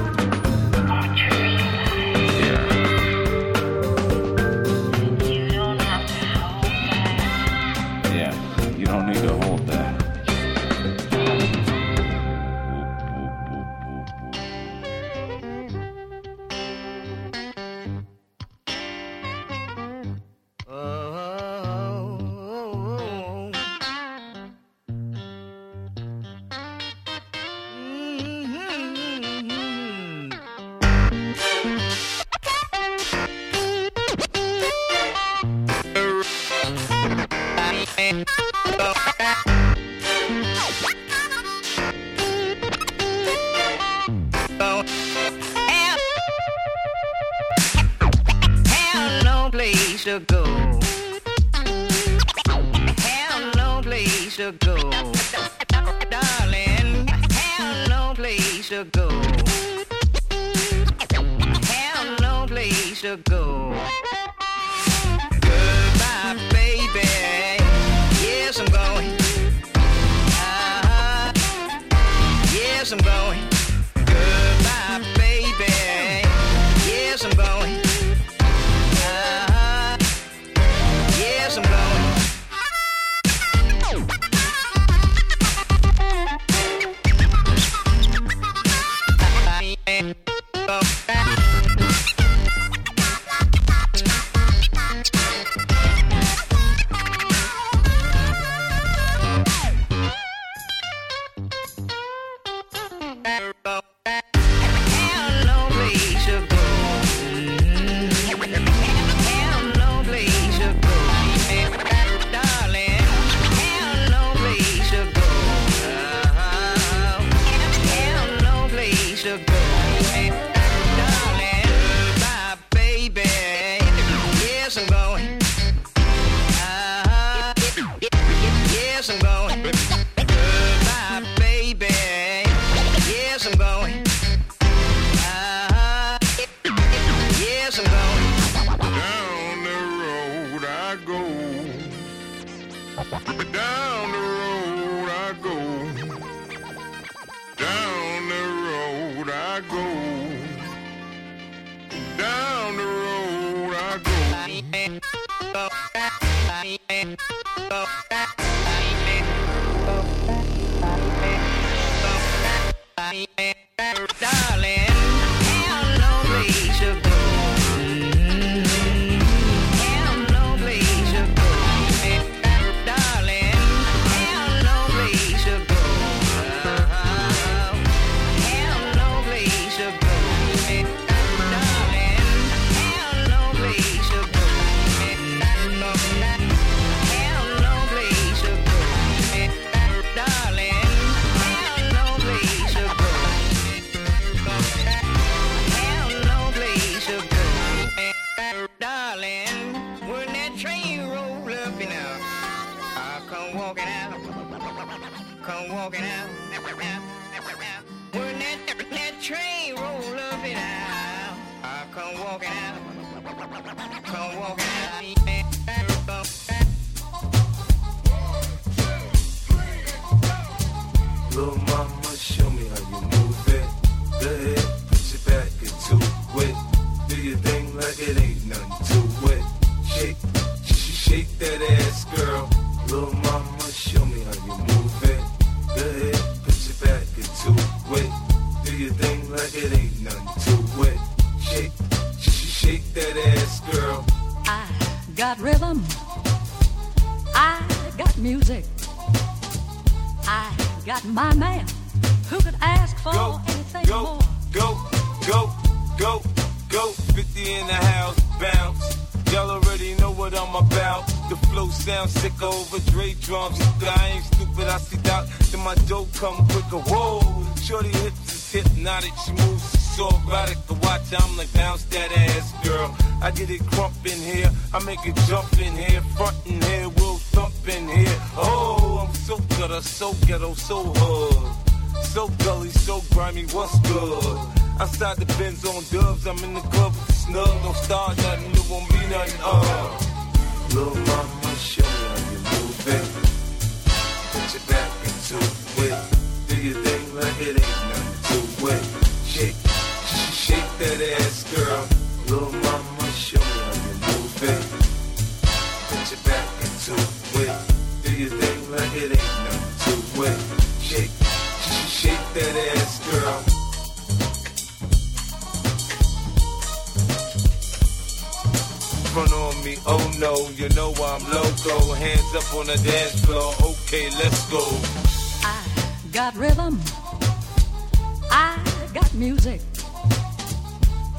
I 328.40 328.56
got 328.94 329.12
music. 329.16 329.62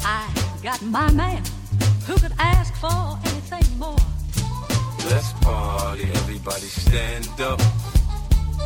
I 0.05 0.23
got 0.63 0.81
my 0.83 1.11
man. 1.11 1.43
Who 2.07 2.15
could 2.15 2.33
ask 2.39 2.73
for 2.77 3.19
anything 3.29 3.77
more? 3.77 3.99
Let's 5.11 5.33
party. 5.43 6.05
Everybody 6.23 6.69
stand 6.85 7.41
up. 7.41 7.61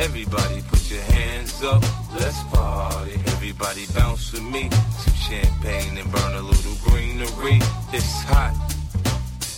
Everybody 0.01 0.61
put 0.69 0.91
your 0.91 1.01
hands 1.01 1.63
up. 1.63 1.83
Let's 2.13 2.43
party. 2.53 3.15
Everybody 3.35 3.87
bounce 3.95 4.33
with 4.33 4.43
me. 4.43 4.69
Some 4.99 5.15
champagne 5.15 5.97
and 5.97 6.13
burn 6.13 6.35
a 6.35 6.43
little 6.43 6.77
greenery. 6.85 7.59
It's 7.95 8.23
hot. 8.25 8.53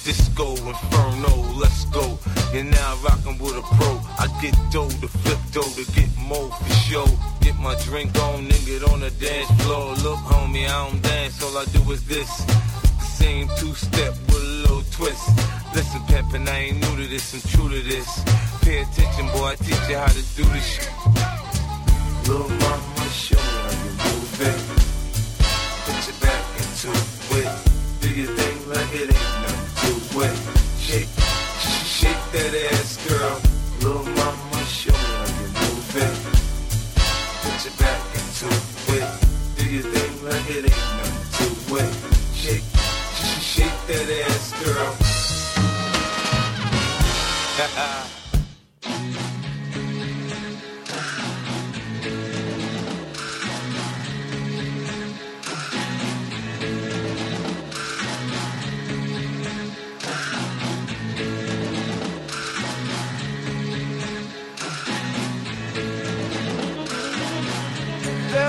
Disco 0.04 0.54
inferno, 0.54 1.34
let's 1.58 1.84
go. 1.86 2.16
And 2.52 2.70
now 2.70 2.96
rockin' 3.02 3.38
with 3.38 3.56
a 3.56 3.62
pro. 3.74 3.92
I 4.22 4.28
get 4.40 4.54
dough 4.70 4.88
to 4.88 5.08
flip 5.08 5.40
dough 5.50 5.74
to 5.78 5.84
get 5.94 6.10
more 6.16 6.48
for 6.48 6.74
show. 6.74 7.06
Sure 7.06 7.34
get 7.44 7.58
my 7.58 7.74
drink 7.84 8.10
on, 8.22 8.48
then 8.48 8.64
get 8.64 8.82
on 8.90 9.00
the 9.00 9.10
dance 9.10 9.50
floor. 9.62 9.92
Look, 10.02 10.20
homie, 10.30 10.64
I 10.66 10.88
don't 10.88 11.02
dance, 11.02 11.42
all 11.42 11.56
I 11.58 11.64
do 11.66 11.92
is 11.92 12.02
this. 12.06 12.30
Same 13.18 13.48
two 13.58 13.74
step 13.74 14.14
with 14.28 14.42
a 14.42 14.54
little 14.62 14.82
twist. 14.90 15.28
Listen, 15.74 16.00
Peppin', 16.08 16.48
I 16.48 16.58
ain't 16.66 16.80
new 16.80 17.02
to 17.02 17.06
this, 17.06 17.34
I'm 17.34 17.40
true 17.50 17.68
to 17.68 17.80
this. 17.82 18.08
Pay 18.62 18.80
attention, 18.80 19.26
boy, 19.28 19.52
I 19.52 19.54
teach 19.56 19.88
you 19.90 19.98
how 19.98 20.08
to 20.08 20.24
do 20.38 20.44
this 20.54 20.66
shit. 20.72 20.90
Little 22.28 22.48
mama, 22.48 23.08
show 23.10 23.36
me 23.36 23.42
how 23.42 23.84
you 23.84 23.90
move 24.00 24.70
it. 24.70 24.73
There 47.65 47.73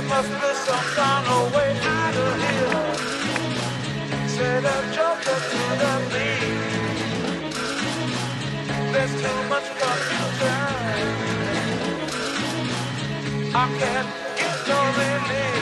must 0.01 0.29
be 0.29 0.53
some 0.65 0.87
kind 0.93 1.27
of 1.27 1.55
way 1.55 1.79
out 1.83 2.15
of 2.15 2.35
here. 2.41 2.95
Say 4.27 4.59
that 4.59 4.83
joker 4.93 5.39
to 5.49 5.61
the 5.79 5.93
beat 6.11 6.54
there's 8.95 9.11
too 9.21 9.39
much 9.49 9.67
love 9.81 10.03
to 10.09 10.25
die. 10.39 11.03
I 13.53 13.65
can't 13.79 14.09
get 14.37 14.67
no 14.69 14.79
relief. 14.97 15.54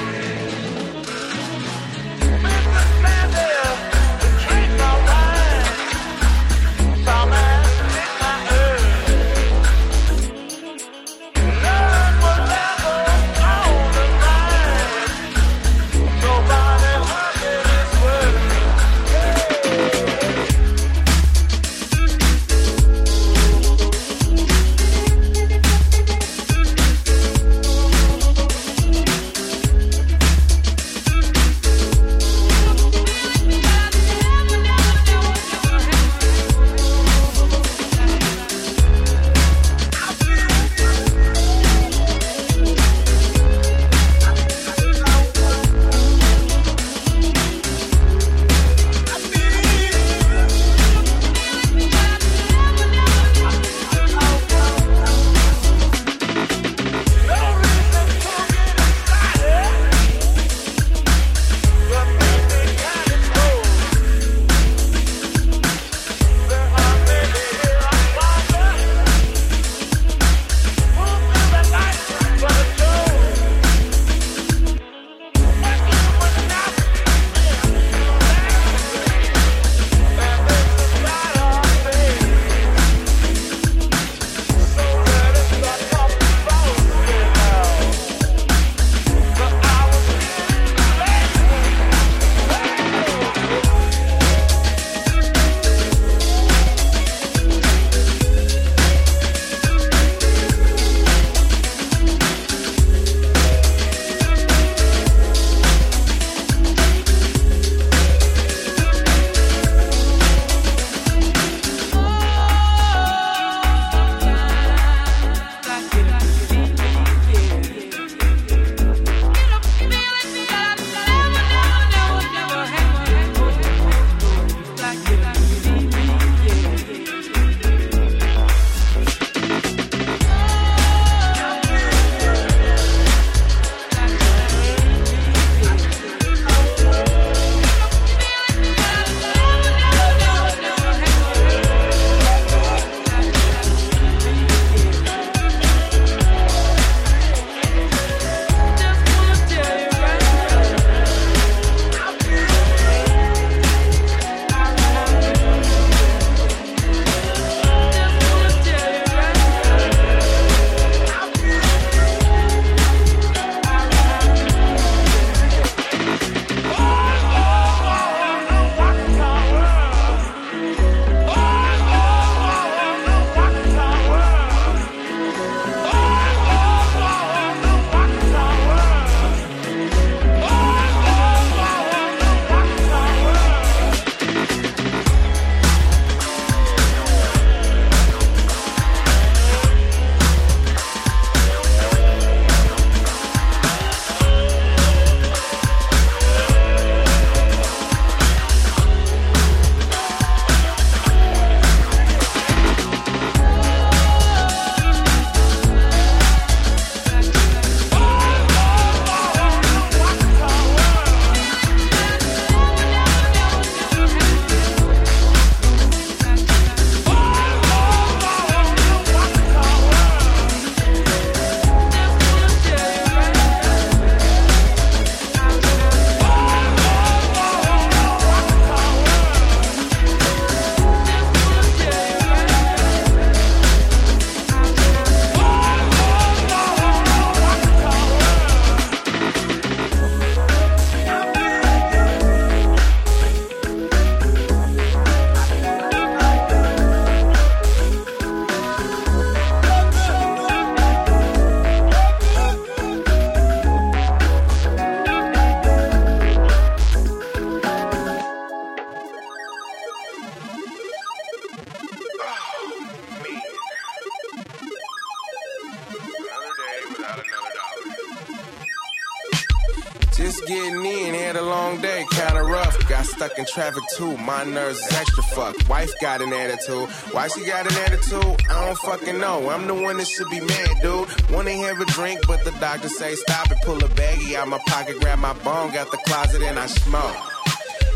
Traffic 273.54 273.84
too, 273.96 274.18
my 274.18 274.44
nerves 274.44 274.80
is 274.80 274.94
extra 274.94 275.24
fucked. 275.24 275.70
Wife 275.70 275.92
got 276.02 276.22
an 276.22 276.34
attitude, 276.34 276.90
why 277.12 277.28
she 277.28 277.46
got 277.46 277.70
an 277.72 277.78
attitude? 277.86 278.42
I 278.50 278.66
don't 278.66 278.78
fucking 278.80 279.20
know. 279.20 279.50
I'm 279.50 279.68
the 279.68 279.76
one 279.76 279.98
that 279.98 280.08
should 280.08 280.30
be 280.30 280.40
mad, 280.40 280.82
dude. 280.82 281.08
Wanna 281.30 281.52
have 281.52 281.80
a 281.80 281.86
drink, 281.86 282.22
but 282.28 282.44
the 282.44 282.52
doctor 282.60 282.90
say 282.90 283.16
stop 283.16 283.52
it. 283.52 283.58
Pull 283.64 283.78
a 283.78 283.88
baggie 283.90 284.36
out 284.36 284.48
my 284.48 284.60
pocket, 284.68 285.00
grab 285.00 285.20
my 285.20 285.34
bone, 285.34 285.72
got 285.72 285.92
the 285.92 285.98
closet, 285.98 286.42
and 286.42 286.58
I 286.58 286.66
smoke. 286.66 287.33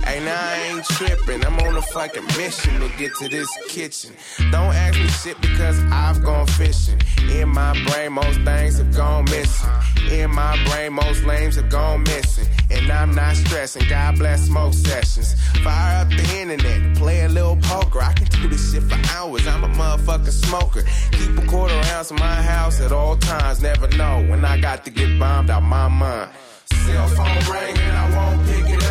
Hey, 0.07 0.23
now 0.23 0.39
I 0.39 0.55
ain't 0.69 0.85
tripping. 0.85 1.45
I'm 1.45 1.59
on 1.59 1.75
a 1.75 1.81
fucking 1.81 2.25
mission 2.37 2.79
to 2.79 2.87
get 2.97 3.13
to 3.15 3.27
this 3.27 3.49
kitchen. 3.67 4.15
Don't 4.51 4.73
ask 4.73 4.97
me 4.97 5.07
shit 5.09 5.39
because 5.41 5.83
I've 5.91 6.23
gone 6.23 6.47
fishing. 6.47 6.97
In 7.29 7.49
my 7.49 7.73
brain, 7.83 8.13
most 8.13 8.39
things 8.39 8.77
have 8.77 8.95
gone 8.95 9.25
missing. 9.25 9.69
In 10.09 10.33
my 10.33 10.57
brain, 10.69 10.93
most 10.93 11.25
lames 11.25 11.57
have 11.57 11.69
gone 11.69 12.03
missing. 12.03 12.47
And 12.71 12.89
I'm 12.89 13.13
not 13.15 13.35
stressing. 13.35 13.89
God 13.89 14.17
bless 14.17 14.45
smoke 14.45 14.73
sessions. 14.73 15.35
Fire 15.61 16.05
up 16.05 16.09
the 16.09 16.39
internet, 16.39 16.95
play 16.95 17.25
a 17.25 17.27
little 17.27 17.57
poker. 17.57 18.01
I 18.01 18.13
can 18.13 18.27
do 18.27 18.47
this 18.47 18.71
shit 18.71 18.83
for 18.83 18.97
hours. 19.13 19.45
I'm 19.45 19.65
a 19.65 19.67
motherfucking 19.67 20.31
smoker. 20.31 20.83
Keep 21.11 21.37
a 21.37 21.47
quarter 21.47 21.75
ounce 21.91 22.11
in 22.11 22.17
my 22.17 22.41
house 22.53 22.79
at 22.79 22.93
all 22.93 23.17
times. 23.17 23.61
Never 23.61 23.89
know 23.97 24.25
when 24.29 24.45
I 24.45 24.57
got 24.57 24.85
to 24.85 24.89
get 24.89 25.19
bombed 25.19 25.49
out 25.49 25.63
my 25.63 25.89
mind. 25.89 26.31
Cell 26.71 27.07
phone 27.09 27.53
ring 27.53 27.77
and 27.77 27.97
I 27.97 28.05
won't 28.15 28.47
pick 28.47 28.69
it 28.69 28.83
up. 28.85 28.86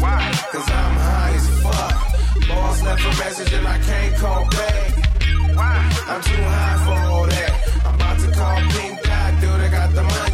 Why? 0.00 0.32
Cause 0.52 0.70
I'm 0.70 0.94
high 1.06 1.34
as 1.36 1.46
fuck. 1.62 2.48
Boss 2.48 2.82
left 2.82 3.02
a 3.04 3.12
message 3.22 3.52
and 3.52 3.66
I 3.68 3.78
can't 3.78 4.16
call 4.16 4.44
back. 4.48 4.90
Why? 5.56 5.76
I'm 6.08 6.22
too 6.22 6.42
high 6.42 6.78
for 6.84 6.98
all 7.12 7.26
that. 7.26 7.52
I'm 7.84 7.94
about 7.94 8.18
to 8.20 8.28
call 8.32 8.56
Pink 8.56 8.70
Dot, 8.70 8.70
dude. 8.70 8.89
I 8.89 8.89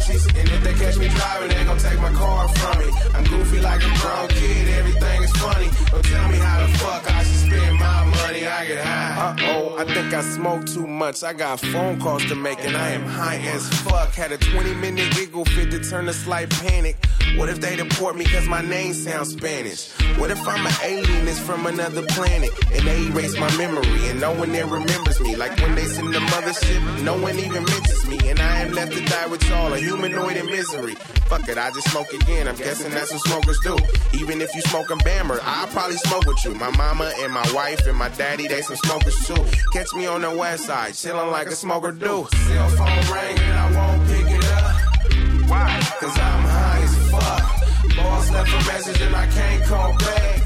got. 0.07 0.35
And 0.37 0.49
if 0.49 0.63
they 0.63 0.73
catch 0.73 0.97
me 0.97 1.07
driving, 1.09 1.49
they 1.49 1.63
gon' 1.63 1.77
take 1.77 1.99
my 1.99 2.11
car 2.11 2.47
from 2.47 2.79
me. 2.79 2.91
I'm 3.13 3.23
goofy 3.25 3.59
like 3.59 3.81
a 3.81 3.99
grown 3.99 4.27
kid, 4.29 4.69
everything 4.69 5.23
is 5.23 5.31
funny. 5.33 5.69
Don't 5.91 6.05
tell 6.05 6.29
me 6.29 6.37
how 6.37 6.65
the 6.65 6.77
fuck 6.77 7.11
I 7.11 7.23
should 7.23 7.51
spend 7.51 7.79
my 7.79 8.05
money. 8.05 8.47
I 8.47 8.65
get 8.65 8.83
high. 8.83 9.17
Uh 9.17 9.35
oh, 9.41 9.77
I 9.77 9.85
think 9.85 10.13
I 10.13 10.21
smoked 10.21 10.73
too 10.73 10.87
much. 10.87 11.23
I 11.23 11.33
got 11.33 11.59
phone 11.59 11.99
calls 11.99 12.25
to 12.25 12.35
make 12.35 12.59
and 12.63 12.75
I 12.75 12.89
am 12.89 13.05
high 13.05 13.37
as 13.37 13.67
fuck. 13.81 14.13
Had 14.13 14.31
a 14.31 14.37
20 14.37 14.73
minute 14.75 15.11
giggle 15.13 15.45
fit 15.45 15.71
to 15.71 15.79
turn 15.79 16.05
to 16.05 16.13
slight 16.13 16.49
panic. 16.49 16.97
What 17.35 17.49
if 17.49 17.59
they 17.59 17.75
deport 17.75 18.15
me 18.15 18.25
cause 18.25 18.47
my 18.47 18.61
name 18.61 18.93
sounds 18.93 19.33
Spanish? 19.33 19.91
What 20.17 20.31
if 20.31 20.47
I'm 20.47 20.65
an 20.65 20.73
alien 20.83 21.25
that's 21.25 21.39
from 21.39 21.65
another 21.65 22.03
planet 22.07 22.49
and 22.73 22.87
they 22.87 23.07
erase 23.07 23.37
my 23.37 23.55
memory 23.57 24.07
and 24.09 24.19
no 24.19 24.33
one 24.33 24.51
there 24.51 24.65
remembers 24.65 25.19
me? 25.19 25.35
Like 25.35 25.59
when 25.59 25.75
they 25.75 25.85
send 25.85 26.13
the 26.13 26.19
mothership, 26.19 27.03
no 27.03 27.19
one 27.19 27.37
even 27.37 27.63
mentions 27.63 28.07
me 28.07 28.17
and 28.29 28.39
I 28.39 28.61
am 28.61 28.71
left 28.73 28.93
to 28.93 29.05
die 29.05 29.27
with 29.27 29.47
y'all, 29.49 29.73
a 29.73 29.77
humanoid 29.97 30.37
in 30.37 30.45
misery. 30.45 30.95
Fuck 31.29 31.49
it, 31.49 31.57
I 31.57 31.71
just 31.71 31.89
smoke 31.89 32.11
again. 32.13 32.47
I'm 32.47 32.55
guessing 32.55 32.91
that's 32.91 33.11
what 33.11 33.21
smokers 33.21 33.59
do. 33.63 33.77
Even 34.17 34.41
if 34.41 34.53
you 34.55 34.61
smoking 34.61 34.97
Bammer, 34.99 35.39
I'll 35.43 35.67
probably 35.67 35.97
smoke 35.97 36.25
with 36.25 36.43
you. 36.45 36.53
My 36.53 36.71
mama 36.71 37.11
and 37.19 37.33
my 37.33 37.45
wife 37.53 37.85
and 37.87 37.97
my 37.97 38.09
daddy, 38.09 38.47
they 38.47 38.61
some 38.61 38.77
smokers 38.77 39.27
too. 39.27 39.43
Catch 39.73 39.93
me 39.93 40.05
on 40.05 40.21
the 40.21 40.35
west 40.35 40.65
side, 40.65 40.93
chilling 40.93 41.31
like 41.31 41.47
a 41.47 41.55
smoker 41.55 41.91
do. 41.91 42.27
Cell 42.31 42.69
phone 42.69 43.13
ring 43.13 43.37
and 43.39 43.59
I 43.59 43.67
won't 43.75 44.07
pick 44.07 44.27
it 44.27 44.45
up. 44.45 45.49
Why? 45.49 45.79
Cause 45.99 46.17
I'm 46.17 46.43
high 46.55 46.81
as 46.83 47.11
fuck. 47.11 47.95
Boss 47.97 48.31
left 48.31 48.49
a 48.49 48.71
message 48.71 49.01
and 49.01 49.15
I 49.15 49.27
can't 49.27 49.63
call 49.63 49.97
back. 49.97 50.37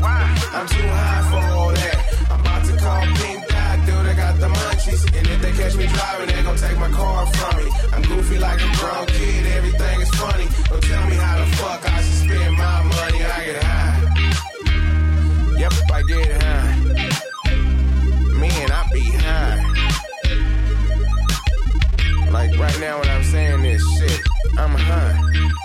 Why? 0.00 0.38
I'm 0.52 0.66
too 0.68 0.88
high 0.88 1.30
for 1.30 1.52
all 1.54 1.68
that. 1.72 2.30
I'm 2.30 2.40
about 2.40 2.64
to 2.66 2.76
call 2.76 3.02
Pink 3.16 3.33
the 4.44 4.50
munchies. 4.58 5.02
And 5.16 5.26
if 5.26 5.40
they 5.42 5.52
catch 5.52 5.74
me 5.76 5.86
driving, 5.86 6.28
they 6.28 6.42
gon' 6.42 6.56
take 6.56 6.78
my 6.78 6.90
car 6.90 7.26
from 7.26 7.56
me. 7.64 7.70
I'm 7.92 8.02
goofy 8.02 8.38
like 8.38 8.60
a 8.60 8.70
grown 8.78 9.06
kid, 9.06 9.46
everything 9.58 10.00
is 10.00 10.10
funny. 10.20 10.48
Don't 10.68 10.82
tell 10.82 11.06
me 11.08 11.16
how 11.16 11.38
the 11.38 11.46
fuck 11.56 11.80
I 11.90 12.02
should 12.02 12.18
spend 12.24 12.56
my 12.56 12.82
money. 12.82 13.20
I 13.24 13.44
get 13.48 13.62
high. 13.62 14.00
Yep, 15.60 15.72
I 15.92 16.02
get 16.02 16.42
high. 16.42 16.74
Man, 18.40 18.68
I 18.78 18.82
be 18.92 19.04
high. 19.26 19.60
Like 22.30 22.58
right 22.58 22.80
now 22.80 22.98
when 23.00 23.08
I'm 23.08 23.24
saying 23.24 23.62
this 23.62 23.82
shit, 23.98 24.20
I'm 24.58 24.70
high. 24.70 25.63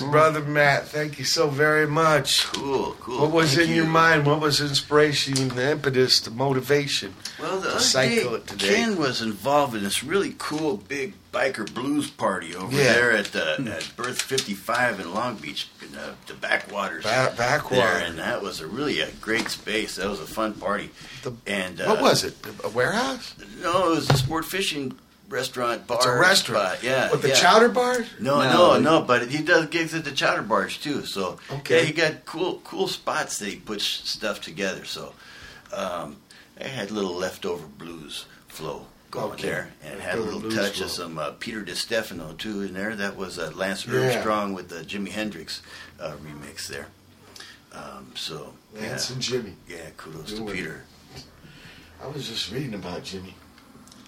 Yes, 0.00 0.10
brother 0.10 0.40
Matt. 0.42 0.88
Thank 0.88 1.18
you 1.18 1.24
so 1.24 1.48
very 1.48 1.86
much. 1.86 2.44
Cool, 2.46 2.96
cool. 3.00 3.20
What 3.22 3.30
was 3.30 3.54
Thank 3.54 3.68
in 3.68 3.74
you. 3.76 3.82
your 3.82 3.90
mind? 3.90 4.26
What 4.26 4.40
was 4.40 4.60
inspiration, 4.60 5.48
the 5.48 5.72
impetus, 5.72 6.20
the 6.20 6.30
motivation? 6.30 7.14
Well, 7.40 7.60
the 7.60 7.70
other 7.70 7.78
cycle 7.80 8.30
day, 8.30 8.36
it 8.36 8.46
today. 8.46 8.74
Ken 8.74 8.96
was 8.96 9.22
involved 9.22 9.74
in 9.76 9.84
this 9.84 10.02
really 10.02 10.34
cool 10.38 10.76
big 10.78 11.14
biker 11.32 11.72
blues 11.72 12.10
party 12.10 12.54
over 12.54 12.76
Yeah. 12.76 12.92
there 12.92 13.12
at, 13.12 13.34
uh, 13.34 13.56
at 13.66 13.92
Berth 13.96 14.22
55 14.22 15.00
in 15.00 15.12
Long 15.12 15.36
Beach, 15.36 15.68
in 15.82 15.96
uh, 15.96 16.14
the 16.26 16.34
backwaters. 16.34 17.02
Ba- 17.04 17.34
backwater. 17.36 17.82
There, 17.98 17.98
and 18.06 18.18
that 18.18 18.40
was 18.42 18.60
a 18.60 18.66
really 18.66 19.00
a 19.00 19.10
great 19.20 19.48
space. 19.50 19.96
That 19.96 20.08
was 20.08 20.20
a 20.20 20.26
fun 20.26 20.54
party. 20.54 20.90
and 21.46 21.80
uh, 21.80 21.86
what 21.86 22.00
was 22.00 22.24
it? 22.24 22.36
A 22.62 22.68
warehouse? 22.68 23.34
No, 23.62 23.92
it 23.92 23.96
was 23.96 24.10
a 24.10 24.16
sport 24.16 24.44
fishing 24.44 24.96
restaurant 25.34 25.86
bar. 25.86 25.96
It's 25.98 26.06
a 26.06 26.14
restaurant. 26.16 26.78
spot, 26.78 26.82
Yeah. 26.84 27.10
With 27.10 27.22
the 27.22 27.28
yeah. 27.28 27.34
chowder 27.34 27.68
bars? 27.68 28.06
No, 28.20 28.40
no, 28.42 28.78
no, 28.78 29.02
But 29.02 29.28
he 29.28 29.42
does 29.42 29.66
gigs 29.66 29.94
at 29.94 30.04
the 30.04 30.12
chowder 30.12 30.42
bars 30.42 30.78
too. 30.78 31.04
So 31.04 31.38
Okay. 31.50 31.78
yeah, 31.80 31.84
he 31.84 31.92
got 31.92 32.24
cool, 32.24 32.60
cool 32.64 32.88
spots 32.88 33.38
that 33.38 33.48
he 33.48 33.56
puts 33.56 33.84
stuff 33.84 34.40
together. 34.40 34.84
So 34.84 35.12
um, 35.72 36.16
I 36.60 36.64
had 36.68 36.90
a 36.90 36.94
little 36.94 37.14
leftover 37.14 37.66
blues 37.66 38.26
flow 38.48 38.86
going 39.10 39.32
Okay. 39.32 39.48
there, 39.48 39.70
and 39.84 39.94
it 39.94 40.00
had 40.00 40.18
a 40.18 40.22
little 40.22 40.42
touch 40.50 40.76
flow. 40.76 40.86
of 40.86 40.90
some 40.92 41.18
uh, 41.18 41.30
Peter 41.38 41.62
DiStefano 41.62 42.36
too 42.38 42.62
in 42.62 42.72
there. 42.74 42.94
That 42.96 43.16
was 43.16 43.38
uh, 43.38 43.50
Lance 43.54 43.86
Yeah. 43.86 44.00
Armstrong 44.12 44.54
with 44.54 44.68
the 44.68 44.82
Jimi 44.82 45.10
Hendrix 45.10 45.62
uh, 46.00 46.14
remix 46.24 46.66
there. 46.68 46.86
Um, 47.72 48.12
so 48.14 48.54
Lance 48.74 49.08
yeah. 49.10 49.14
and 49.14 49.22
Jimmy. 49.22 49.52
Yeah, 49.68 49.90
kudos 49.96 50.30
Doing 50.32 50.46
to 50.46 50.52
it. 50.52 50.56
Peter. 50.56 50.84
I 52.02 52.06
was 52.08 52.28
just 52.28 52.50
reading 52.52 52.74
about 52.74 53.02
Jimmy. 53.02 53.34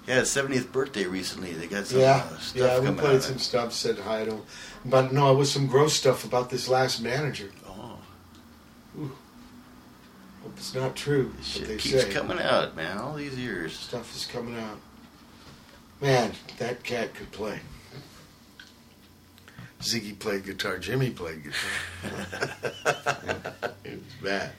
Yeah, 0.06 0.16
his 0.16 0.28
70th 0.28 0.70
birthday 0.70 1.04
recently. 1.04 1.52
They 1.52 1.66
got 1.66 1.86
some 1.86 2.00
Yeah, 2.00 2.24
uh, 2.30 2.38
stuff 2.38 2.56
yeah, 2.56 2.78
we 2.90 2.96
played 2.96 3.16
out. 3.16 3.22
some 3.22 3.38
stuff, 3.38 3.72
said 3.72 3.98
hi 3.98 4.24
to 4.24 4.32
him. 4.32 4.42
But 4.84 5.12
no, 5.12 5.32
it 5.32 5.36
was 5.36 5.50
some 5.50 5.66
gross 5.66 5.94
stuff 5.94 6.24
about 6.24 6.48
this 6.50 6.68
last 6.68 7.00
manager. 7.00 7.50
Oh. 7.66 7.98
Ooh. 8.98 9.10
Hope 10.44 10.52
it's 10.56 10.74
not 10.74 10.94
true. 10.94 11.32
Shit 11.42 11.62
what 11.62 11.68
they 11.68 11.76
keeps 11.76 12.02
say. 12.04 12.12
coming 12.12 12.38
out, 12.38 12.76
man. 12.76 12.98
All 12.98 13.14
these 13.14 13.36
years. 13.36 13.76
Stuff 13.76 14.14
is 14.14 14.24
coming 14.26 14.56
out. 14.56 14.78
Man, 16.00 16.32
that 16.58 16.84
cat 16.84 17.14
could 17.14 17.32
play. 17.32 17.60
Ziggy 19.80 20.18
played 20.18 20.44
guitar. 20.44 20.78
Jimmy 20.78 21.10
played 21.10 21.42
guitar. 21.42 22.26
it 23.84 23.94
was 24.02 24.14
bad. 24.22 24.52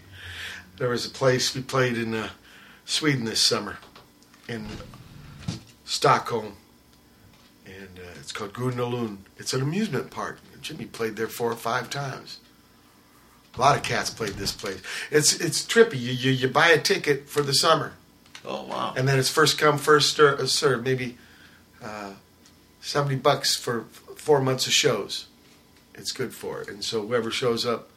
There 0.77 0.89
was 0.89 1.05
a 1.05 1.09
place 1.09 1.55
we 1.55 1.61
played 1.61 1.97
in 1.97 2.13
uh, 2.13 2.29
Sweden 2.85 3.25
this 3.25 3.39
summer, 3.41 3.77
in 4.47 4.67
Stockholm, 5.87 6.53
and 7.65 7.97
uh, 7.97 8.11
it's 8.19 8.31
called 8.33 8.53
Gröna 8.53 8.91
Lund. 8.91 9.23
It's 9.37 9.53
an 9.53 9.61
amusement 9.61 10.11
park. 10.11 10.39
Jimmy 10.61 10.85
played 10.85 11.15
there 11.15 11.27
four 11.27 11.49
or 11.51 11.55
five 11.55 11.89
times. 11.89 12.39
A 13.55 13.59
lot 13.61 13.77
of 13.77 13.83
cats 13.83 14.09
played 14.09 14.33
this 14.33 14.51
place. 14.51 14.81
It's 15.09 15.33
it's 15.39 15.63
trippy. 15.65 15.93
You 15.99 16.11
you, 16.11 16.31
you 16.31 16.47
buy 16.49 16.67
a 16.69 16.77
ticket 16.79 17.29
for 17.29 17.41
the 17.41 17.53
summer, 17.53 17.93
Oh 18.45 18.63
wow. 18.65 18.93
and 18.97 19.07
then 19.07 19.17
it's 19.17 19.29
first 19.29 19.57
come 19.57 19.77
first 19.77 20.11
stir, 20.11 20.35
uh, 20.37 20.45
serve. 20.45 20.83
Maybe 20.83 21.17
uh, 21.81 22.11
seventy 22.81 23.15
bucks 23.15 23.55
for 23.55 23.85
four 24.15 24.41
months 24.41 24.67
of 24.67 24.73
shows. 24.73 25.27
It's 25.95 26.11
good 26.11 26.35
for 26.35 26.61
it, 26.61 26.67
and 26.67 26.83
so 26.83 27.07
whoever 27.07 27.31
shows 27.31 27.65
up, 27.65 27.89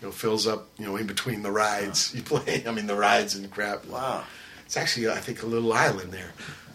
you 0.00 0.08
know, 0.08 0.12
fills 0.12 0.46
up. 0.46 0.68
You 0.78 0.86
know, 0.86 0.96
in 0.96 1.06
between 1.06 1.42
the 1.42 1.52
rides 1.52 2.12
you 2.16 2.22
play. 2.22 2.64
I 2.66 2.72
mean, 2.72 2.86
the 2.86 2.96
rides 2.96 3.36
and 3.36 3.48
crap. 3.50 3.84
Wow. 3.84 4.24
It's 4.64 4.78
actually, 4.78 5.08
I 5.10 5.18
think, 5.18 5.42
a 5.42 5.46
little 5.46 5.74
island 5.74 6.10
there. 6.10 6.32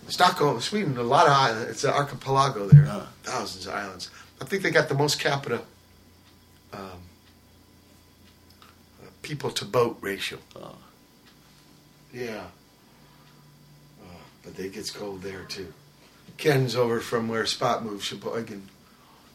Stockholm, 0.09 0.59
Sweden, 0.61 0.97
a 0.97 1.03
lot 1.03 1.27
of 1.27 1.33
islands. 1.33 1.69
It's 1.71 1.83
an 1.83 1.91
archipelago 1.91 2.67
there, 2.67 2.85
thousands 3.23 3.67
of 3.67 3.73
islands. 3.73 4.09
I 4.41 4.45
think 4.45 4.63
they 4.63 4.71
got 4.71 4.87
the 4.89 4.95
most 4.95 5.19
capita 5.19 5.61
um, 6.73 6.79
uh, 9.01 9.07
people 9.21 9.49
to 9.51 9.65
boat 9.65 9.97
ratio. 10.01 10.39
Yeah. 12.13 12.43
Uh, 14.01 14.05
but 14.43 14.57
it 14.59 14.73
gets 14.73 14.89
cold 14.91 15.21
there 15.21 15.43
too. 15.43 15.73
Ken's 16.37 16.75
over 16.75 16.99
from 16.99 17.27
where 17.27 17.45
Spot 17.45 17.83
moved, 17.83 18.03
Sheboygan. 18.03 18.69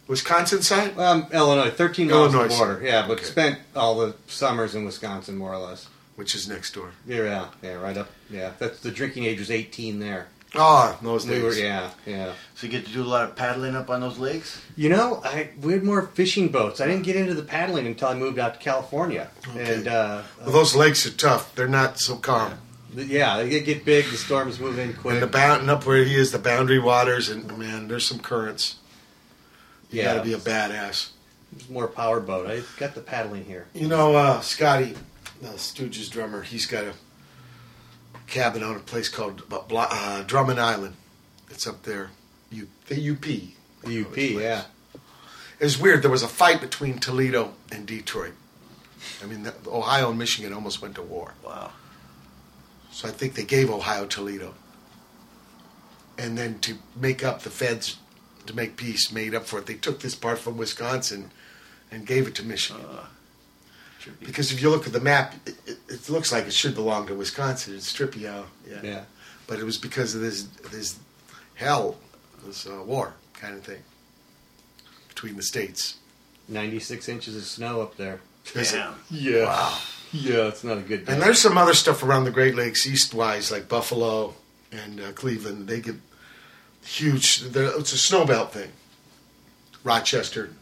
Wisconsin 0.09 0.63
side? 0.63 0.99
Um, 0.99 1.27
Illinois, 1.33 1.71
13 1.71 2.09
miles 2.09 2.35
Illinois. 2.35 2.57
border. 2.57 2.81
Yeah, 2.85 3.07
but 3.07 3.19
Okay. 3.19 3.25
spent 3.25 3.59
all 3.75 3.95
the 3.99 4.15
summers 4.27 4.75
in 4.75 4.85
Wisconsin, 4.85 5.37
more 5.37 5.53
or 5.53 5.59
less. 5.59 5.87
Which 6.17 6.35
is 6.37 6.47
next 6.49 6.75
door. 6.75 6.93
Yeah, 7.07 7.49
yeah, 7.63 7.73
right 7.75 7.97
up. 7.97 8.09
Yeah, 8.31 8.53
that's 8.59 8.79
the 8.81 8.91
drinking 8.93 9.25
age 9.25 9.41
was 9.41 9.51
18 9.51 9.99
there. 9.99 10.29
Ah, 10.57 10.97
those 11.03 11.27
we 11.27 11.35
days. 11.35 11.43
were, 11.43 11.53
yeah, 11.55 11.91
yeah. 12.07 12.33
So 12.55 12.67
you 12.67 12.73
get 12.73 12.87
to 12.87 12.93
do 12.93 13.03
a 13.03 13.05
lot 13.05 13.25
of 13.25 13.35
paddling 13.37 13.75
up 13.75 13.91
on 13.91 14.01
those 14.01 14.19
lakes. 14.19 14.61
You 14.77 14.89
know, 14.89 15.21
I 15.25 15.51
we 15.61 15.73
had 15.73 15.83
more 15.83 16.03
fishing 16.03 16.49
boats. 16.49 16.81
I 16.81 16.87
didn't 16.87 17.03
get 17.03 17.17
into 17.17 17.35
the 17.35 17.43
paddling 17.43 17.87
until 17.87 18.09
I 18.09 18.15
moved 18.15 18.39
out 18.39 18.55
to 18.55 18.61
California. 18.61 19.31
Okay. 19.49 19.75
And 19.75 19.89
uh, 19.89 20.23
Well, 20.41 20.51
those 20.53 20.75
lakes 20.77 21.07
are 21.07 21.11
tough. 21.13 21.55
They're 21.55 21.67
not 21.69 21.99
so 21.99 22.17
calm. 22.17 22.59
yeah, 22.95 23.37
they 23.43 23.61
get- 23.61 23.85
big. 23.85 24.05
The 24.11 24.17
storms 24.17 24.61
move 24.61 24.79
in 24.79 24.95
quick. 24.95 25.15
And 25.15 25.23
the 25.23 25.27
bound 25.27 25.63
and 25.63 25.71
up 25.71 25.85
where 25.87 26.05
he 26.05 26.15
is, 26.15 26.31
the 26.31 26.39
boundary 26.39 26.79
waters, 26.79 27.29
and 27.29 27.59
man, 27.59 27.89
there's 27.89 28.07
some 28.07 28.21
currents. 28.21 28.77
You 29.91 30.03
Yeah. 30.03 30.15
got 30.15 30.15
to 30.15 30.23
be 30.23 30.33
a 30.35 30.39
badass. 30.39 31.11
It's 31.57 31.69
more 31.69 31.87
power 31.89 32.21
boat. 32.21 32.47
I 32.49 32.63
got 32.79 32.95
the 32.95 33.01
paddling 33.01 33.45
here. 33.45 33.67
You 33.75 33.87
know, 33.89 34.15
uh, 34.17 34.41
Scotty, 34.41 34.97
the 35.41 35.49
Stooges 35.51 36.11
drummer, 36.11 36.43
he's 36.43 36.67
got 36.67 36.85
a 36.85 36.95
cabin 38.27 38.63
on 38.63 38.77
a 38.77 38.81
place 38.81 39.09
called 39.09 39.43
uh, 39.51 39.61
Bla- 39.61 39.89
uh, 39.91 40.23
Drummond 40.23 40.61
Island. 40.61 40.97
It's 41.51 41.67
up 41.67 41.83
there, 41.83 42.11
U- 42.51 42.69
the 42.89 43.11
UP. 43.11 43.25
The 43.85 44.01
UP, 44.03 44.17
yeah. 44.17 44.65
It's 45.61 45.79
weird. 45.79 46.03
There 46.03 46.11
was 46.11 46.23
a 46.23 46.29
fight 46.29 46.61
between 46.61 46.99
Toledo 46.99 47.55
and 47.71 47.87
Detroit. 47.87 48.33
I 49.23 49.27
mean, 49.27 49.43
the, 49.45 49.55
Ohio 49.67 50.11
and 50.11 50.19
Michigan 50.19 50.53
almost 50.53 50.83
went 50.83 50.95
to 50.97 51.03
war. 51.03 51.35
Wow. 51.45 51.71
So 52.91 53.09
I 53.09 53.11
think 53.11 53.35
they 53.35 53.45
gave 53.45 53.71
Ohio 53.71 54.07
Toledo. 54.07 54.55
And 56.17 56.39
then 56.39 56.59
to 56.61 56.77
make 56.97 57.25
up 57.25 57.43
the 57.43 57.51
feds, 57.51 57.99
to 58.47 58.55
make 58.55 58.77
peace, 58.77 59.13
made 59.13 59.35
up 59.35 59.47
for 59.47 59.59
it, 59.59 59.67
they 59.67 59.75
took 59.75 60.01
this 60.01 60.15
part 60.15 60.39
from 60.39 60.57
Wisconsin 60.57 61.31
and 61.91 62.07
gave 62.07 62.27
it 62.27 62.35
to 62.37 62.45
Michigan. 62.45 62.85
Because 64.21 64.53
if 64.53 64.61
you 64.61 64.71
look 64.71 64.87
at 64.87 64.93
the 64.93 65.01
map, 65.01 65.35
it, 65.47 65.55
it, 65.67 65.79
it 65.89 66.09
looks 66.09 66.33
like 66.33 66.47
it 66.47 66.53
should 66.53 66.75
belong 66.75 67.07
to 67.07 67.15
Wisconsin. 67.15 67.75
It's 67.75 67.93
trippy 67.93 68.21
yeah. 68.21 68.43
Yeah. 68.83 69.05
But 69.47 69.59
it 69.59 69.65
was 69.65 69.79
because 69.79 70.15
of 70.15 70.21
this, 70.21 70.45
this 70.73 70.99
hell, 71.55 71.97
this 72.47 72.67
uh, 72.67 72.83
war 72.85 73.15
kind 73.35 73.55
of 73.55 73.63
thing 73.63 73.83
between 75.09 75.37
the 75.37 75.43
states. 75.43 75.97
96 76.49 77.09
inches 77.09 77.37
of 77.37 77.45
snow 77.45 77.81
up 77.81 77.97
there. 77.97 78.21
it? 78.55 78.71
Damn. 78.71 78.95
Yeah. 79.11 79.45
Wow. 79.45 79.79
Yeah, 80.13 80.47
it's 80.47 80.63
not 80.63 80.79
a 80.79 80.81
good 80.81 81.07
day. 81.07 81.13
And 81.13 81.21
there's 81.21 81.41
some 81.41 81.59
other 81.59 81.75
stuff 81.75 82.03
around 82.05 82.25
the 82.25 82.31
Great 82.31 82.55
Lakes 82.55 82.87
east-wise, 82.87 83.51
like 83.51 83.69
Buffalo 83.69 84.35
and 84.71 85.01
uh, 85.01 85.13
Cleveland. 85.13 85.67
They 85.67 85.81
get 85.81 85.97
huge. 86.85 87.43
It's 87.45 87.93
a 87.93 87.99
snow 87.99 88.25
belt 88.25 88.53
thing. 88.53 88.71
Rochester, 89.83 90.47
Yeah. 90.47 90.55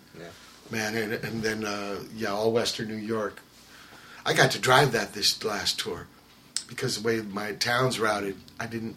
Man, 0.72 0.96
and, 0.96 1.12
and 1.12 1.42
then 1.42 1.64
uh, 1.64 2.00
yeah, 2.16 2.32
all 2.32 2.50
Western 2.50 2.88
New 2.88 2.96
York. 2.96 3.40
I 4.26 4.32
got 4.32 4.50
to 4.52 4.58
drive 4.58 4.92
that 4.92 5.12
this 5.14 5.42
last 5.44 5.78
tour 5.78 6.06
because 6.68 7.00
the 7.00 7.06
way 7.06 7.20
my 7.20 7.52
town's 7.52 8.00
routed, 8.00 8.36
I 8.58 8.66
didn't. 8.66 8.96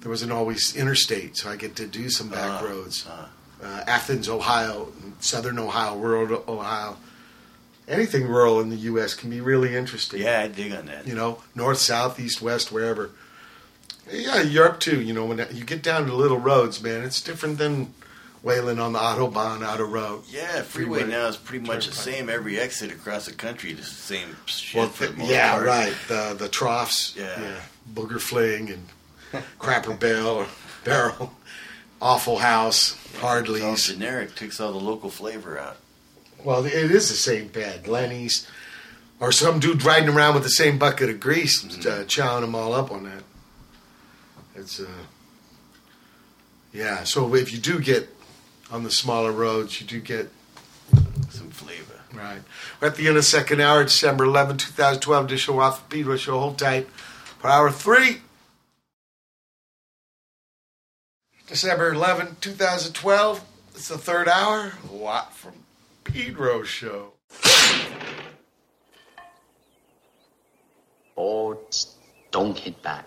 There 0.00 0.10
wasn't 0.10 0.30
always 0.30 0.76
interstate, 0.76 1.36
so 1.36 1.50
I 1.50 1.56
get 1.56 1.74
to 1.76 1.86
do 1.86 2.10
some 2.10 2.28
back 2.28 2.62
Uh, 2.62 2.66
roads. 2.66 3.06
Uh, 3.06 3.26
Athens, 3.86 4.28
Ohio, 4.28 4.92
Southern 5.18 5.58
Ohio, 5.58 5.96
rural 5.96 6.44
Ohio. 6.46 6.98
Anything 7.88 8.26
rural 8.26 8.60
in 8.60 8.68
the 8.68 8.76
U.S. 8.76 9.14
can 9.14 9.30
be 9.30 9.40
really 9.40 9.74
interesting. 9.74 10.20
Yeah, 10.20 10.40
I 10.40 10.48
dig 10.48 10.72
on 10.72 10.86
that. 10.86 11.06
You 11.06 11.14
know, 11.14 11.42
north, 11.54 11.78
south, 11.78 12.20
east, 12.20 12.42
west, 12.42 12.70
wherever. 12.70 13.10
Yeah, 14.12 14.42
Europe 14.42 14.80
too. 14.80 15.00
You 15.00 15.14
know, 15.14 15.24
when 15.24 15.38
you 15.52 15.64
get 15.64 15.82
down 15.82 16.06
to 16.06 16.12
little 16.12 16.38
roads, 16.38 16.82
man, 16.82 17.02
it's 17.02 17.20
different 17.20 17.58
than 17.58 17.94
wailing 18.46 18.78
on 18.78 18.92
the 18.92 18.98
autobahn, 19.00 19.66
auto 19.66 19.84
road. 19.84 20.22
Yeah, 20.30 20.62
freeway, 20.62 21.04
now 21.04 21.26
is 21.26 21.36
pretty 21.36 21.66
much 21.66 21.86
the 21.88 21.92
same. 21.92 22.30
Every 22.30 22.60
exit 22.60 22.92
across 22.92 23.26
the 23.26 23.32
country 23.32 23.72
is 23.72 23.78
the 23.78 23.84
same 23.84 24.36
shit. 24.46 24.78
Well, 24.78 24.86
the 24.86 25.12
yeah, 25.24 25.50
part. 25.50 25.66
right. 25.66 25.94
The 26.06 26.36
the 26.38 26.48
troughs. 26.48 27.14
Yeah. 27.18 27.56
Booger 27.92 28.20
fling 28.20 28.70
and 28.70 28.86
crapper 29.58 29.98
bell 29.98 30.28
or 30.28 30.46
barrel, 30.84 31.32
awful 32.00 32.38
house, 32.38 32.96
It's 33.12 33.22
all 33.22 33.30
Hardleys. 33.42 33.88
generic. 33.88 34.36
Takes 34.36 34.60
all 34.60 34.70
the 34.72 34.78
local 34.78 35.10
flavor 35.10 35.58
out. 35.58 35.76
Well, 36.44 36.64
it 36.64 36.72
is 36.72 37.08
the 37.08 37.16
same 37.16 37.48
bed, 37.48 37.88
Lenny's, 37.88 38.46
or 39.18 39.32
some 39.32 39.58
dude 39.58 39.82
riding 39.84 40.08
around 40.08 40.34
with 40.34 40.44
the 40.44 40.50
same 40.50 40.78
bucket 40.78 41.10
of 41.10 41.18
grease, 41.18 41.64
uh, 41.64 42.04
chowing 42.06 42.42
them 42.42 42.54
all 42.54 42.72
up 42.74 42.92
on 42.92 43.02
that. 43.04 43.24
It's 44.54 44.78
uh, 44.78 44.86
yeah. 46.72 47.02
So 47.02 47.34
if 47.34 47.52
you 47.52 47.58
do 47.58 47.80
get 47.80 48.08
on 48.70 48.82
the 48.82 48.90
smaller 48.90 49.32
roads, 49.32 49.80
you 49.80 49.86
do 49.86 50.00
get 50.00 50.30
Some 51.30 51.50
flavor. 51.50 52.00
Right. 52.14 52.40
We're 52.80 52.88
at 52.88 52.96
the 52.96 53.02
end 53.02 53.10
of 53.10 53.16
the 53.16 53.22
second 53.22 53.60
hour, 53.60 53.84
December 53.84 54.24
11, 54.24 54.56
2012, 54.56 55.24
edition 55.26 55.54
of 55.54 55.60
Off 55.60 55.88
the 55.88 56.02
Beat. 56.04 56.18
Show. 56.20 56.38
Hold 56.38 56.58
tight 56.58 56.88
for 56.88 57.48
hour 57.48 57.70
three. 57.70 58.22
December 61.46 61.92
11, 61.92 62.36
2012. 62.40 63.44
It's 63.74 63.88
the 63.88 63.98
third 63.98 64.28
hour. 64.28 64.72
Watt 64.90 65.34
from 65.34 65.52
Pedro 66.04 66.62
Show. 66.62 67.12
Or 71.14 71.58
don't 72.30 72.58
hit 72.58 72.82
back. 72.82 73.06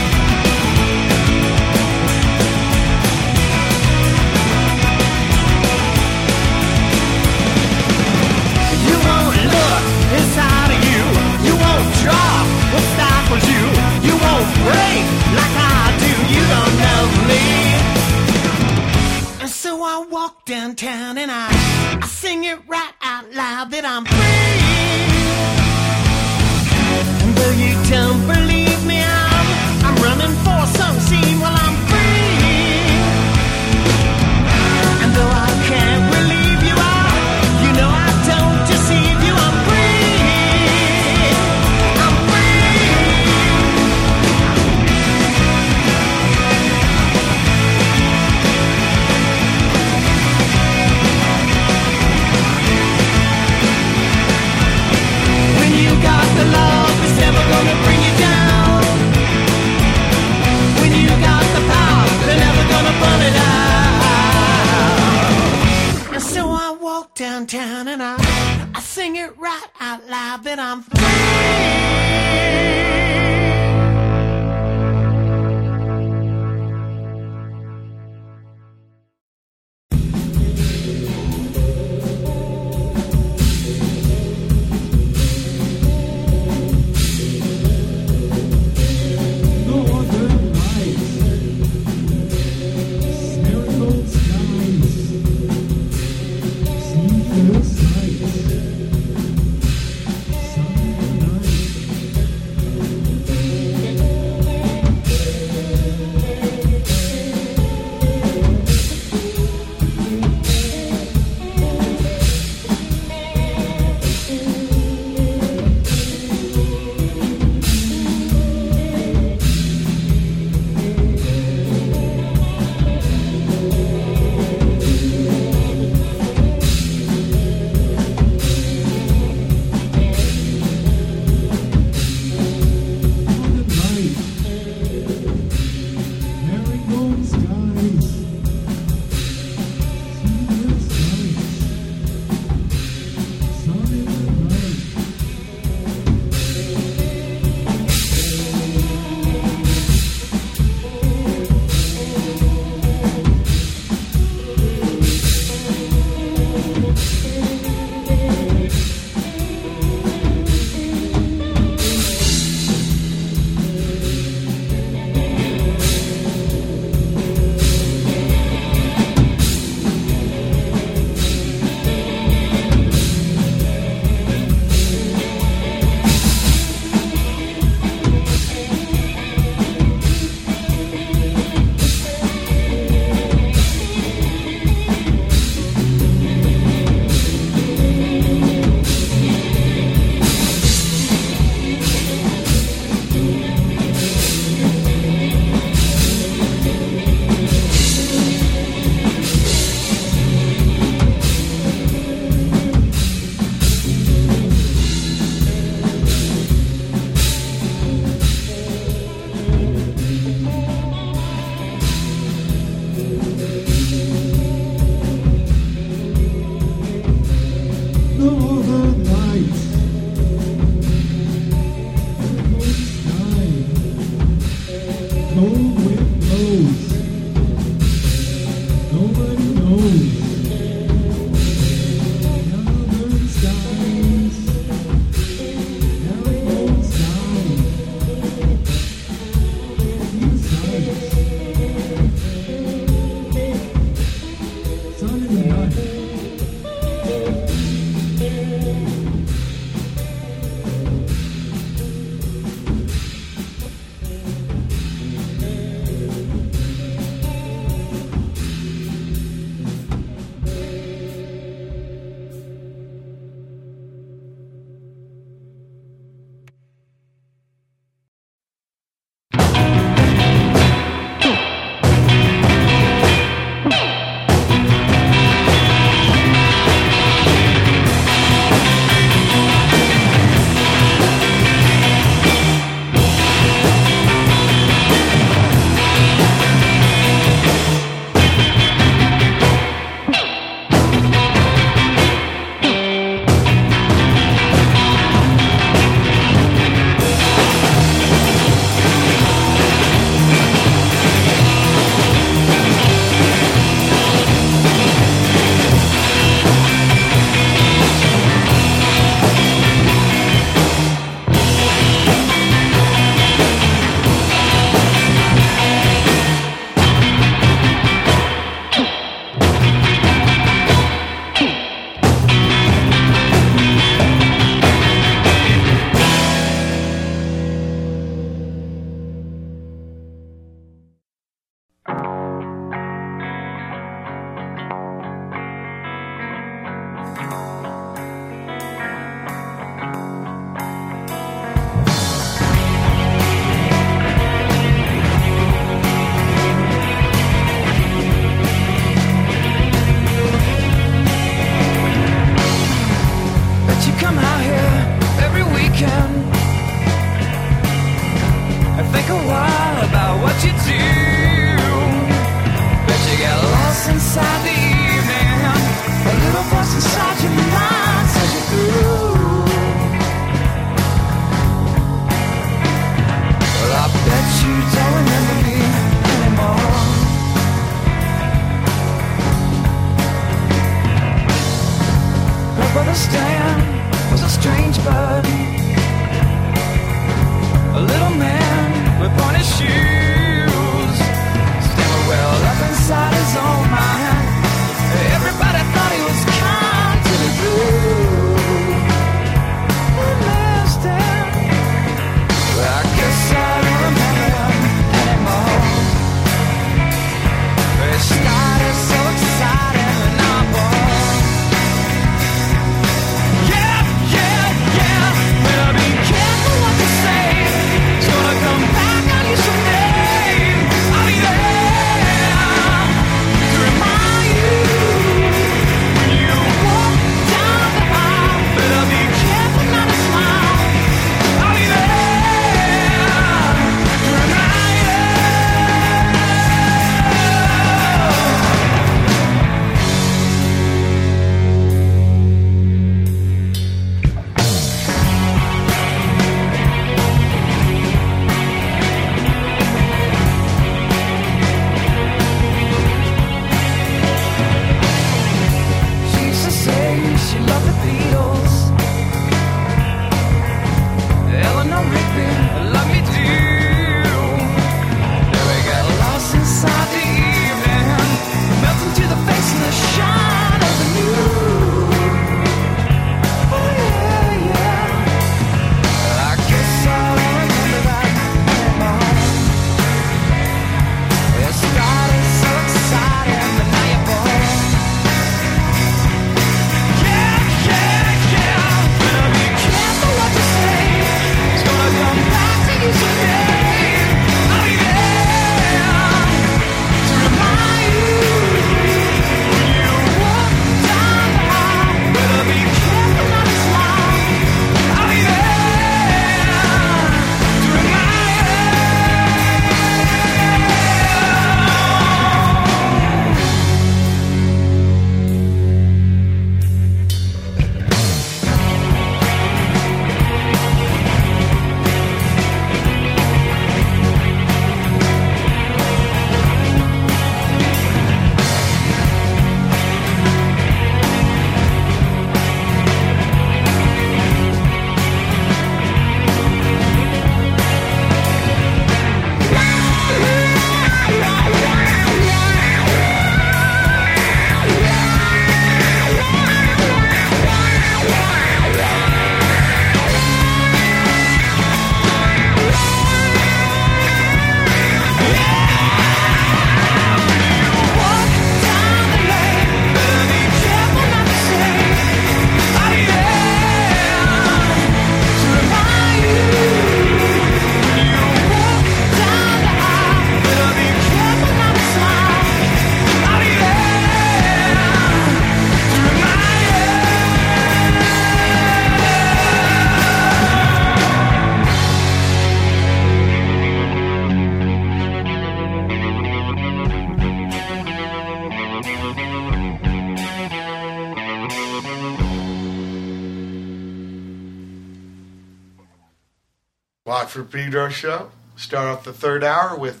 Watt 597.32 597.48
from 597.48 597.48
Pedro 597.48 597.88
Show. 597.88 598.30
Start 598.56 598.88
off 598.88 599.04
the 599.04 599.12
third 599.12 599.42
hour 599.42 599.76
with 599.76 600.00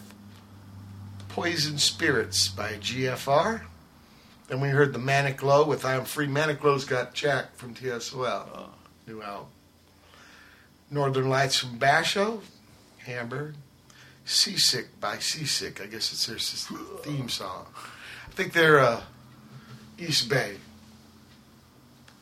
Poison 1.30 1.78
Spirits 1.78 2.48
by 2.48 2.72
GFR. 2.74 3.62
Then 4.48 4.60
we 4.60 4.68
heard 4.68 4.92
the 4.92 4.98
Manic 4.98 5.42
Low 5.42 5.66
with 5.66 5.84
I 5.86 5.94
Am 5.94 6.04
Free. 6.04 6.26
Manic 6.26 6.62
Low's 6.62 6.84
got 6.84 7.14
Jack 7.14 7.56
from 7.56 7.74
TSOL. 7.74 8.68
New 9.06 9.22
album. 9.22 9.46
Northern 10.90 11.30
Lights 11.30 11.58
from 11.58 11.78
Basho, 11.78 12.40
Hamburg. 12.98 13.54
Seasick 14.26 15.00
by 15.00 15.16
Seasick. 15.16 15.80
I 15.80 15.86
guess 15.86 16.12
it's 16.12 16.26
their 16.26 16.38
theme 16.98 17.30
song. 17.30 17.66
I 18.28 18.32
think 18.32 18.52
they're 18.52 18.78
uh, 18.78 19.00
East 19.98 20.28
Bay, 20.28 20.56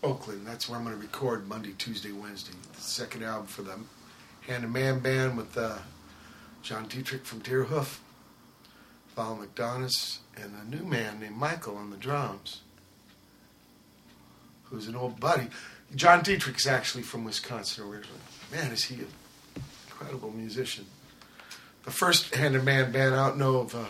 Oakland. 0.05 0.47
That's 0.47 0.69
where 0.69 0.79
I'm 0.79 0.85
going 0.85 0.97
to 0.97 1.03
record 1.03 1.49
Monday, 1.49 1.75
Tuesday, 1.77 2.13
Wednesday. 2.13 2.55
The 2.75 2.81
second 2.81 3.25
album 3.25 3.49
for 3.49 3.63
them. 3.63 3.89
And 4.51 4.73
Man 4.73 4.99
Band 4.99 5.37
with 5.37 5.57
uh, 5.57 5.79
John 6.61 6.89
Dieterich 6.89 7.23
from 7.23 7.41
Deerhoof, 7.41 7.99
Val 9.15 9.39
McDonough, 9.39 10.19
and 10.37 10.53
a 10.61 10.69
new 10.69 10.85
man 10.85 11.21
named 11.21 11.37
Michael 11.37 11.77
on 11.77 11.91
the 11.91 11.97
drums, 11.97 12.63
who's 14.65 14.89
an 14.89 14.97
old 14.97 15.21
buddy. 15.21 15.47
John 15.95 16.23
Dieterich's 16.23 16.67
actually 16.67 17.05
from 17.05 17.23
Wisconsin 17.23 17.85
originally. 17.85 18.19
Man, 18.51 18.73
is 18.73 18.83
he 18.83 18.97
an 18.97 19.07
incredible 19.89 20.33
musician. 20.33 20.87
The 21.85 21.93
first 21.93 22.35
Hand 22.35 22.57
and 22.57 22.65
Man 22.65 22.91
band, 22.91 23.15
I 23.15 23.29
don't 23.29 23.39
know 23.39 23.63
if 23.63 23.73
uh, 23.73 23.85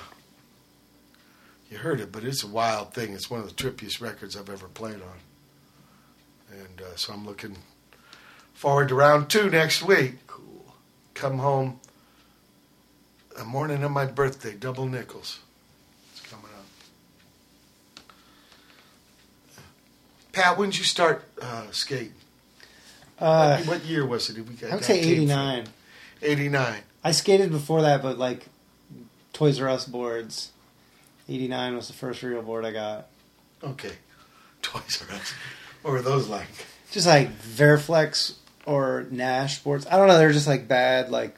you 1.70 1.78
heard 1.78 2.00
it, 2.00 2.12
but 2.12 2.22
it's 2.22 2.44
a 2.44 2.46
wild 2.46 2.92
thing. 2.92 3.14
It's 3.14 3.30
one 3.30 3.40
of 3.40 3.48
the 3.48 3.54
trippiest 3.54 4.02
records 4.02 4.36
I've 4.36 4.50
ever 4.50 4.68
played 4.68 4.96
on. 4.96 6.58
And 6.60 6.82
uh, 6.82 6.96
so 6.96 7.14
I'm 7.14 7.24
looking 7.24 7.56
forward 8.52 8.88
to 8.88 8.94
round 8.94 9.30
two 9.30 9.48
next 9.48 9.82
week. 9.82 10.16
Come 11.20 11.36
home 11.36 11.78
the 13.36 13.44
morning 13.44 13.82
of 13.82 13.90
my 13.90 14.06
birthday, 14.06 14.54
double 14.54 14.86
nickels. 14.86 15.40
It's 16.12 16.22
coming 16.22 16.46
up. 16.46 18.02
Pat, 20.32 20.56
when 20.56 20.70
did 20.70 20.78
you 20.78 20.84
start 20.84 21.22
uh, 21.42 21.66
skating? 21.72 22.14
Uh, 23.18 23.58
what, 23.58 23.68
what 23.68 23.84
year 23.84 24.06
was 24.06 24.30
it? 24.30 24.36
Did 24.36 24.48
we 24.48 24.54
get 24.54 24.72
I 24.72 24.76
would 24.76 24.84
say 24.84 24.98
89. 24.98 25.66
89. 26.22 26.78
I 27.04 27.10
skated 27.12 27.50
before 27.50 27.82
that, 27.82 28.00
but 28.00 28.16
like 28.16 28.46
Toys 29.34 29.60
R 29.60 29.68
Us 29.68 29.84
boards. 29.84 30.52
89 31.28 31.76
was 31.76 31.88
the 31.88 31.92
first 31.92 32.22
real 32.22 32.40
board 32.40 32.64
I 32.64 32.72
got. 32.72 33.08
Okay. 33.62 33.92
Toys 34.62 35.04
R 35.06 35.14
Us. 35.14 35.34
What 35.82 35.90
were 35.90 36.00
those 36.00 36.28
like? 36.28 36.46
Just 36.90 37.06
like 37.06 37.28
Veriflex 37.28 38.36
or 38.66 39.06
Nash 39.10 39.58
boards. 39.60 39.86
I 39.86 39.96
don't 39.96 40.08
know. 40.08 40.18
They're 40.18 40.32
just 40.32 40.46
like 40.46 40.68
bad, 40.68 41.10
like 41.10 41.36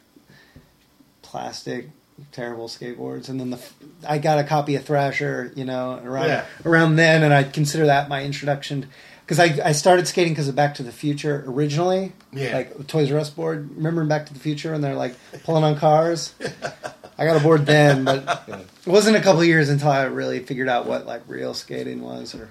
plastic, 1.22 1.88
terrible 2.32 2.68
skateboards. 2.68 3.28
And 3.28 3.38
then 3.40 3.50
the 3.50 3.60
I 4.08 4.18
got 4.18 4.38
a 4.38 4.44
copy 4.44 4.74
of 4.76 4.84
Thrasher, 4.84 5.52
you 5.54 5.64
know, 5.64 6.00
around 6.04 6.28
Yeah. 6.28 6.44
around 6.64 6.96
then, 6.96 7.22
and 7.22 7.32
I 7.32 7.44
consider 7.44 7.86
that 7.86 8.08
my 8.08 8.22
introduction 8.24 8.88
because 9.24 9.38
I 9.38 9.58
I 9.68 9.72
started 9.72 10.06
skating 10.08 10.32
because 10.32 10.48
of 10.48 10.54
Back 10.56 10.74
to 10.76 10.82
the 10.82 10.92
Future 10.92 11.44
originally. 11.46 12.12
Yeah. 12.32 12.56
Like 12.56 12.86
Toys 12.86 13.10
R 13.12 13.18
Us 13.18 13.30
board. 13.30 13.70
Remember 13.76 14.04
Back 14.04 14.26
to 14.26 14.34
the 14.34 14.40
Future 14.40 14.74
and 14.74 14.82
they're 14.82 14.94
like 14.94 15.14
pulling 15.44 15.64
on 15.64 15.76
cars. 15.76 16.34
I 17.18 17.26
got 17.26 17.36
a 17.36 17.40
board 17.40 17.66
then, 17.66 18.04
but 18.04 18.44
it 18.48 18.90
wasn't 18.90 19.16
a 19.16 19.20
couple 19.20 19.42
of 19.42 19.46
years 19.46 19.68
until 19.68 19.90
I 19.90 20.04
really 20.04 20.40
figured 20.40 20.68
out 20.68 20.86
what 20.86 21.06
like 21.06 21.22
real 21.28 21.54
skating 21.54 22.00
was 22.02 22.34
or. 22.34 22.48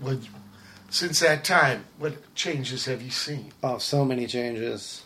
What, 0.00 0.18
since 0.94 1.18
that 1.20 1.42
time, 1.42 1.86
what 1.98 2.34
changes 2.36 2.84
have 2.84 3.02
you 3.02 3.10
seen? 3.10 3.52
Oh, 3.64 3.78
so 3.78 4.04
many 4.04 4.28
changes. 4.28 5.02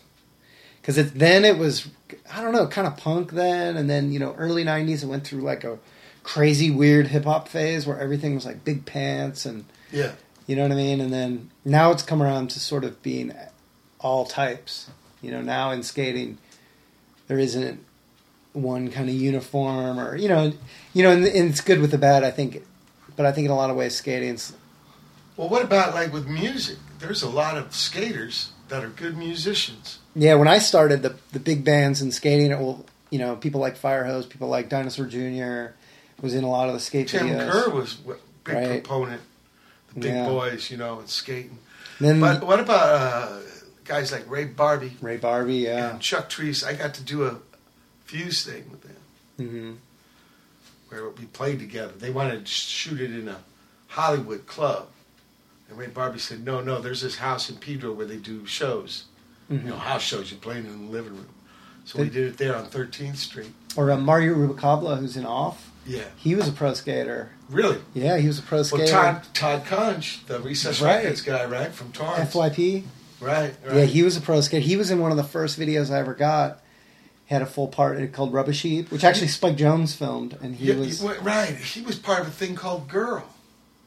Because 0.81 0.99
it, 0.99 1.15
then 1.15 1.47
it 1.47 1.57
was, 1.57 1.89
I 2.31 2.43
don't 2.43 2.53
know, 2.53 2.67
kind 2.67 2.87
of 2.87 2.97
punk 2.99 3.33
then, 3.33 3.77
and 3.77 3.89
then 3.89 4.13
you 4.13 4.19
know, 4.19 4.35
early 4.37 4.65
'90s 4.65 5.03
it 5.03 5.07
went 5.07 5.27
through 5.27 5.41
like 5.41 5.65
a 5.65 5.79
crazy, 6.23 6.71
weird 6.71 7.07
hip 7.07 7.25
hop 7.25 7.49
phase 7.49 7.87
where 7.87 7.99
everything 7.99 8.35
was 8.35 8.45
like 8.45 8.65
big 8.65 8.85
pants 8.85 9.47
and 9.47 9.65
Yeah. 9.91 10.13
you 10.47 10.57
know 10.57 10.63
what 10.63 10.73
I 10.73 10.75
mean. 10.75 11.01
And 11.01 11.11
then 11.13 11.51
now 11.65 11.91
it's 11.91 12.03
come 12.03 12.23
around 12.23 12.51
to 12.51 12.61
sort 12.61 12.85
of 12.85 13.03
being 13.03 13.33
all 13.99 14.27
types. 14.27 14.91
You 15.23 15.31
know, 15.31 15.41
now 15.41 15.71
in 15.71 15.83
skating, 15.83 16.37
there 17.29 17.39
isn't 17.39 17.83
one 18.53 18.91
kind 18.91 19.09
of 19.09 19.15
uniform 19.15 19.99
or 19.99 20.17
you 20.17 20.29
know, 20.29 20.53
you 20.93 21.03
know, 21.03 21.13
and, 21.13 21.25
and 21.25 21.49
it's 21.51 21.63
good 21.63 21.81
with 21.81 21.93
the 21.93 21.99
bad. 21.99 22.25
I 22.25 22.31
think, 22.31 22.63
but 23.17 23.25
I 23.25 23.33
think 23.33 23.47
in 23.47 23.51
a 23.51 23.57
lot 23.57 23.71
of 23.71 23.77
ways, 23.77 23.95
skating's 23.95 24.53
Well, 25.39 25.49
what 25.49 25.63
about 25.63 25.95
like 25.95 26.13
with 26.13 26.27
music? 26.27 26.77
There's 26.99 27.23
a 27.23 27.31
lot 27.31 27.57
of 27.57 27.73
skaters 27.75 28.51
that 28.69 28.85
are 28.85 28.89
good 28.89 29.17
musicians. 29.17 30.01
Yeah, 30.15 30.35
when 30.35 30.49
I 30.49 30.59
started, 30.59 31.03
the 31.03 31.15
the 31.33 31.39
big 31.41 31.65
bands 31.65 32.03
in 32.03 32.11
skating, 32.13 32.51
well, 32.51 32.85
you 33.11 33.19
know, 33.21 33.37
people 33.37 33.61
like 33.61 33.79
Firehose, 33.79 34.29
people 34.29 34.49
like 34.49 34.69
Dinosaur 34.69 35.07
Jr. 35.07 35.75
was 36.21 36.35
in 36.35 36.43
a 36.45 36.51
lot 36.51 36.69
of 36.69 36.75
the 36.75 36.81
skate 36.81 37.07
Tim 37.09 37.29
videos. 37.29 37.51
Kerr 37.51 37.71
was 37.71 37.95
a 38.05 38.15
big 38.45 38.55
Right. 38.55 38.85
proponent. 38.85 39.23
The 39.95 40.01
big 40.01 40.13
Yeah. 40.13 40.27
boys, 40.29 40.71
you 40.71 40.77
know, 40.77 40.99
and 40.99 41.09
skating. 41.09 41.59
Then- 42.01 42.19
but 42.21 42.45
what 42.45 42.59
about 42.61 42.89
uh, 43.01 43.37
guys 43.85 44.11
like 44.11 44.29
Ray 44.29 44.47
Barbee? 44.47 44.93
Ray 45.01 45.19
Barbee, 45.19 45.63
yeah. 45.63 45.91
And 45.91 46.01
Chuck 46.01 46.29
Treece. 46.29 46.67
I 46.67 46.75
got 46.75 46.95
to 46.95 47.03
do 47.03 47.25
a 47.25 47.37
fuse 48.05 48.45
thing 48.45 48.65
with 48.71 48.83
them 48.83 48.97
hmm 49.37 49.73
where 50.89 51.09
we 51.11 51.27
played 51.27 51.59
together. 51.61 51.93
They 51.97 52.11
wanted 52.11 52.45
to 52.47 52.51
shoot 52.51 53.01
it 53.01 53.13
in 53.13 53.29
a 53.29 53.37
Hollywood 53.89 54.47
club. 54.47 54.89
And 55.69 55.79
Ray 55.79 55.87
Barbee 55.87 56.21
said, 56.21 56.45
no, 56.45 56.61
no, 56.61 56.81
there's 56.81 57.03
this 57.03 57.17
house 57.17 57.51
in 57.51 57.57
Pedro 57.57 57.93
where 57.93 58.07
they 58.07 58.17
do 58.17 58.47
shows. 58.47 59.05
Mhm. 59.51 59.65
You 59.65 59.71
know, 59.71 59.77
house 59.77 60.03
shows. 60.03 60.31
You're 60.31 60.41
playing 60.41 60.67
in 60.67 60.87
the 60.87 60.93
living 60.93 61.13
room. 61.15 61.29
So 61.85 62.01
we 62.01 62.09
did 62.11 62.27
it 62.29 62.37
there 62.37 62.55
on 62.55 62.67
13th 62.67 63.17
Street. 63.17 63.53
Or 63.77 63.91
uh, 63.91 63.97
Mario 63.97 64.35
Rubalcaba, 64.35 64.99
who's 64.99 65.17
in 65.17 65.25
Off. 65.25 65.71
Yeah. 65.87 66.05
He 66.17 66.35
was 66.35 66.47
a 66.49 66.53
pro 66.53 66.75
skater. 66.75 67.31
Really? 67.49 67.79
Yeah, 67.95 68.19
he 68.19 68.27
was 68.27 68.39
a 68.39 68.43
pro 68.43 68.63
skater. 68.63 68.85
Well, 68.85 69.15
Todd, 69.15 69.23
Todd 69.33 69.65
Conch, 69.65 70.27
the 70.27 70.39
Recess 70.41 70.83
Right. 70.83 70.97
Records 70.97 71.23
guy, 71.23 71.47
right? 71.47 71.73
From 71.73 71.93
Torrance. 71.93 72.35
FYP. 72.35 72.85
Right, 73.21 73.55
right. 73.65 73.77
Yeah, 73.77 73.85
he 73.85 74.03
was 74.03 74.17
a 74.19 74.21
pro 74.21 74.41
skater. 74.43 74.61
He 74.65 74.77
was 74.77 74.91
in 74.91 75.01
one 75.01 75.11
of 75.11 75.17
the 75.17 75.25
first 75.25 75.59
videos 75.59 75.91
I 75.91 75.99
ever 75.99 76.15
got. 76.15 76.61
He 77.25 77.35
had 77.35 77.41
a 77.43 77.47
full 77.47 77.69
part 77.69 77.97
in 77.99 78.11
called 78.13 78.33
Rubbish 78.35 78.63
Heap, 78.63 78.91
which 78.91 79.03
actually 79.03 79.29
Spike 79.29 79.57
Jonze 79.57 79.95
filmed, 79.97 80.37
and 80.43 80.55
he 80.57 80.67
Yeah, 80.73 80.77
was 80.77 81.03
right. 81.03 81.57
He 81.57 81.81
was 81.81 81.97
part 81.99 82.21
of 82.21 82.27
a 82.29 82.31
thing 82.31 82.55
called 82.55 82.89
Girl. 82.89 83.25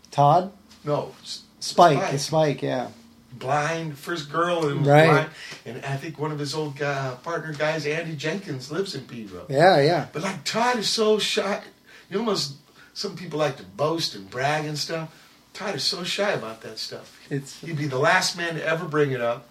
Todd 0.10 0.52
No, 0.84 1.14
Spike. 1.62 1.98
Spike. 2.00 2.20
Spike, 2.20 2.62
yeah. 2.62 2.88
blind, 3.34 3.98
first 3.98 4.30
girl, 4.32 4.68
and 4.68 4.86
Right. 4.86 5.08
blind. 5.10 5.30
And 5.66 5.86
I 5.86 5.96
think 5.96 6.20
one 6.20 6.32
of 6.34 6.38
his 6.40 6.54
old 6.54 6.76
guy, 6.78 6.92
uh, 6.94 7.16
partner 7.16 7.54
guys, 7.54 7.86
Andy 7.86 8.16
Jenkins, 8.16 8.70
lives 8.72 8.94
in 8.94 9.06
Pedro. 9.06 9.46
Yeah, 9.50 9.80
yeah. 9.80 10.08
But 10.12 10.22
like 10.24 10.44
Todd 10.44 10.78
is 10.78 10.90
so 10.90 11.18
shy. 11.18 11.62
You 12.10 12.20
almost 12.20 12.56
some 12.94 13.16
people 13.16 13.40
like 13.40 13.56
to 13.58 13.64
boast 13.64 14.14
and 14.16 14.30
brag 14.30 14.66
and 14.66 14.78
stuff. 14.78 15.10
Todd 15.54 15.76
is 15.76 15.84
so 15.84 16.04
shy 16.04 16.32
about 16.32 16.62
that 16.62 16.78
stuff. 16.78 17.18
It's 17.30 17.60
He'd 17.62 17.78
be 17.78 17.88
the 17.88 17.98
last 18.00 18.36
man 18.38 18.56
to 18.56 18.66
ever 18.66 18.86
bring 18.86 19.12
it 19.12 19.22
up. 19.22 19.48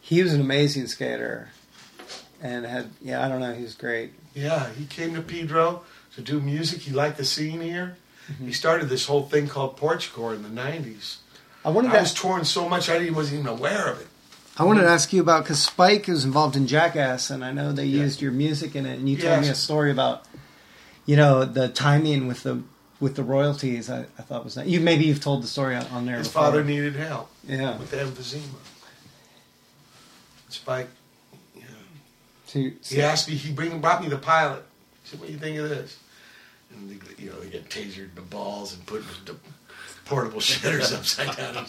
he 0.00 0.22
was 0.22 0.32
an 0.32 0.40
amazing 0.40 0.86
skater, 0.86 1.50
and 2.42 2.64
had 2.64 2.90
yeah, 3.02 3.24
I 3.24 3.28
don't 3.28 3.40
know, 3.40 3.52
he 3.52 3.62
was 3.62 3.74
great. 3.74 4.12
Yeah, 4.34 4.70
he 4.72 4.86
came 4.86 5.14
to 5.14 5.22
Pedro 5.22 5.82
to 6.14 6.20
do 6.22 6.40
music. 6.40 6.80
He 6.80 6.92
liked 6.92 7.18
the 7.18 7.24
scene 7.24 7.60
here. 7.60 7.96
Mm-hmm. 8.30 8.46
He 8.46 8.52
started 8.52 8.88
this 8.88 9.06
whole 9.06 9.22
thing 9.22 9.48
called 9.48 9.76
Porchcore 9.76 10.34
in 10.34 10.42
the 10.42 10.48
'90s. 10.48 11.18
I 11.64 11.70
wanted 11.70 11.92
I 11.92 12.00
was 12.00 12.14
torn 12.14 12.44
so 12.44 12.68
much 12.68 12.88
I 12.88 12.98
didn't, 12.98 13.14
wasn't 13.14 13.40
even 13.40 13.52
aware 13.52 13.88
of 13.88 14.00
it. 14.00 14.06
I 14.58 14.64
wanted 14.64 14.82
to 14.82 14.88
ask 14.88 15.12
you 15.12 15.20
about 15.20 15.44
because 15.44 15.62
Spike 15.62 16.06
was 16.06 16.24
involved 16.24 16.56
in 16.56 16.66
Jackass, 16.66 17.28
and 17.28 17.44
I 17.44 17.52
know 17.52 17.72
they 17.72 17.84
used 17.84 18.22
your 18.22 18.32
music 18.32 18.74
in 18.74 18.86
it, 18.86 18.98
and 18.98 19.08
you 19.08 19.16
told 19.16 19.42
me 19.42 19.48
a 19.48 19.54
story 19.54 19.90
about, 19.90 20.24
you 21.04 21.14
know, 21.16 21.44
the 21.44 21.68
timing 21.68 22.26
with 22.26 22.42
the 22.42 22.62
with 22.98 23.16
the 23.16 23.22
royalties. 23.22 23.90
I, 23.90 24.06
I 24.18 24.22
thought 24.22 24.44
was 24.44 24.54
that 24.54 24.66
you 24.66 24.80
maybe 24.80 25.04
you've 25.04 25.20
told 25.20 25.42
the 25.42 25.48
story 25.48 25.76
on, 25.76 25.84
on 25.86 26.06
there. 26.06 26.16
His 26.18 26.28
before. 26.28 26.42
father 26.42 26.64
needed 26.64 26.96
help. 26.96 27.30
Yeah. 27.46 27.76
With 27.78 27.92
emphysema. 27.92 28.40
Spike. 30.48 30.88
To, 32.48 32.72
He 32.84 33.02
asked 33.02 33.28
me. 33.28 33.34
He 33.34 33.52
bring, 33.52 33.80
brought 33.80 34.02
me 34.02 34.08
the 34.08 34.18
pilot. 34.18 34.62
He 35.02 35.10
said, 35.10 35.20
"What 35.20 35.26
do 35.26 35.32
you 35.32 35.38
think 35.38 35.58
of 35.58 35.68
this?" 35.68 35.98
And 36.76 36.90
you 37.18 37.30
know, 37.30 37.40
they 37.40 37.50
get 37.50 37.68
tasered 37.68 38.10
in 38.10 38.14
the 38.14 38.20
balls 38.22 38.74
and 38.74 38.84
put 38.86 39.02
the 39.24 39.36
portable 40.04 40.40
shitters 40.40 40.96
upside 40.96 41.36
down. 41.36 41.66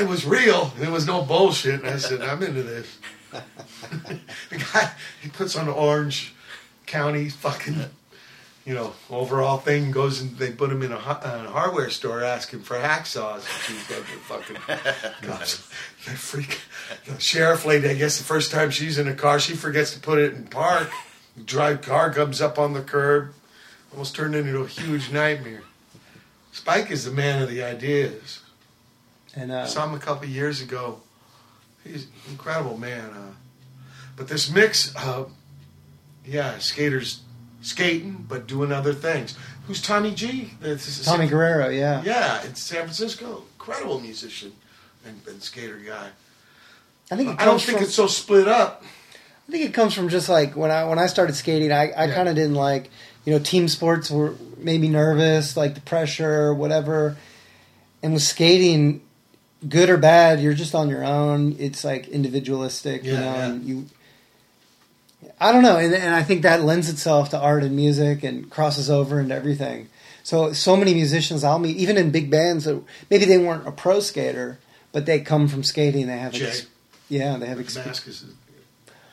It 0.00 0.08
was 0.08 0.24
real. 0.24 0.72
There 0.78 0.90
was 0.90 1.06
no 1.06 1.22
bullshit. 1.22 1.80
And 1.80 1.88
I 1.88 1.98
said, 1.98 2.22
"I'm 2.22 2.42
into 2.42 2.62
this." 2.62 2.98
the 4.50 4.56
guy 4.72 4.92
he 5.22 5.28
puts 5.30 5.56
on 5.56 5.66
the 5.66 5.72
Orange 5.72 6.34
County 6.84 7.30
fucking, 7.30 7.76
you 8.66 8.74
know, 8.74 8.92
overall 9.08 9.56
thing. 9.56 9.90
Goes 9.90 10.20
and 10.20 10.36
they 10.36 10.52
put 10.52 10.70
him 10.70 10.82
in 10.82 10.92
a, 10.92 10.98
hu- 10.98 11.26
uh, 11.26 11.44
a 11.46 11.50
hardware 11.50 11.88
store 11.88 12.22
asking 12.22 12.60
for 12.60 12.76
hacksaws. 12.76 13.46
She's 13.66 13.86
got 13.86 14.00
the 14.00 14.18
fucking 14.26 15.28
goes, 15.28 15.54
freak. 16.18 16.60
The 17.06 17.18
sheriff 17.18 17.64
lady. 17.64 17.88
I 17.88 17.94
guess 17.94 18.18
the 18.18 18.24
first 18.24 18.50
time 18.50 18.70
she's 18.70 18.98
in 18.98 19.08
a 19.08 19.14
car, 19.14 19.40
she 19.40 19.54
forgets 19.54 19.94
to 19.94 20.00
put 20.00 20.18
it 20.18 20.34
in 20.34 20.44
park. 20.44 20.90
The 21.36 21.44
drive 21.44 21.80
car 21.80 22.12
comes 22.12 22.42
up 22.42 22.58
on 22.58 22.74
the 22.74 22.82
curb, 22.82 23.32
almost 23.92 24.14
turned 24.14 24.34
into 24.34 24.60
a 24.60 24.66
huge 24.66 25.10
nightmare. 25.12 25.62
Spike 26.52 26.90
is 26.90 27.04
the 27.04 27.10
man 27.10 27.42
of 27.42 27.48
the 27.48 27.62
ideas. 27.62 28.40
And 29.34 29.50
uh, 29.50 29.66
Saw 29.66 29.86
him 29.86 29.94
a 29.94 29.98
couple 29.98 30.24
of 30.24 30.30
years 30.30 30.60
ago. 30.60 31.00
He's 31.84 32.04
an 32.04 32.10
incredible 32.30 32.76
man. 32.78 33.10
Uh, 33.10 33.32
But 34.16 34.28
this 34.28 34.50
mix, 34.50 34.94
uh, 34.94 35.24
yeah, 36.24 36.58
skaters 36.58 37.20
skating 37.62 38.26
but 38.28 38.46
doing 38.46 38.72
other 38.72 38.92
things. 38.92 39.36
Who's 39.66 39.80
Tommy 39.80 40.14
G? 40.14 40.52
This 40.60 40.86
is- 41.00 41.04
Tommy 41.06 41.26
Guerrero, 41.28 41.68
yeah. 41.68 42.02
Yeah, 42.04 42.44
in 42.44 42.54
San 42.54 42.82
Francisco, 42.82 43.44
incredible 43.54 44.00
musician 44.00 44.52
and, 45.06 45.20
and 45.26 45.42
skater 45.42 45.76
guy. 45.78 46.08
I 47.10 47.16
think 47.16 47.40
I 47.40 47.44
don't 47.44 47.60
think 47.60 47.78
from- 47.78 47.86
it's 47.86 47.94
so 47.94 48.06
split 48.06 48.48
up. 48.48 48.84
I 49.48 49.52
think 49.52 49.64
it 49.64 49.74
comes 49.74 49.92
from 49.94 50.08
just 50.08 50.28
like 50.28 50.56
when 50.56 50.70
I 50.70 50.84
when 50.84 50.98
I 50.98 51.06
started 51.06 51.34
skating, 51.34 51.72
I, 51.72 51.92
I 51.96 52.08
kind 52.08 52.28
of 52.28 52.34
didn't 52.34 52.54
like 52.54 52.90
you 53.24 53.32
know 53.32 53.38
team 53.38 53.68
sports 53.68 54.10
were 54.10 54.34
made 54.58 54.80
me 54.80 54.88
nervous, 54.88 55.56
like 55.56 55.74
the 55.74 55.80
pressure, 55.80 56.52
whatever. 56.54 57.16
And 58.02 58.12
with 58.14 58.22
skating, 58.22 59.00
good 59.68 59.88
or 59.88 59.96
bad, 59.96 60.40
you're 60.40 60.54
just 60.54 60.74
on 60.74 60.88
your 60.88 61.04
own. 61.04 61.54
It's 61.58 61.84
like 61.84 62.08
individualistic, 62.08 63.04
you 63.04 63.12
Yeah, 63.12 63.20
know, 63.20 63.26
yeah. 63.34 63.46
and 63.46 63.64
you. 63.64 63.86
I 65.40 65.52
don't 65.52 65.62
know, 65.62 65.76
and, 65.76 65.94
and 65.94 66.14
I 66.14 66.22
think 66.22 66.42
that 66.42 66.62
lends 66.62 66.88
itself 66.88 67.30
to 67.30 67.38
art 67.38 67.62
and 67.62 67.74
music 67.76 68.22
and 68.24 68.50
crosses 68.50 68.90
over 68.90 69.20
into 69.20 69.34
everything. 69.34 69.88
So 70.24 70.52
so 70.52 70.76
many 70.76 70.94
musicians 70.94 71.42
I'll 71.44 71.58
meet, 71.58 71.76
even 71.76 71.96
in 71.96 72.10
big 72.10 72.30
bands 72.30 72.64
that 72.64 72.82
maybe 73.10 73.24
they 73.24 73.38
weren't 73.38 73.66
a 73.66 73.72
pro 73.72 74.00
skater, 74.00 74.58
but 74.92 75.06
they 75.06 75.20
come 75.20 75.48
from 75.48 75.62
skating. 75.64 76.06
They 76.06 76.18
have, 76.18 76.34
ex- 76.34 76.66
yeah, 77.08 77.36
they 77.38 77.46
have 77.46 77.60
experience. 77.60 78.24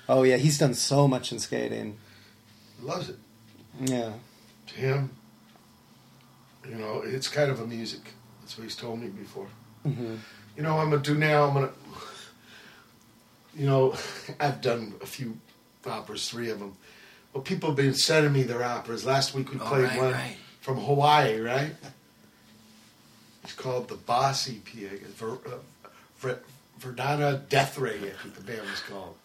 Oh 0.08 0.24
yeah, 0.24 0.38
he's 0.38 0.58
done 0.58 0.74
so 0.74 1.08
much 1.08 1.32
in 1.32 1.38
skating. 1.40 1.98
loves 2.82 3.10
it. 3.10 3.16
Yeah. 3.80 4.14
To 4.68 4.74
him, 4.76 5.10
you 6.68 6.76
know, 6.76 7.02
it's 7.06 7.28
kind 7.28 7.50
of 7.50 7.60
a 7.62 7.68
music. 7.68 8.02
That's 8.42 8.58
what 8.58 8.64
he's 8.66 8.76
told 8.76 9.00
me 9.00 9.08
before. 9.08 9.48
hmm 9.84 10.16
You 10.56 10.64
know, 10.64 10.76
what 10.76 10.82
I'm 10.84 10.90
gonna 10.90 11.02
do 11.02 11.16
now. 11.16 11.46
I'm 11.46 11.54
gonna, 11.54 11.72
you 13.56 13.66
know, 13.66 13.96
I've 14.40 14.62
done 14.62 14.94
a 15.02 15.06
few 15.06 15.38
operas, 15.86 16.30
three 16.30 16.50
of 16.50 16.60
them. 16.60 16.76
Well, 17.34 17.44
people 17.44 17.70
have 17.70 17.78
been 17.78 17.94
sending 17.94 18.34
me 18.34 18.44
their 18.44 18.64
operas. 18.64 19.06
Last 19.06 19.34
week 19.34 19.52
we 19.54 19.60
Oh, 19.60 19.66
played 19.66 19.84
right, 19.84 19.98
one 19.98 20.12
right. 20.14 20.36
from 20.62 20.78
Hawaii, 20.78 21.40
right? 21.40 21.74
It's 23.44 23.54
called 23.54 23.88
the 23.88 23.96
Boss 23.96 24.50
EP. 24.50 24.68
Ver, 25.18 25.32
uh, 25.34 25.88
Ver, 26.18 26.40
Verdana 26.80 27.48
Death 27.50 27.78
Ray, 27.78 27.96
I 27.98 28.22
think 28.22 28.36
the 28.36 28.42
band 28.42 28.62
was 28.70 28.82
called. 28.82 29.16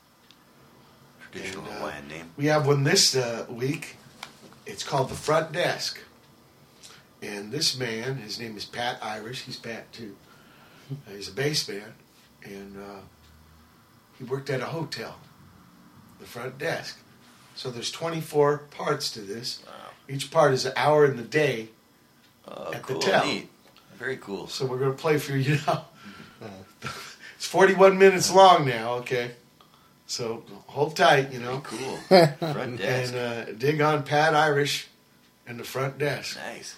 Traditional 1.33 1.65
And, 1.65 1.73
uh, 1.73 1.79
Hawaiian 1.79 2.09
name. 2.09 2.31
We 2.37 2.47
have 2.47 2.67
one 2.67 2.85
this 2.85 3.17
uh, 3.17 3.47
week. 3.51 3.97
It's 4.67 4.83
called 4.83 5.09
The 5.11 5.15
Front 5.15 5.53
Desk. 5.53 6.01
And 7.23 7.51
this 7.53 7.77
man, 7.79 8.17
his 8.17 8.39
name 8.39 8.57
is 8.57 8.65
Pat 8.65 8.99
Irish. 9.03 9.43
He's 9.43 9.57
Pat 9.57 9.91
too. 9.93 10.17
Uh, 10.91 11.13
he's 11.13 11.29
a 11.29 11.33
bass 11.33 11.69
man. 11.69 11.95
And 12.45 12.77
uh, 12.79 13.01
he 14.19 14.25
worked 14.25 14.51
at 14.51 14.61
a 14.61 14.67
hotel, 14.67 15.19
the 16.21 16.27
front 16.27 16.59
desk. 16.59 16.99
So 17.55 17.71
there's 17.71 17.91
24 17.91 18.59
parts 18.71 19.11
to 19.13 19.21
this. 19.21 19.63
Each 20.09 20.31
part 20.31 20.53
is 20.53 20.67
an 20.67 20.73
hour 20.77 21.07
in 21.07 21.17
the 21.17 21.23
day 21.23 21.69
Oh, 22.47 22.75
at 22.75 22.83
cool. 22.83 23.01
the 23.01 23.07
tel. 23.07 23.25
Neat. 23.25 23.49
Very 23.97 24.19
cool. 24.19 24.49
So 24.49 24.67
we're 24.67 24.79
going 24.79 24.91
to 24.91 24.99
play 24.99 25.17
for 25.17 25.35
you 25.35 25.57
now. 25.67 25.87
it's 27.37 27.47
41 27.47 27.97
minutes 27.97 28.31
long 28.31 28.67
now, 28.67 28.95
okay? 28.97 29.31
So 30.15 30.45
hold 30.69 30.95
tight, 30.95 31.33
you 31.33 31.41
know. 31.41 31.61
Cool. 31.65 31.97
Front 32.07 32.79
desk. 32.79 33.13
And 33.13 33.49
uh, 33.49 33.53
dig 33.55 33.81
on 33.81 34.05
Pat 34.05 34.33
Irish 34.33 34.87
and 35.45 35.59
the 35.59 35.65
front 35.65 35.99
desk. 35.99 36.37
Nice. 36.37 36.77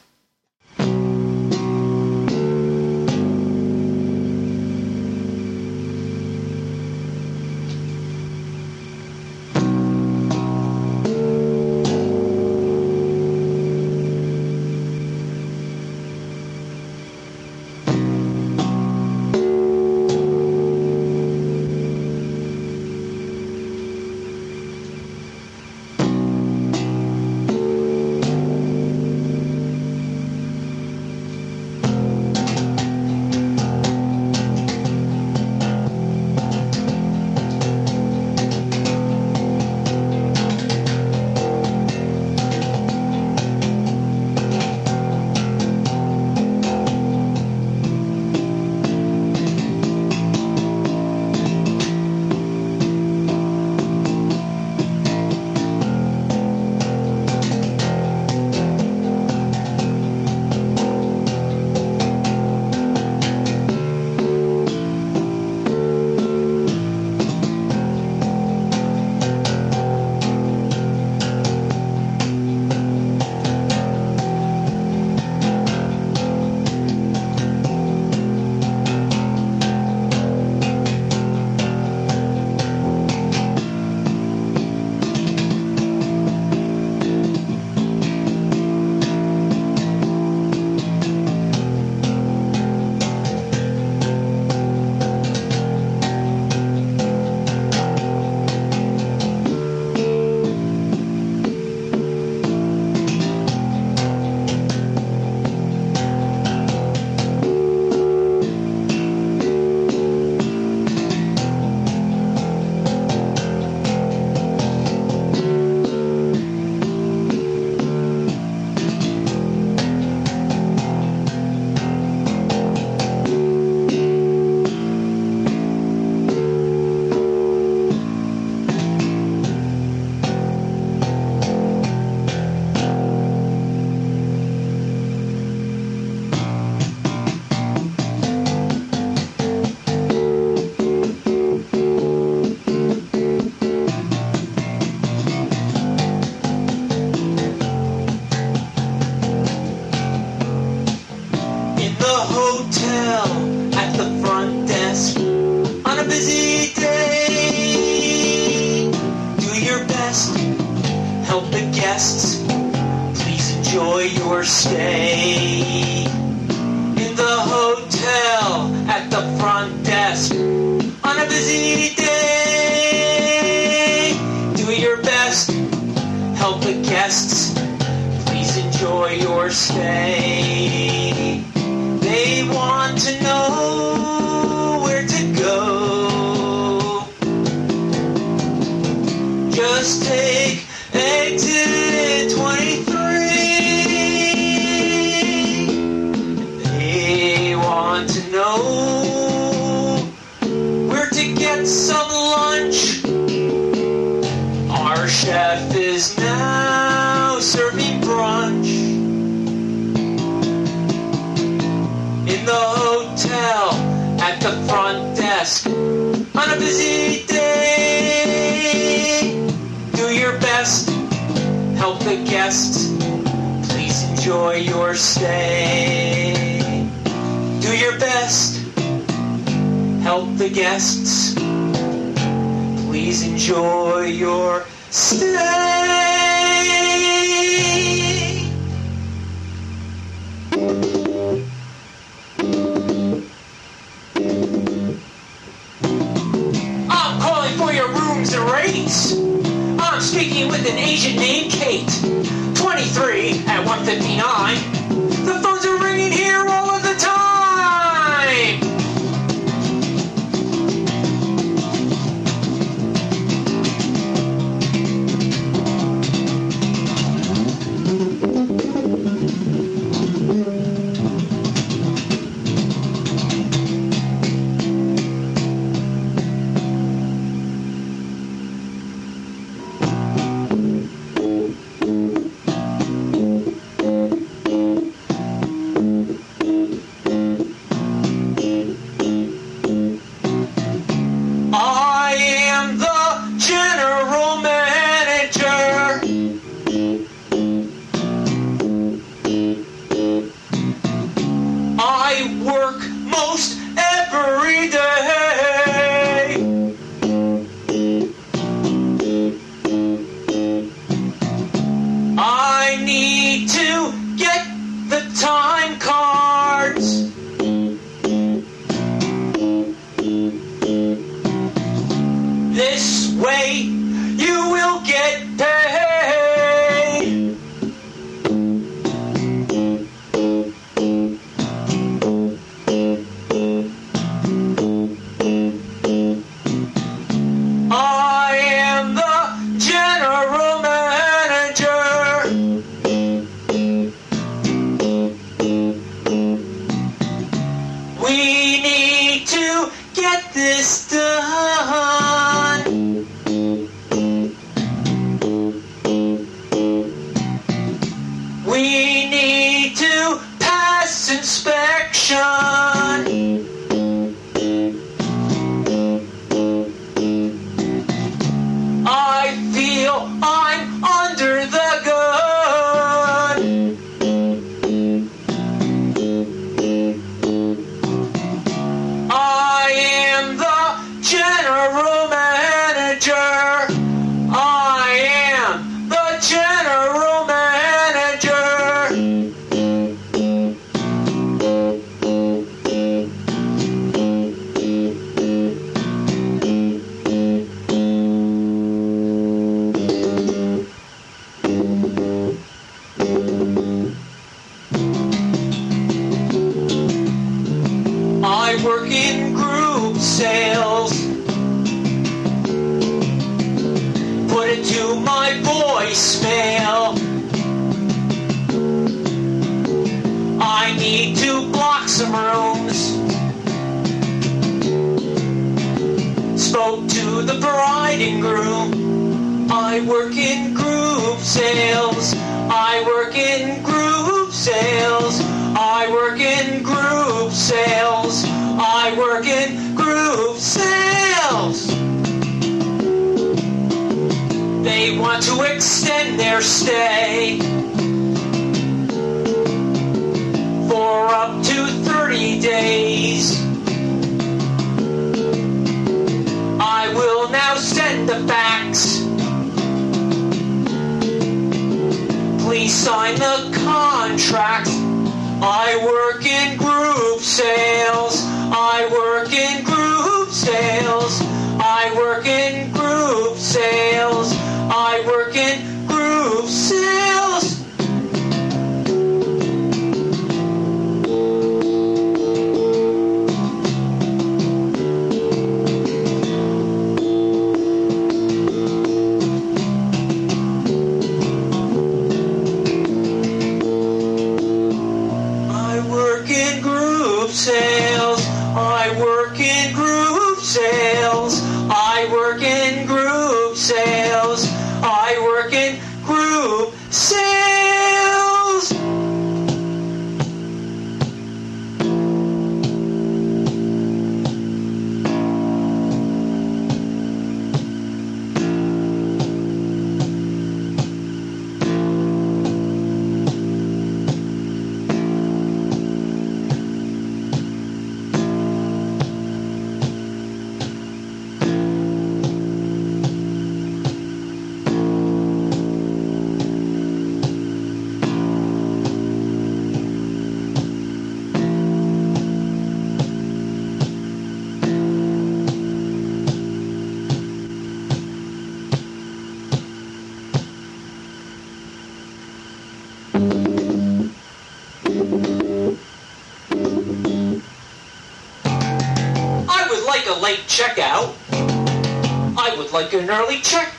an 562.99 563.11
early 563.11 563.41
check 563.41 563.76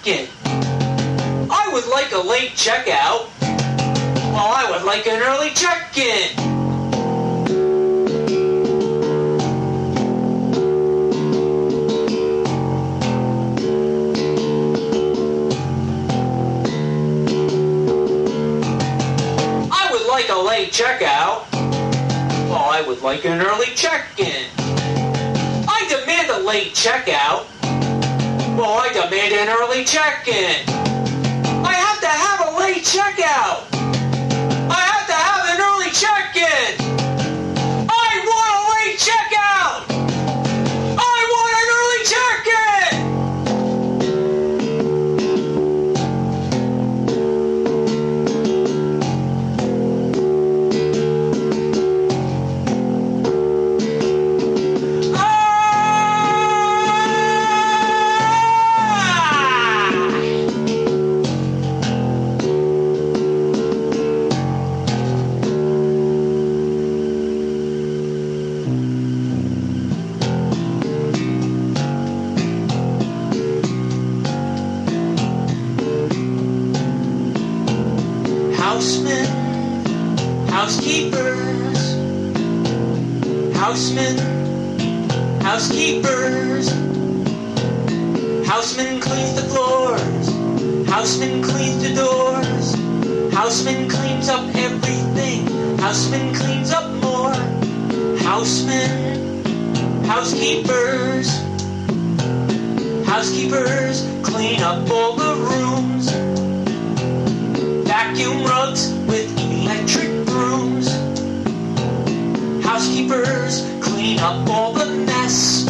keepers 113.07 113.61
clean 113.81 114.19
up 114.19 114.49
all 114.49 114.73
the 114.73 114.85
mess. 114.85 115.65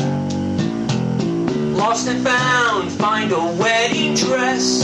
Lost 1.77 2.07
and 2.07 2.23
found, 2.23 2.91
find 2.91 3.31
a 3.31 3.45
wedding 3.61 4.15
dress. 4.15 4.83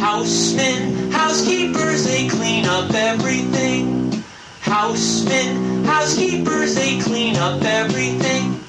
Housemen, 0.00 1.12
housekeepers, 1.12 2.04
they 2.04 2.28
clean 2.28 2.64
up 2.66 2.92
everything. 2.92 4.24
Housemen, 4.60 5.84
housekeepers, 5.84 6.74
they 6.74 7.00
clean 7.00 7.36
up 7.36 7.62
everything. 7.62 8.60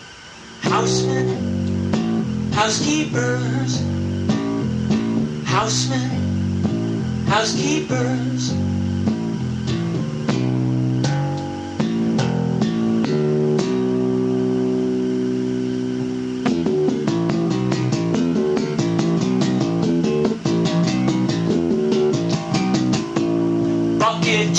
Housemen, 0.61 2.53
housekeepers, 2.53 3.81
housemen, 5.45 7.25
housekeepers. 7.27 8.64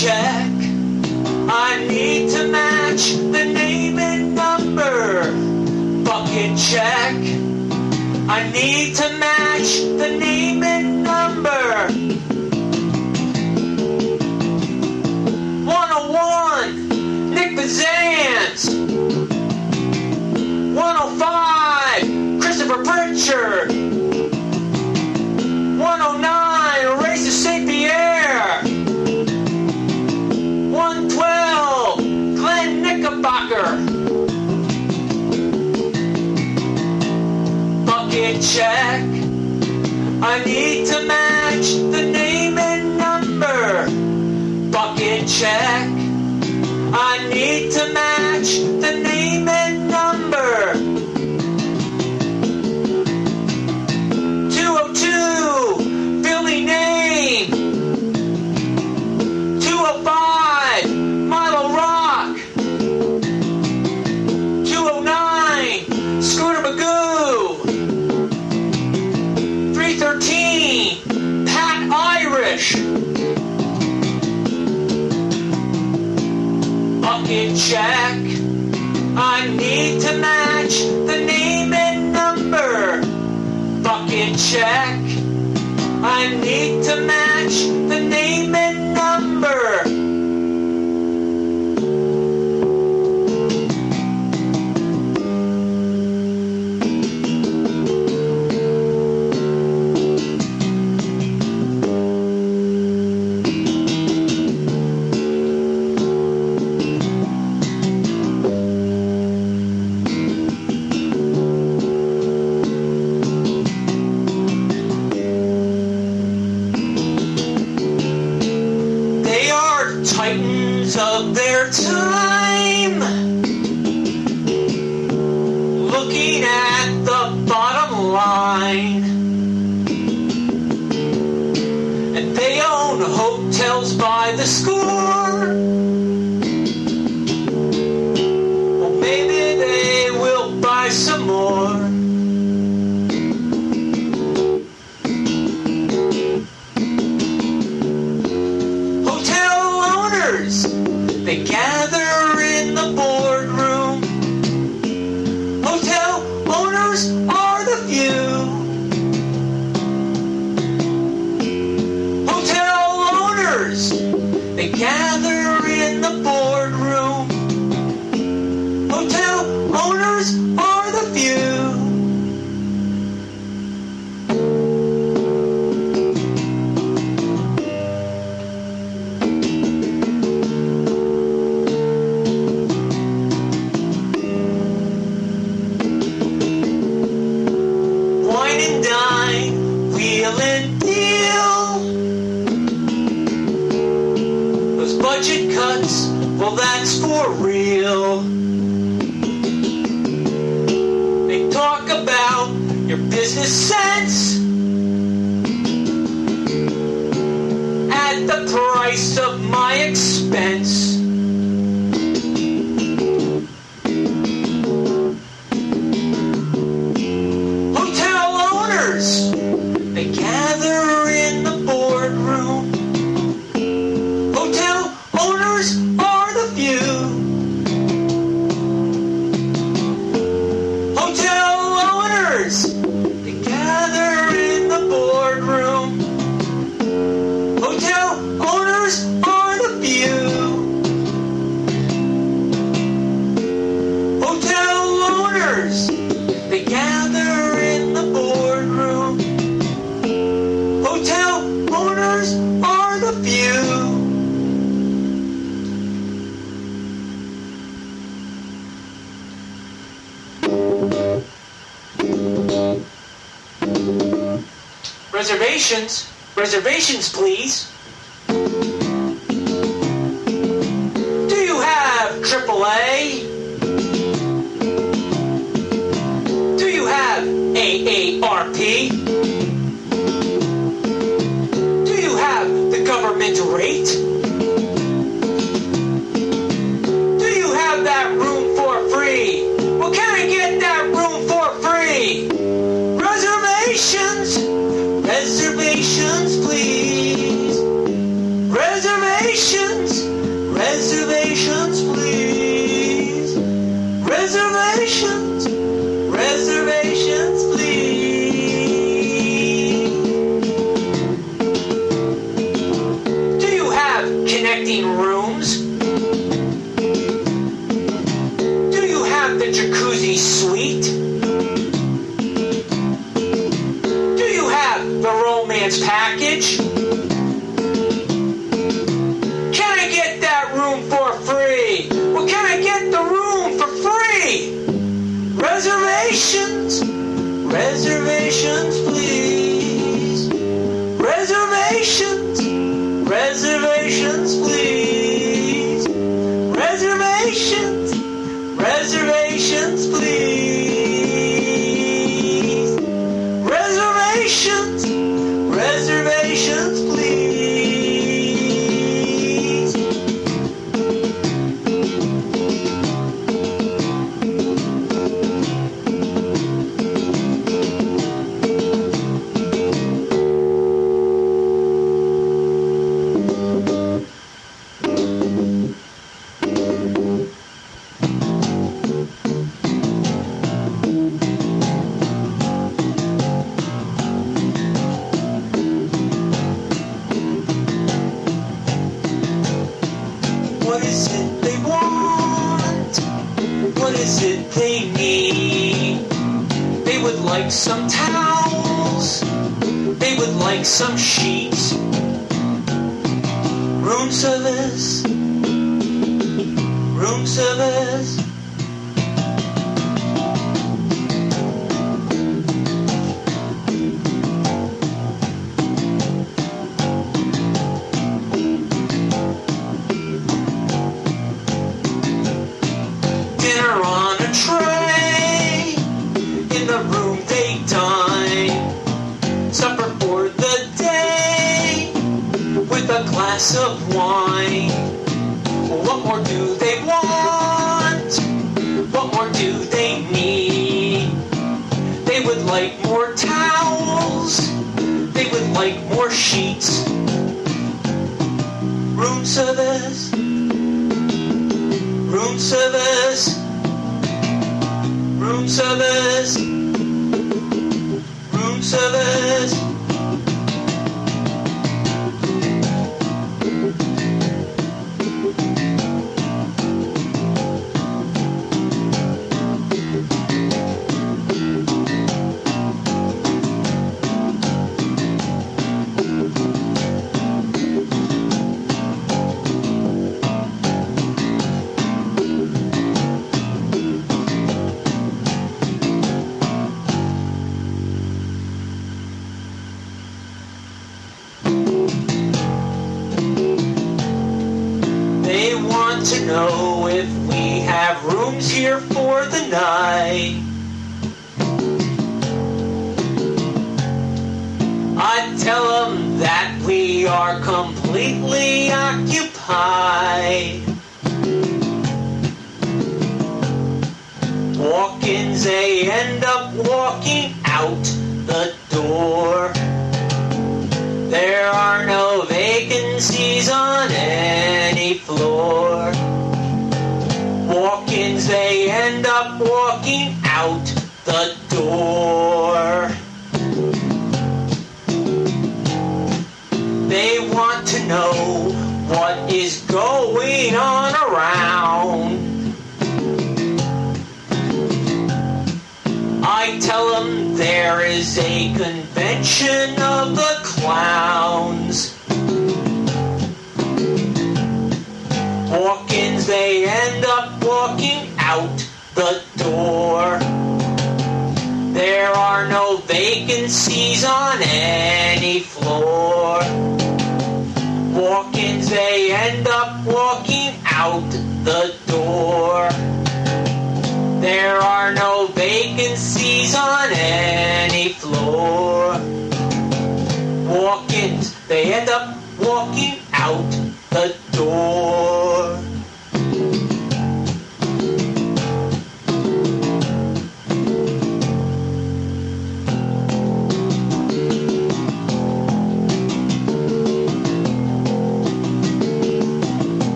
Yeah. 0.00 0.27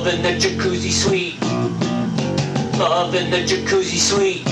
Love 0.00 0.14
in 0.14 0.22
the 0.22 0.30
jacuzzi 0.30 0.90
suite. 0.90 1.38
Love 2.78 3.14
in 3.14 3.30
the 3.30 3.44
jacuzzi 3.44 3.98
suite. 3.98 4.48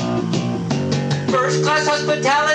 First 1.30 1.62
class 1.64 1.86
hospitality. 1.86 2.47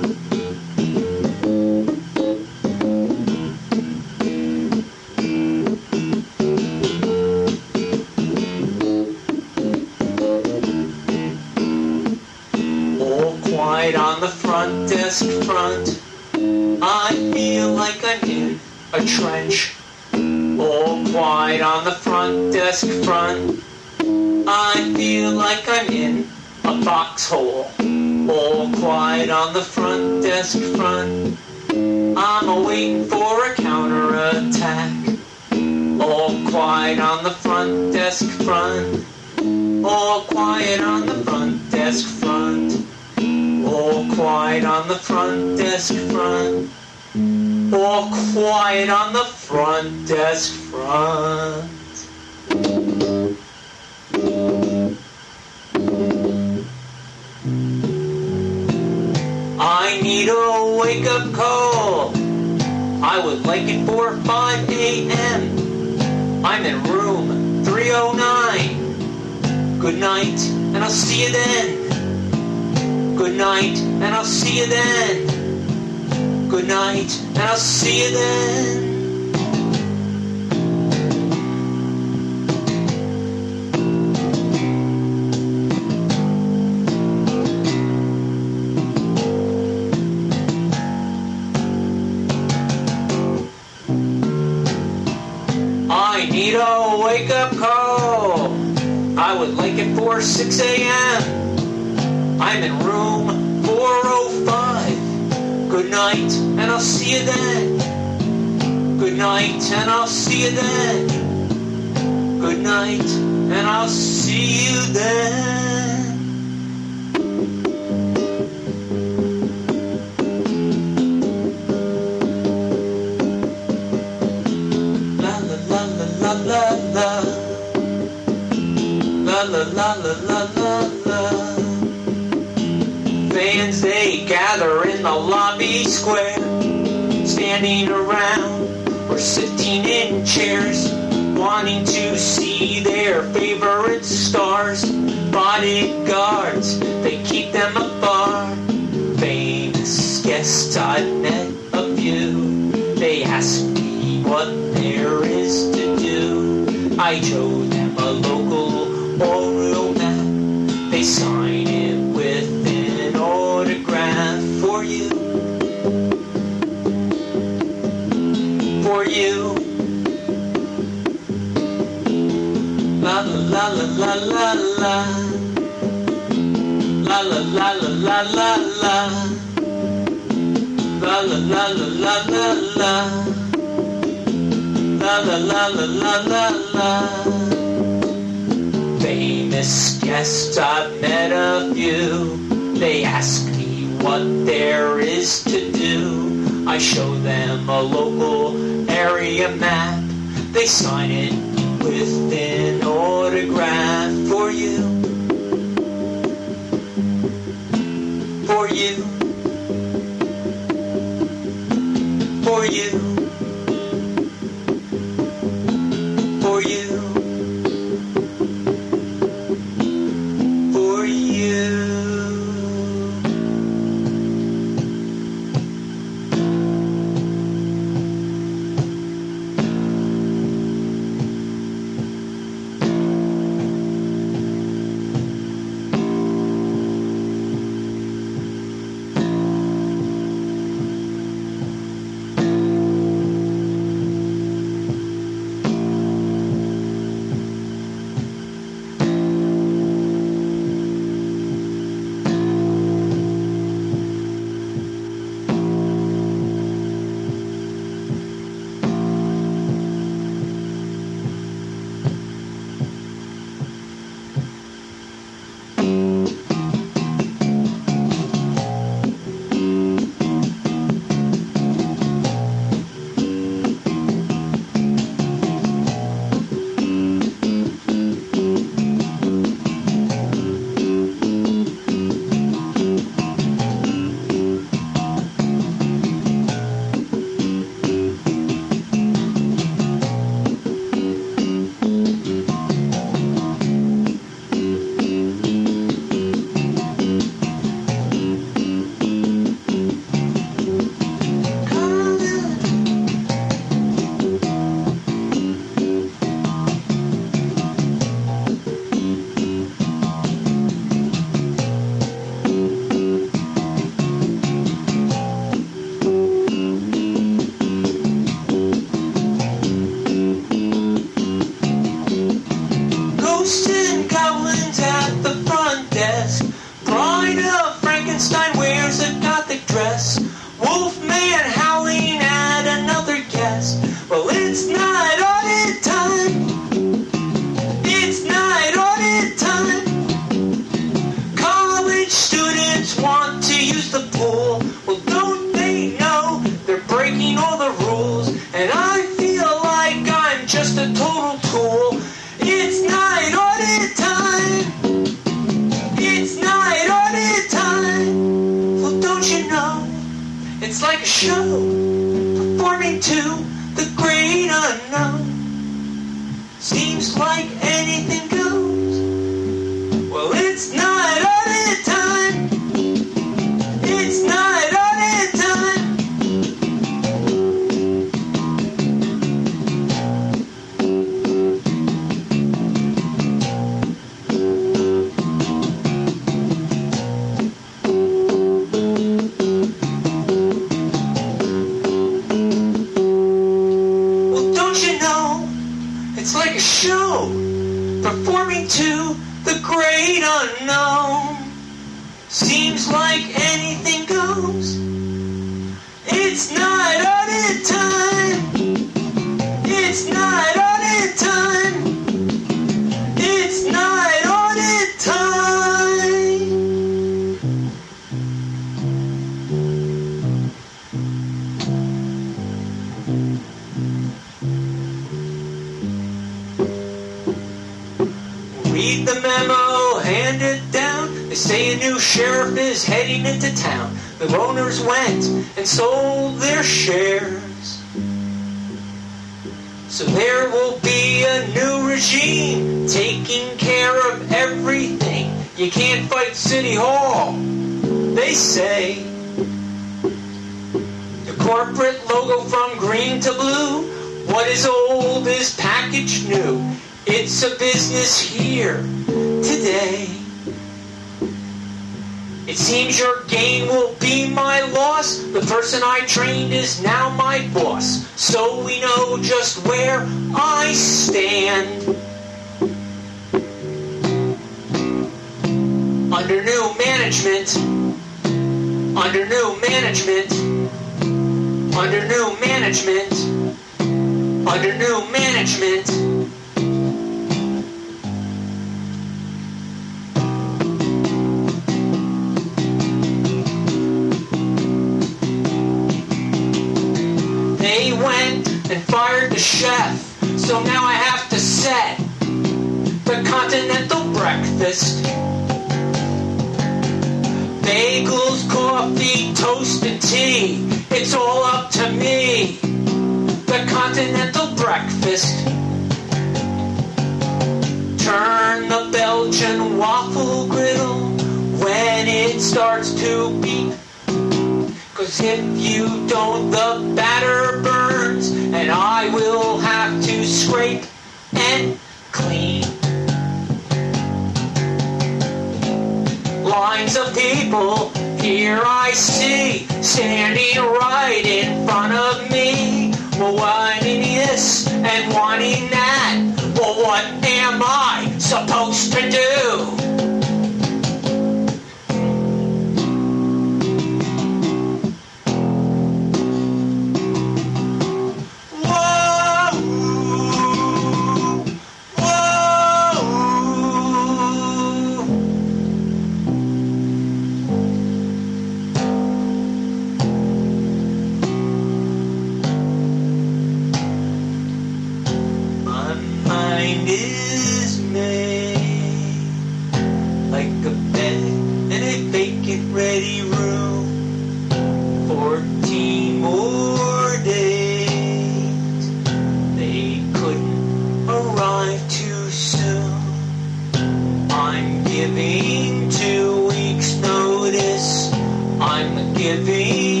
Giving 595.01 595.89
two 595.89 596.47
weeks 596.49 596.93
notice. 596.97 598.13
I'm 598.61 599.15
giving 599.15 600.00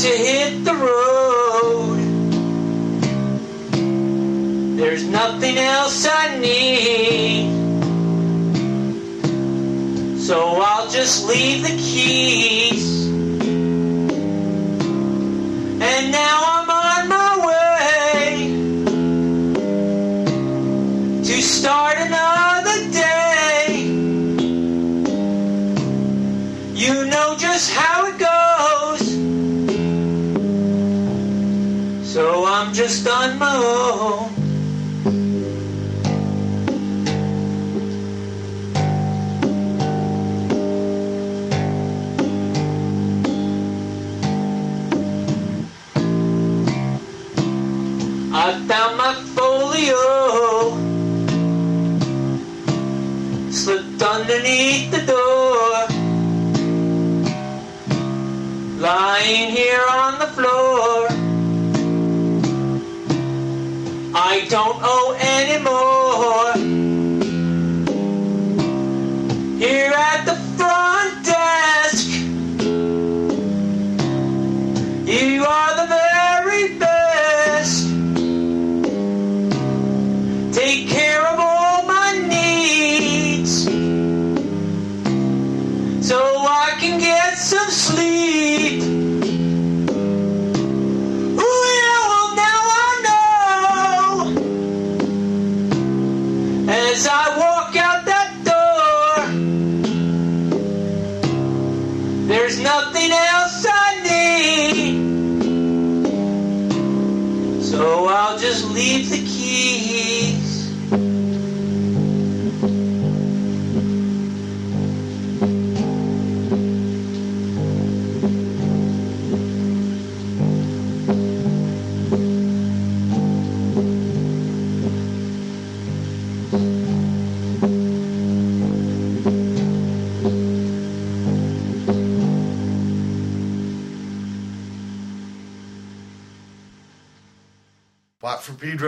to 0.00 0.08
hit 0.08 0.39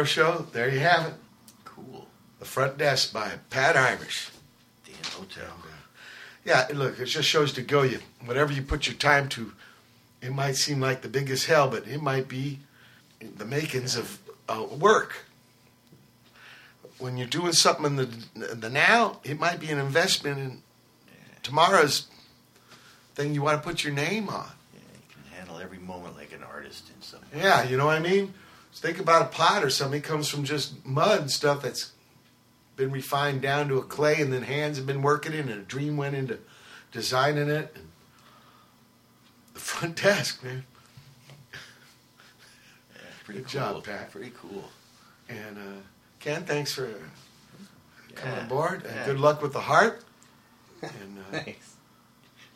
Pedro 0.03 0.35
show. 0.35 0.47
There 0.53 0.69
you 0.69 0.81
have 0.81 1.07
it. 1.09 1.15
Cool. 1.65 2.07
The 2.39 2.45
front 2.45 2.79
desk 2.79 3.13
by 3.13 3.33
Pat 3.51 3.77
Irish. 3.77 4.31
The 4.85 4.93
Hotel. 5.11 5.45
Yeah, 6.45 6.67
look, 6.75 6.99
it 6.99 7.07
just 7.07 7.29
shows 7.29 7.53
to 7.53 7.63
go 7.63 7.83
you. 7.83 8.01
Whatever 8.25 8.53
you 8.53 8.63
put 8.63 8.89
your 8.89 8.97
time 8.97 9.29
to, 9.31 9.53
it 10.21 10.33
might 10.33 10.57
seem 10.57 10.81
like 10.81 11.03
the 11.03 11.09
biggest 11.09 11.47
hell, 11.47 11.69
but 11.69 11.87
it 11.87 12.03
might 12.03 12.27
be 12.27 12.59
the 13.21 13.45
makings 13.45 13.95
of 13.95 14.19
uh, 14.49 14.67
work. 14.77 15.25
When 16.99 17.17
you're 17.17 17.29
doing 17.29 17.53
something 17.53 17.87
in 17.87 17.97
the, 17.97 18.55
the 18.57 18.71
now, 18.71 19.21
it 19.23 19.39
might 19.39 19.61
be 19.61 19.71
an 19.71 19.79
investment 19.79 20.39
in 20.39 20.63
tomorrow's 21.45 22.09
thing 23.15 23.35
you 23.35 23.43
want 23.43 23.63
to 23.63 23.69
put 23.69 23.85
your 23.85 23.93
name 23.93 24.29
on. 24.29 24.49
Yeah, 24.75 24.81
you 24.81 25.15
can 25.15 25.39
handle 25.39 25.59
every 25.59 25.79
moment 25.79 26.17
like 26.17 26.33
an 26.33 26.43
artist 26.43 26.91
in 26.93 27.01
some 27.03 27.21
Yeah, 27.37 27.63
you 27.63 27.77
know 27.77 27.87
what 27.87 27.97
I 27.97 28.01
mean? 28.01 28.35
Just 28.83 28.97
think 28.97 28.99
about 29.01 29.23
a 29.23 29.27
pot 29.27 29.63
or 29.63 29.71
something. 29.71 30.01
It 30.01 30.05
comes 30.05 30.29
from 30.29 30.43
just 30.43 30.85
mud 30.85 31.21
and 31.21 31.31
stuff 31.31 31.63
that's 31.63 31.93
been 32.75 32.91
refined 32.91 33.41
down 33.41 33.69
to 33.69 33.79
a 33.79 33.83
clay, 33.83 34.21
and 34.21 34.33
then 34.33 34.43
hands 34.43 34.77
have 34.77 34.87
been 34.87 35.03
working 35.03 35.33
in 35.33 35.49
it, 35.49 35.53
and 35.53 35.61
a 35.61 35.65
dream 35.65 35.97
went 35.97 36.17
into 36.17 36.39
designing 36.91 37.49
it. 37.49 37.71
And 37.77 37.89
the 39.55 39.61
front 39.61 39.97
desk, 40.03 40.43
man. 40.43 40.65
pretty 43.25 43.41
Good 43.43 43.51
cool. 43.53 43.61
job, 43.61 43.85
Pat. 43.85 44.11
Pretty 44.11 44.33
cool. 44.37 44.69
And 45.29 45.57
uh, 45.59 45.81
Ken, 46.19 46.45
thanks 46.45 46.73
for 46.73 46.87
coming 48.17 48.35
Yeah. 48.37 48.47
aboard, 48.47 48.85
and 48.85 48.97
Yeah. 48.97 49.07
good 49.07 49.21
luck 49.21 49.43
with 49.43 49.53
the 49.53 49.61
heart. 49.61 50.03
And 50.83 51.19
uh, 51.33 51.39
Thanks. 51.45 51.69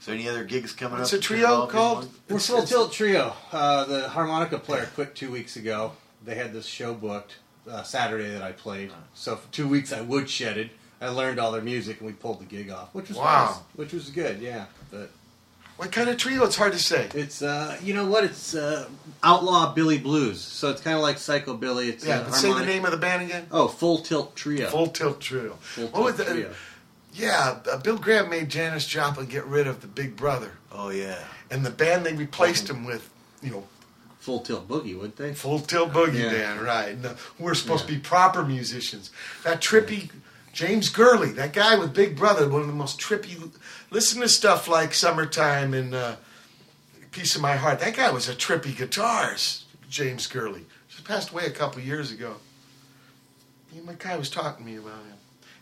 So 0.00 0.12
any 0.12 0.28
other 0.28 0.42
gigs 0.44 0.72
coming 0.72 0.98
What's 0.98 1.12
up? 1.12 1.20
the 1.20 1.22
trio 1.22 1.66
called? 1.68 2.08
We're 2.28 2.38
Full 2.40 2.62
Tilt 2.64 2.92
Trio. 2.92 3.34
Uh, 3.52 3.84
the 3.84 4.08
harmonica 4.08 4.58
player 4.58 4.88
quit 4.94 5.14
two 5.14 5.30
weeks 5.30 5.54
ago. 5.56 5.92
They 6.26 6.34
had 6.34 6.52
this 6.52 6.66
show 6.66 6.92
booked 6.92 7.36
uh, 7.70 7.82
Saturday 7.82 8.28
that 8.30 8.42
I 8.42 8.52
played. 8.52 8.90
So 9.14 9.36
for 9.36 9.50
two 9.52 9.66
weeks 9.68 9.92
I 9.92 10.00
woodshedded. 10.00 10.68
I 11.00 11.08
learned 11.08 11.38
all 11.38 11.52
their 11.52 11.62
music 11.62 11.98
and 12.00 12.06
we 12.06 12.12
pulled 12.14 12.40
the 12.40 12.44
gig 12.46 12.70
off, 12.70 12.88
which 12.94 13.08
was 13.08 13.16
Wow. 13.18 13.46
nice, 13.46 13.56
which 13.74 13.92
was 13.92 14.10
good. 14.10 14.40
Yeah, 14.40 14.64
but 14.90 15.10
what 15.76 15.92
kind 15.92 16.08
of 16.08 16.16
trio? 16.16 16.42
It's 16.44 16.56
hard 16.56 16.72
to 16.72 16.78
say. 16.78 17.08
It's 17.14 17.42
uh, 17.42 17.78
you 17.82 17.92
know 17.94 18.06
what? 18.06 18.24
It's 18.24 18.54
uh, 18.54 18.88
outlaw 19.22 19.74
Billy 19.74 19.98
blues. 19.98 20.40
So 20.40 20.70
it's 20.70 20.80
kind 20.80 20.96
of 20.96 21.02
like 21.02 21.18
psycho 21.18 21.54
Billy. 21.54 21.90
It's 21.90 22.04
Yeah, 22.06 22.20
uh, 22.20 22.30
say 22.30 22.52
the 22.52 22.64
name 22.64 22.84
of 22.86 22.92
the 22.92 22.96
band 22.96 23.22
again. 23.24 23.46
Oh, 23.52 23.68
Full 23.68 23.98
Tilt 23.98 24.34
Trio. 24.34 24.68
Full 24.70 24.86
Tilt 24.88 25.20
Trio. 25.20 25.52
Full 25.60 25.88
What 25.88 26.02
was 26.04 26.16
Tilt 26.16 26.28
the- 26.28 26.34
Trio. 26.34 26.50
Yeah, 27.12 27.58
uh, 27.70 27.78
Bill 27.78 27.96
Graham 27.98 28.28
made 28.30 28.48
Janis 28.50 28.86
Joplin 28.86 29.26
get 29.26 29.44
rid 29.46 29.66
of 29.66 29.80
the 29.80 29.86
Big 29.86 30.16
Brother. 30.16 30.52
Oh 30.72 30.88
yeah. 30.90 31.18
And 31.50 31.64
the 31.64 31.70
band 31.70 32.04
they 32.06 32.12
replaced 32.14 32.68
him 32.70 32.84
with, 32.84 33.08
you 33.42 33.50
know, 33.50 33.64
Full 34.26 34.40
Tilt 34.40 34.66
Boogie, 34.66 34.98
would 34.98 35.16
they? 35.16 35.34
Full 35.34 35.60
Tilt 35.60 35.92
Boogie 35.92 36.24
Yeah. 36.24 36.30
Band, 36.30 36.60
right? 36.62 36.88
And, 36.88 37.16
we're 37.38 37.54
supposed 37.54 37.86
to 37.86 37.92
be 37.92 38.00
proper 38.00 38.44
musicians. 38.44 39.12
That 39.44 39.60
trippy 39.60 40.10
James 40.52 40.88
Gurley, 40.88 41.30
that 41.34 41.52
guy 41.52 41.78
with 41.78 41.94
Big 41.94 42.16
Brother, 42.16 42.48
one 42.48 42.60
of 42.60 42.66
the 42.66 42.72
most 42.72 42.98
trippy. 42.98 43.52
Listen 43.92 44.20
to 44.22 44.28
stuff 44.28 44.66
like 44.66 44.94
"Summertime" 44.94 45.72
and 45.74 45.94
uh, 45.94 46.16
"Piece 47.12 47.36
of 47.36 47.40
My 47.40 47.54
Heart." 47.54 47.78
That 47.78 47.94
guy 47.94 48.10
was 48.10 48.28
a 48.28 48.34
trippy 48.34 48.72
guitarist. 48.72 49.62
James 49.88 50.26
Gurley 50.26 50.64
just 50.88 51.04
passed 51.04 51.30
away 51.30 51.46
a 51.46 51.50
couple 51.50 51.80
years 51.80 52.10
ago. 52.10 52.34
He, 53.72 53.80
my 53.80 53.94
guy 53.96 54.16
was 54.16 54.28
talking 54.28 54.66
to 54.66 54.72
me 54.72 54.76
about 54.76 55.04
him. 55.04 55.18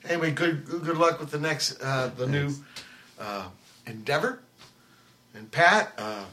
Anyway, 0.09 0.31
good 0.31 0.65
good 0.65 0.83
good 0.85 0.97
luck 0.97 1.21
with 1.21 1.31
the 1.31 1.39
next 1.39 1.83
uh, 1.83 2.11
the 2.17 2.27
new 2.27 2.55
uh, 3.21 3.49
endeavor. 3.87 4.41
And 5.35 5.51
Pat, 5.51 5.93
uh, 5.99 6.25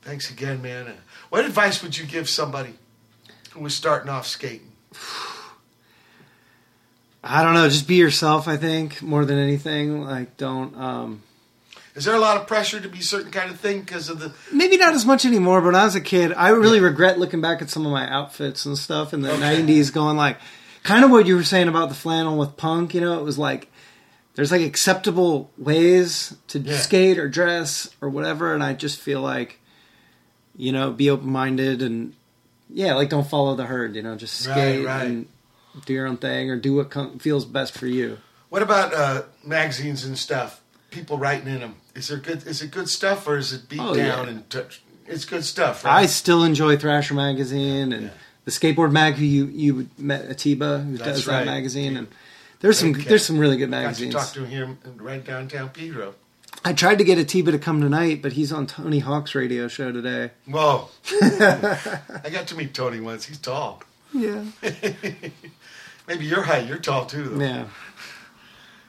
thanks 0.00 0.30
again, 0.30 0.62
man. 0.62 0.94
What 1.30 1.44
advice 1.44 1.82
would 1.82 1.96
you 1.98 2.06
give 2.06 2.28
somebody 2.28 2.74
who 3.50 3.60
was 3.60 3.74
starting 3.74 4.08
off 4.08 4.26
skating? 4.26 4.72
I 7.22 7.42
don't 7.42 7.54
know. 7.54 7.68
Just 7.68 7.88
be 7.88 7.96
yourself. 7.96 8.48
I 8.48 8.56
think 8.56 9.02
more 9.02 9.24
than 9.24 9.38
anything. 9.38 10.02
Like, 10.04 10.36
don't. 10.36 10.74
Um, 10.76 11.22
Is 11.94 12.04
there 12.04 12.14
a 12.14 12.18
lot 12.20 12.36
of 12.40 12.46
pressure 12.46 12.80
to 12.80 12.88
be 12.88 13.00
a 13.00 13.02
certain 13.02 13.30
kind 13.30 13.50
of 13.50 13.58
thing 13.60 13.80
because 13.80 14.08
of 14.08 14.20
the? 14.20 14.32
maybe 14.52 14.76
not 14.76 14.94
as 14.94 15.04
much 15.04 15.26
anymore. 15.26 15.60
But 15.60 15.66
when 15.66 15.74
I 15.74 15.84
was 15.84 15.94
a 15.96 16.00
kid, 16.00 16.32
I 16.32 16.50
really 16.50 16.80
regret 16.80 17.18
looking 17.18 17.40
back 17.40 17.60
at 17.60 17.68
some 17.70 17.84
of 17.84 17.92
my 17.92 18.08
outfits 18.08 18.64
and 18.64 18.78
stuff 18.78 19.12
in 19.12 19.20
the 19.22 19.32
Okay. 19.32 19.62
'90s, 19.62 19.92
going 19.92 20.16
like, 20.16 20.38
kind 20.84 21.04
of 21.04 21.10
what 21.10 21.26
you 21.26 21.34
were 21.36 21.42
saying 21.44 21.68
about 21.68 21.88
the 21.88 21.94
flannel 21.94 22.38
with 22.38 22.56
punk. 22.56 22.94
You 22.94 23.00
know, 23.00 23.18
it 23.18 23.24
was 23.24 23.36
like 23.36 23.70
there's 24.34 24.52
like 24.52 24.62
acceptable 24.62 25.50
ways 25.58 26.34
to 26.48 26.60
Yeah. 26.60 26.78
skate 26.78 27.18
or 27.18 27.28
dress 27.28 27.90
or 28.00 28.08
whatever, 28.08 28.54
and 28.54 28.62
I 28.62 28.72
just 28.74 28.98
feel 29.00 29.20
like, 29.20 29.58
you 30.58 30.72
know, 30.72 30.90
be 30.90 31.08
open 31.08 31.30
minded 31.30 31.80
and 31.80 32.12
yeah, 32.68 32.92
like 32.94 33.08
don't 33.08 33.26
follow 33.26 33.54
the 33.54 33.64
herd. 33.64 33.96
You 33.96 34.02
know, 34.02 34.14
just 34.16 34.34
skate 34.40 34.84
right. 34.84 35.06
and 35.06 35.26
do 35.86 35.94
your 35.94 36.06
own 36.06 36.18
thing 36.18 36.50
or 36.50 36.56
do 36.56 36.74
what 36.74 36.90
com- 36.90 37.18
feels 37.18 37.46
best 37.46 37.72
for 37.78 37.86
you. 37.86 38.18
What 38.50 38.60
about 38.60 38.92
uh, 38.92 39.22
magazines 39.44 40.04
and 40.04 40.18
stuff? 40.18 40.60
People 40.90 41.16
writing 41.16 41.48
in 41.48 41.60
them. 41.60 41.76
Is 41.94 42.08
there 42.08 42.18
good? 42.18 42.46
Is 42.46 42.60
it 42.60 42.70
good 42.70 42.88
stuff 42.90 43.26
or 43.26 43.38
is 43.38 43.52
it 43.54 43.68
beat 43.68 43.80
Oh, 43.80 43.94
down 43.94 44.26
yeah. 44.26 44.30
and 44.30 44.50
touch? 44.50 44.82
It's 45.06 45.24
good 45.24 45.44
stuff, 45.44 45.86
I 45.86 46.04
still 46.04 46.44
enjoy 46.44 46.76
Thrasher 46.76 47.14
magazine 47.14 47.94
and 47.94 48.10
the 48.44 48.50
skateboard 48.50 48.92
mag. 48.92 49.14
Who 49.14 49.24
you 49.24 49.46
you 49.46 49.88
met 49.96 50.28
Atiba 50.28 50.80
who 50.84 50.98
That's 50.98 51.10
does 51.20 51.26
right. 51.26 51.38
that 51.38 51.46
magazine 51.46 51.96
and 51.96 52.08
there's 52.60 52.78
some 52.78 52.92
there's 52.92 53.24
some 53.24 53.38
really 53.38 53.56
good 53.56 53.70
Got 53.70 53.76
to 53.78 53.82
magazines. 53.84 54.14
talk 54.14 54.32
to 54.34 54.44
him 54.44 54.76
right 54.96 55.24
downtown 55.24 55.70
Pedro. 55.70 56.14
I 56.64 56.72
tried 56.72 56.98
to 56.98 57.04
get 57.04 57.18
a 57.18 57.22
Atiba 57.22 57.52
to 57.52 57.58
come 57.58 57.80
tonight, 57.80 58.20
but 58.22 58.32
he's 58.32 58.52
on 58.52 58.66
Tony 58.66 58.98
Hawk's 58.98 59.34
radio 59.34 59.68
show 59.68 59.92
today. 59.92 60.30
Whoa! 60.46 60.88
I 61.10 62.30
got 62.30 62.46
to 62.48 62.54
meet 62.56 62.74
Tony 62.74 63.00
once. 63.00 63.26
He's 63.26 63.38
tall. 63.38 63.82
Yeah. 64.12 64.44
Maybe 66.08 66.24
you're 66.24 66.42
high. 66.42 66.60
You're 66.60 66.78
tall 66.78 67.06
too. 67.06 67.24
Though. 67.24 67.44
Yeah. 67.44 67.64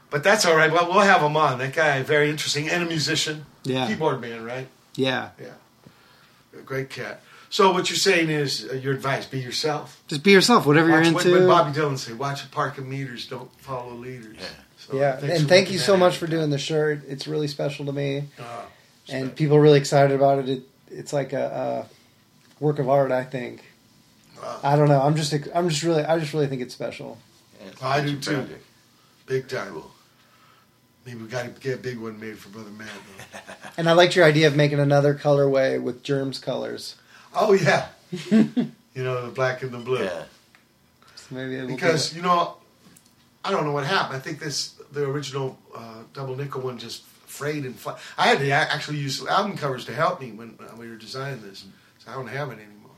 But 0.10 0.24
that's 0.24 0.46
all 0.46 0.56
right. 0.56 0.72
Well, 0.72 0.90
we'll 0.90 1.02
have 1.02 1.22
him 1.22 1.38
on. 1.38 1.60
That 1.60 1.74
guy, 1.74 2.02
very 2.02 2.30
interesting, 2.30 2.70
and 2.70 2.82
a 2.82 2.86
musician. 2.86 3.46
Yeah. 3.64 3.88
Keyboard 3.88 4.22
man, 4.22 4.44
right? 4.44 4.68
Yeah. 4.96 5.30
Yeah. 5.40 5.54
Great 6.66 6.90
cat. 6.90 7.22
So 7.50 7.72
what 7.72 7.90
you're 7.90 7.98
saying 7.98 8.30
is 8.30 8.68
uh, 8.70 8.76
your 8.76 8.94
advice: 8.94 9.26
be 9.26 9.40
yourself. 9.40 10.02
Just 10.08 10.24
be 10.24 10.32
yourself, 10.32 10.66
whatever 10.66 10.90
Watch 10.90 11.06
you're 11.06 11.14
what, 11.14 11.26
into. 11.26 11.48
what 11.48 11.48
Bobby 11.48 11.80
Dylan 11.80 11.98
say: 11.98 12.14
"Watch 12.14 12.44
the 12.44 12.50
park 12.50 12.78
of 12.78 12.88
meters, 12.88 13.28
don't 13.28 13.52
follow 13.60 13.94
leaders." 13.94 14.38
Yeah. 14.40 14.46
So 14.90 14.98
yeah, 14.98 15.19
and 15.22 15.48
thank 15.48 15.72
you 15.72 15.77
so 15.77 15.95
much 15.95 16.18
for 16.18 16.26
doing 16.26 16.50
the 16.50 16.58
shirt. 16.58 17.03
It's 17.08 17.27
really 17.27 17.48
special 17.48 17.85
to 17.85 17.92
me, 17.92 18.24
Ah, 18.40 18.66
and 19.08 19.35
people 19.35 19.58
are 19.58 19.61
really 19.61 19.77
excited 19.77 20.16
about 20.16 20.40
it. 20.40 20.50
it 20.50 20.64
it's 20.90 21.14
like 21.14 21.32
a, 21.34 21.85
a 22.59 22.64
work 22.64 22.80
of 22.80 22.90
art. 22.90 23.11
I 23.11 23.24
think. 23.24 23.64
I 24.64 24.76
don't 24.76 24.88
know. 24.88 25.01
I'm 25.01 25.16
just. 25.16 25.34
I'm 25.53 25.69
just 25.69 25.84
really. 25.84 26.03
I 26.03 26.18
just 26.18 26.34
really 26.34 26.48
think 26.48 26.61
it's 26.61 26.74
special. 26.74 27.19
I 27.82 28.01
do 28.01 28.18
too. 28.19 28.48
Big 29.27 29.48
time. 29.48 29.82
Maybe 31.06 31.22
we 31.22 31.27
got 31.27 31.43
to 31.43 31.61
get 31.61 31.76
a 31.76 31.82
big 31.82 31.98
one 31.98 32.19
made 32.19 32.38
for 32.38 32.50
Brother 32.50 32.72
Matt. 32.72 32.90
And 33.77 33.88
I 33.88 33.93
liked 33.93 34.14
your 34.16 34.26
idea 34.26 34.48
of 34.48 34.58
making 34.58 34.80
another 34.80 35.16
colorway 35.16 35.82
with 35.82 36.03
germs 36.03 36.38
colors. 36.40 36.95
Oh 37.34 37.53
yeah. 37.53 37.88
you 38.32 38.74
know 38.95 39.26
the 39.26 39.32
black 39.32 39.61
and 39.61 39.72
the 39.72 39.77
blue. 39.77 40.03
Yeah. 40.03 40.24
So 41.16 41.35
maybe 41.35 41.66
because 41.66 42.14
you 42.14 42.22
know, 42.22 42.58
I 43.45 43.51
don't 43.51 43.64
know 43.64 43.72
what 43.72 43.85
happened. 43.85 44.18
I 44.18 44.19
think 44.19 44.40
this 44.40 44.78
the 44.92 45.06
original 45.06 45.58
uh, 45.76 46.03
double 46.14 46.35
nickel 46.35 46.61
one 46.61 46.77
just 46.77 47.03
frayed 47.03 47.66
and 47.66 47.76
fly. 47.77 47.98
I 48.18 48.27
had 48.27 48.40
to 48.40 48.50
actually 48.51 48.98
use 48.98 49.26
album 49.26 49.56
covers 49.56 49.85
to 49.85 49.93
help 49.93 50.19
me 50.19 50.32
when 50.32 50.58
uh, 50.59 50.76
we 50.77 50.90
were 50.90 50.95
designing 50.95 51.42
this, 51.42 51.66
so 52.00 52.11
I 52.11 52.16
don't 52.16 52.27
have 52.27 52.50
it 52.50 52.59
anymore. 52.59 52.92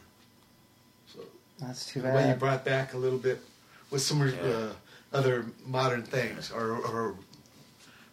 So 1.14 1.20
that's 1.60 1.86
too 1.86 2.02
The 2.02 2.10
way 2.10 2.30
you 2.30 2.36
brought 2.36 2.64
back 2.64 2.94
a 2.94 2.98
little 2.98 3.20
bit 3.20 3.42
with 3.90 4.02
some 4.02 4.22
uh, 4.22 4.70
other 5.14 5.46
modern 5.66 6.04
things 6.04 6.52
or, 6.52 6.78
or 6.78 7.16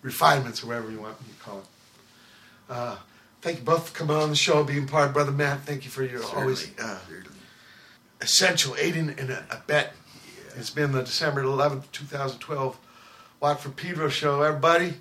refinements, 0.02 0.62
or 0.62 0.68
whatever 0.68 0.90
you 0.90 1.00
want 1.00 1.16
to 1.18 1.44
call 1.44 1.58
it. 1.58 1.65
Uh, 2.68 2.97
thank 3.40 3.58
you 3.58 3.65
both 3.65 3.89
for 3.89 3.97
coming 3.97 4.16
on 4.16 4.28
the 4.28 4.36
show, 4.36 4.65
being 4.65 4.86
part 4.86 5.12
Brother 5.12 5.32
Matt. 5.32 5.60
Thank 5.60 5.84
you 5.84 5.90
for 5.90 6.02
your 6.02 6.24
always 6.34 6.70
uh, 6.78 6.98
essential 8.20 8.74
aiding 8.76 9.10
and 9.10 9.31
a, 9.31 9.44
abet. 9.50 9.90
It's 10.57 10.70
been 10.70 10.90
the 10.90 11.02
December 11.02 11.44
11th, 11.44 11.84
2012 11.92 12.76
Watt 13.41 13.60
from 13.60 13.73
Pedro 13.73 14.08
show. 14.08 14.42
Everybody, 14.42 14.94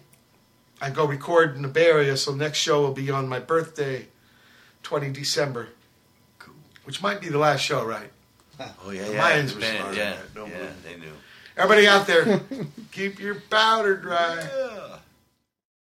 I 0.82 0.90
go 0.90 1.06
record 1.06 1.56
in 1.56 1.62
the 1.64 1.68
Bay 1.68 1.88
Area, 1.88 2.16
so 2.18 2.34
next 2.36 2.60
show 2.60 2.82
will 2.82 2.94
be 2.94 3.10
on 3.10 3.28
my 3.28 3.40
birthday, 3.40 4.08
20 4.84 5.10
December. 5.12 5.70
Cool. 6.40 6.54
which 6.84 7.02
might 7.02 7.20
be 7.20 7.30
the 7.30 7.40
last 7.40 7.62
show, 7.62 7.84
right? 7.86 8.12
Oh 8.84 8.90
yeah, 8.90 9.06
The 9.06 9.14
yeah. 9.14 9.32
Mayans 9.32 9.56
were 9.56 9.62
smart. 9.62 9.96
Yeah, 9.96 10.18
yeah, 10.36 10.70
they 10.84 10.96
knew. 10.98 11.12
Everybody 11.56 11.88
out 11.88 12.08
there, 12.08 12.42
keep 12.92 13.20
your 13.20 13.36
powder 13.36 13.98
dry. 13.98 14.48